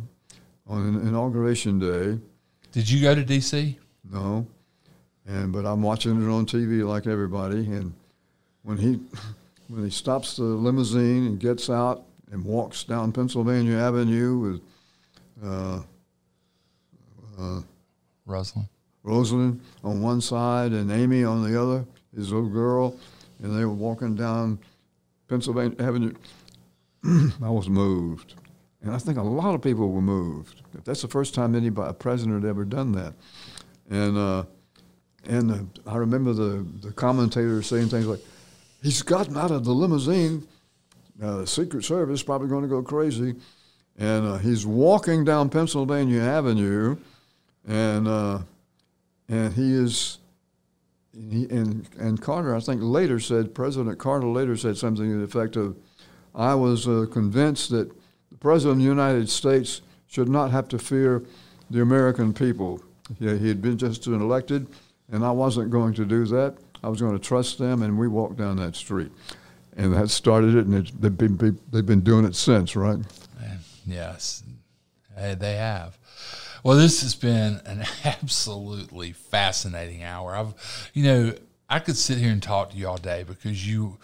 on 0.66 0.96
inauguration 1.06 1.78
day. 1.78 2.18
Did 2.72 2.88
you 2.88 3.00
go 3.00 3.14
to 3.14 3.24
D.C.? 3.24 3.78
No, 4.10 4.46
and 5.26 5.52
but 5.52 5.64
I'm 5.64 5.82
watching 5.82 6.22
it 6.22 6.30
on 6.30 6.46
TV 6.46 6.86
like 6.86 7.06
everybody, 7.06 7.66
and 7.66 7.92
when 8.62 8.76
he 8.76 9.00
when 9.68 9.84
he 9.84 9.90
stops 9.90 10.36
the 10.36 10.44
limousine 10.44 11.26
and 11.26 11.40
gets 11.40 11.70
out 11.70 12.04
and 12.30 12.44
walks 12.44 12.84
down 12.84 13.12
Pennsylvania 13.12 13.76
Avenue 13.76 14.38
with. 14.38 14.60
Uh, 15.44 15.82
uh, 17.38 17.60
Rosalynn. 18.26 18.68
Rosalynn 19.04 19.60
on 19.84 20.02
one 20.02 20.20
side 20.20 20.72
and 20.72 20.90
Amy 20.90 21.22
on 21.24 21.48
the 21.48 21.60
other, 21.60 21.84
his 22.14 22.32
little 22.32 22.48
girl, 22.48 22.96
and 23.42 23.56
they 23.56 23.64
were 23.64 23.72
walking 23.72 24.14
down 24.14 24.58
Pennsylvania 25.28 25.76
Avenue. 25.78 26.14
I 27.04 27.50
was 27.50 27.68
moved. 27.68 28.34
And 28.86 28.94
I 28.94 28.98
think 28.98 29.18
a 29.18 29.22
lot 29.22 29.54
of 29.54 29.62
people 29.62 29.90
were 29.90 30.00
moved. 30.00 30.62
That's 30.84 31.02
the 31.02 31.08
first 31.08 31.34
time 31.34 31.54
anybody, 31.56 31.90
a 31.90 31.92
president 31.92 32.42
had 32.42 32.48
ever 32.48 32.64
done 32.64 32.92
that. 32.92 33.14
And, 33.90 34.16
uh, 34.16 34.44
and 35.24 35.50
uh, 35.50 35.90
I 35.90 35.96
remember 35.96 36.32
the, 36.32 36.64
the 36.80 36.92
commentator 36.92 37.62
saying 37.62 37.88
things 37.88 38.06
like, 38.06 38.20
he's 38.82 39.02
gotten 39.02 39.36
out 39.36 39.50
of 39.50 39.64
the 39.64 39.72
limousine 39.72 40.46
uh, 41.22 41.38
the 41.38 41.46
Secret 41.46 41.84
Service 41.84 42.22
probably 42.22 42.48
going 42.48 42.62
to 42.62 42.68
go 42.68 42.82
crazy. 42.82 43.34
And 43.98 44.26
uh, 44.26 44.36
he's 44.36 44.66
walking 44.66 45.24
down 45.24 45.48
Pennsylvania 45.48 46.20
Avenue, 46.20 46.96
and 47.66 48.06
uh, 48.06 48.40
and 49.28 49.54
he 49.54 49.72
is. 49.72 50.18
He, 51.12 51.46
and, 51.48 51.88
and 51.98 52.20
Carter, 52.20 52.54
I 52.54 52.60
think, 52.60 52.82
later 52.82 53.18
said, 53.18 53.54
President 53.54 53.98
Carter 53.98 54.26
later 54.26 54.54
said 54.54 54.76
something 54.76 55.10
to 55.10 55.16
the 55.16 55.24
effect 55.24 55.56
of, 55.56 55.74
I 56.34 56.54
was 56.54 56.86
uh, 56.86 57.06
convinced 57.10 57.70
that 57.70 57.90
the 58.30 58.38
President 58.38 58.72
of 58.72 58.78
the 58.78 58.84
United 58.84 59.28
States 59.28 59.82
should 60.06 60.28
not 60.28 60.50
have 60.50 60.68
to 60.68 60.78
fear 60.78 61.22
the 61.70 61.82
American 61.82 62.32
people. 62.32 62.80
Yeah, 63.18 63.34
he 63.34 63.48
had 63.48 63.62
been 63.62 63.78
just 63.78 64.04
been 64.04 64.20
elected, 64.20 64.66
and 65.10 65.24
I 65.24 65.30
wasn't 65.30 65.70
going 65.70 65.94
to 65.94 66.04
do 66.04 66.24
that. 66.26 66.56
I 66.82 66.88
was 66.88 67.00
going 67.00 67.16
to 67.18 67.24
trust 67.24 67.58
them, 67.58 67.82
and 67.82 67.98
we 67.98 68.08
walked 68.08 68.36
down 68.36 68.56
that 68.56 68.76
street. 68.76 69.12
And 69.76 69.92
that 69.94 70.10
started 70.10 70.54
it, 70.54 70.66
and 70.66 70.86
they've, 71.00 71.16
been, 71.16 71.58
they've 71.70 71.84
been 71.84 72.00
doing 72.00 72.24
it 72.24 72.34
since, 72.34 72.76
right? 72.76 72.98
Yes, 73.86 74.42
they 75.16 75.54
have. 75.54 75.98
Well, 76.62 76.76
this 76.76 77.02
has 77.02 77.14
been 77.14 77.60
an 77.64 77.84
absolutely 78.04 79.12
fascinating 79.12 80.02
hour. 80.02 80.34
I've, 80.34 80.90
you 80.94 81.04
know, 81.04 81.34
I 81.68 81.78
could 81.78 81.96
sit 81.96 82.18
here 82.18 82.30
and 82.30 82.42
talk 82.42 82.70
to 82.70 82.76
you 82.76 82.88
all 82.88 82.96
day 82.96 83.24
because 83.26 83.68
you, 83.68 83.98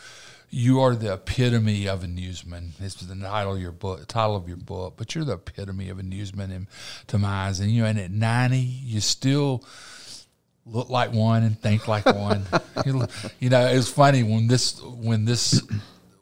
you 0.55 0.81
are 0.81 0.95
the 0.95 1.15
epitome 1.15 1.89
of 1.89 2.05
a 2.05 2.07
newsman. 2.07 2.75
This 2.79 3.01
is 3.01 3.09
the 3.09 3.15
title 3.15 3.55
of 3.55 3.61
your 3.61 3.73
book, 3.73 4.07
title 4.07 4.37
of 4.37 4.47
your 4.47 4.59
book, 4.59 4.95
but 4.99 5.15
you're 5.15 5.25
the 5.25 5.33
epitome 5.33 5.89
of 5.89 5.99
a 5.99 6.03
newsman 6.03 6.53
in, 6.53 6.69
to 7.07 7.17
my 7.17 7.47
eyes. 7.47 7.59
And 7.59 7.71
you 7.71 7.83
know, 7.83 7.89
and 7.89 7.99
at 7.99 8.11
ninety, 8.11 8.59
you 8.59 9.01
still 9.01 9.65
look 10.67 10.91
like 10.91 11.11
one 11.11 11.43
and 11.43 11.59
think 11.59 11.89
like 11.89 12.05
one. 12.15 12.45
you, 12.85 13.07
you 13.41 13.49
know, 13.49 13.67
it 13.67 13.77
was 13.77 13.91
funny 13.91 14.23
when 14.23 14.47
this, 14.47 14.81
when 14.83 15.25
this, 15.25 15.63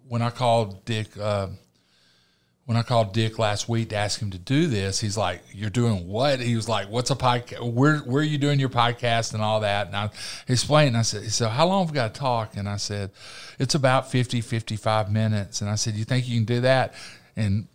when 0.07 0.23
I 0.23 0.31
called 0.31 0.85
Dick. 0.85 1.19
Uh, 1.19 1.48
when 2.66 2.77
I 2.77 2.82
called 2.82 3.12
Dick 3.12 3.39
last 3.39 3.69
week 3.69 3.89
to 3.89 3.97
ask 3.97 4.20
him 4.20 4.31
to 4.31 4.39
do 4.39 4.69
this, 4.69 5.01
he's 5.01 5.16
like, 5.16 5.43
"You're 5.53 5.70
doing 5.70 6.07
what?" 6.07 6.41
He 6.41 6.55
was 6.55 6.69
like, 6.69 6.89
"What's 6.89 7.11
a 7.11 7.16
podcast? 7.16 7.73
Where 7.73 7.99
where 7.99 8.23
are 8.23 8.24
you 8.24 8.39
doing 8.39 8.61
your 8.61 8.69
podcast 8.69 9.35
and 9.35 9.43
all 9.43 9.61
that?" 9.61 9.89
And 9.89 9.97
I 9.97 10.11
explained. 10.47 10.97
I 10.97 11.03
said, 11.03 11.31
"So 11.32 11.49
how 11.49 11.66
long 11.66 11.82
have 11.82 11.91
we 11.91 11.95
got 11.95 12.15
to 12.15 12.20
talk?" 12.20 12.57
And 12.57 12.69
I 12.69 12.77
said, 12.77 13.11
"It's 13.59 13.74
about 13.74 14.11
50, 14.11 14.41
55 14.41 15.11
minutes." 15.11 15.61
And 15.61 15.69
I 15.69 15.74
said, 15.74 15.95
"You 15.95 16.05
think 16.05 16.28
you 16.28 16.37
can 16.37 16.45
do 16.45 16.61
that?" 16.61 16.95
And 17.35 17.66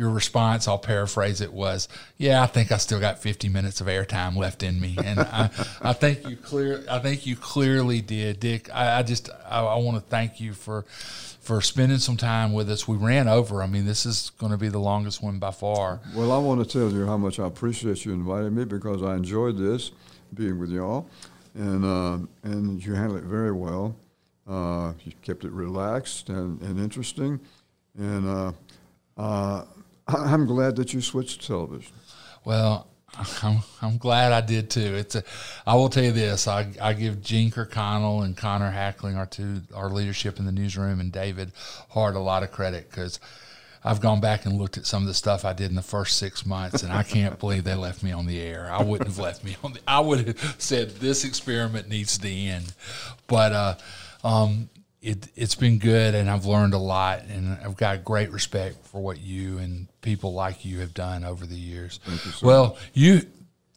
your 0.00 0.10
response, 0.10 0.66
I'll 0.66 0.78
paraphrase 0.78 1.42
it, 1.42 1.52
was, 1.52 1.86
"Yeah, 2.16 2.42
I 2.42 2.46
think 2.46 2.72
I 2.72 2.78
still 2.78 2.98
got 2.98 3.18
50 3.18 3.50
minutes 3.50 3.80
of 3.82 3.86
airtime 3.86 4.34
left 4.34 4.62
in 4.62 4.80
me." 4.80 4.96
And 5.04 5.20
I, 5.20 5.50
I 5.82 5.92
think 5.92 6.26
you 6.26 6.36
clear, 6.36 6.82
I 6.90 6.98
think 6.98 7.26
you 7.26 7.36
clearly 7.36 8.00
did, 8.00 8.40
Dick. 8.40 8.74
I, 8.74 8.98
I 8.98 9.02
just, 9.02 9.28
I, 9.48 9.60
I 9.60 9.76
want 9.76 9.98
to 9.98 10.10
thank 10.10 10.40
you 10.40 10.54
for 10.54 10.86
for 11.40 11.60
spending 11.60 11.98
some 11.98 12.16
time 12.16 12.52
with 12.52 12.70
us. 12.70 12.88
We 12.88 12.96
ran 12.96 13.28
over. 13.28 13.62
I 13.62 13.66
mean, 13.66 13.84
this 13.84 14.06
is 14.06 14.30
going 14.38 14.52
to 14.52 14.58
be 14.58 14.68
the 14.68 14.78
longest 14.78 15.22
one 15.22 15.38
by 15.38 15.50
far. 15.50 16.00
Well, 16.14 16.32
I 16.32 16.38
want 16.38 16.62
to 16.62 16.78
tell 16.78 16.90
you 16.90 17.06
how 17.06 17.16
much 17.16 17.38
I 17.38 17.46
appreciate 17.46 18.04
you 18.04 18.12
inviting 18.12 18.54
me 18.54 18.64
because 18.64 19.02
I 19.02 19.16
enjoyed 19.16 19.58
this 19.58 19.90
being 20.32 20.58
with 20.58 20.70
y'all, 20.70 21.06
and 21.54 21.84
uh, 21.84 22.18
and 22.42 22.84
you 22.84 22.94
handled 22.94 23.20
it 23.20 23.26
very 23.26 23.52
well. 23.52 23.94
Uh, 24.48 24.92
you 25.04 25.12
kept 25.22 25.44
it 25.44 25.52
relaxed 25.52 26.28
and, 26.28 26.60
and 26.62 26.80
interesting, 26.80 27.38
and 27.98 28.26
uh, 28.26 28.52
uh 29.16 29.64
I'm 30.08 30.46
glad 30.46 30.76
that 30.76 30.92
you 30.92 31.00
switched 31.00 31.40
to 31.40 31.46
television. 31.46 31.92
Well, 32.44 32.88
I'm, 33.42 33.58
I'm 33.82 33.98
glad 33.98 34.32
I 34.32 34.40
did 34.40 34.70
too. 34.70 34.94
It's 34.94 35.14
a, 35.14 35.24
I 35.66 35.74
will 35.74 35.88
tell 35.88 36.04
you 36.04 36.12
this. 36.12 36.46
I, 36.46 36.68
I 36.80 36.92
give 36.92 37.22
Gene 37.22 37.50
Kirkconnell 37.50 38.24
and 38.24 38.36
Connor 38.36 38.70
Hackling, 38.70 39.16
our 39.16 39.26
two, 39.26 39.62
our 39.74 39.90
leadership 39.90 40.38
in 40.38 40.46
the 40.46 40.52
newsroom, 40.52 41.00
and 41.00 41.10
David 41.12 41.52
Hart 41.90 42.14
a 42.14 42.20
lot 42.20 42.42
of 42.42 42.52
credit 42.52 42.88
because 42.90 43.18
I've 43.82 44.00
gone 44.00 44.20
back 44.20 44.44
and 44.44 44.58
looked 44.58 44.76
at 44.76 44.86
some 44.86 45.02
of 45.02 45.08
the 45.08 45.14
stuff 45.14 45.44
I 45.44 45.54
did 45.54 45.70
in 45.70 45.76
the 45.76 45.82
first 45.82 46.18
six 46.18 46.44
months, 46.44 46.82
and 46.82 46.92
I 46.92 47.02
can't 47.02 47.38
believe 47.38 47.64
they 47.64 47.74
left 47.74 48.02
me 48.02 48.12
on 48.12 48.26
the 48.26 48.40
air. 48.40 48.68
I 48.70 48.82
wouldn't 48.82 49.08
have 49.08 49.18
left 49.18 49.42
me 49.42 49.56
on 49.64 49.72
the. 49.72 49.80
I 49.88 50.00
would 50.00 50.26
have 50.26 50.56
said 50.58 50.90
this 50.96 51.24
experiment 51.24 51.88
needs 51.88 52.18
to 52.18 52.28
end, 52.28 52.74
but 53.26 53.52
uh, 53.52 53.74
um, 54.22 54.68
it 55.02 55.28
it's 55.34 55.54
been 55.54 55.78
good 55.78 56.14
and 56.14 56.28
I've 56.28 56.44
learned 56.44 56.74
a 56.74 56.78
lot 56.78 57.22
and 57.24 57.58
I've 57.64 57.76
got 57.76 58.04
great 58.04 58.30
respect 58.30 58.86
for 58.86 59.00
what 59.00 59.20
you 59.20 59.58
and 59.58 59.88
people 60.02 60.34
like 60.34 60.64
you 60.64 60.80
have 60.80 60.92
done 60.92 61.24
over 61.24 61.46
the 61.46 61.56
years. 61.56 62.00
You 62.06 62.16
so 62.16 62.46
well, 62.46 62.64
much. 62.68 62.78
you 62.92 63.22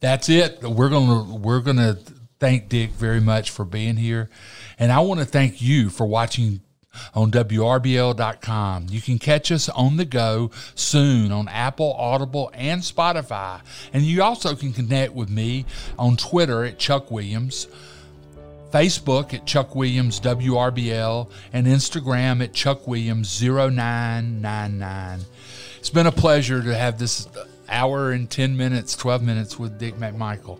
that's 0.01 0.29
it. 0.29 0.61
We're 0.61 0.89
gonna 0.89 1.35
we're 1.35 1.61
gonna 1.61 1.97
thank 2.39 2.67
Dick 2.67 2.91
very 2.91 3.21
much 3.21 3.51
for 3.51 3.63
being 3.63 3.95
here, 3.95 4.29
and 4.77 4.91
I 4.91 4.99
want 4.99 5.21
to 5.21 5.25
thank 5.25 5.61
you 5.61 5.89
for 5.89 6.05
watching 6.05 6.59
on 7.13 7.31
WRBL.com. 7.31 8.87
You 8.89 9.01
can 9.01 9.17
catch 9.17 9.51
us 9.51 9.69
on 9.69 9.97
the 9.97 10.05
go 10.05 10.51
soon 10.75 11.31
on 11.31 11.47
Apple, 11.47 11.93
Audible, 11.93 12.51
and 12.53 12.81
Spotify. 12.81 13.61
And 13.93 14.03
you 14.03 14.21
also 14.23 14.55
can 14.55 14.73
connect 14.73 15.13
with 15.13 15.29
me 15.29 15.65
on 15.97 16.17
Twitter 16.17 16.63
at 16.63 16.77
Chuck 16.77 17.09
Williams. 17.09 17.67
Facebook 18.73 19.35
at 19.35 19.45
Chuck 19.45 19.75
Williams 19.75 20.19
WRBL, 20.19 21.29
and 21.53 21.67
Instagram 21.67 22.43
at 22.43 22.53
Chuck 22.53 22.87
Williams 22.87 23.39
0999. 23.39 25.19
It's 25.77 25.91
been 25.91 26.07
a 26.07 26.11
pleasure 26.11 26.63
to 26.63 26.75
have 26.75 26.97
this 26.97 27.27
hour 27.69 28.11
and 28.11 28.27
10 28.27 28.57
minutes, 28.57 28.95
12 28.95 29.21
minutes 29.21 29.59
with 29.59 29.77
Dick 29.77 29.95
McMichael. 29.95 30.59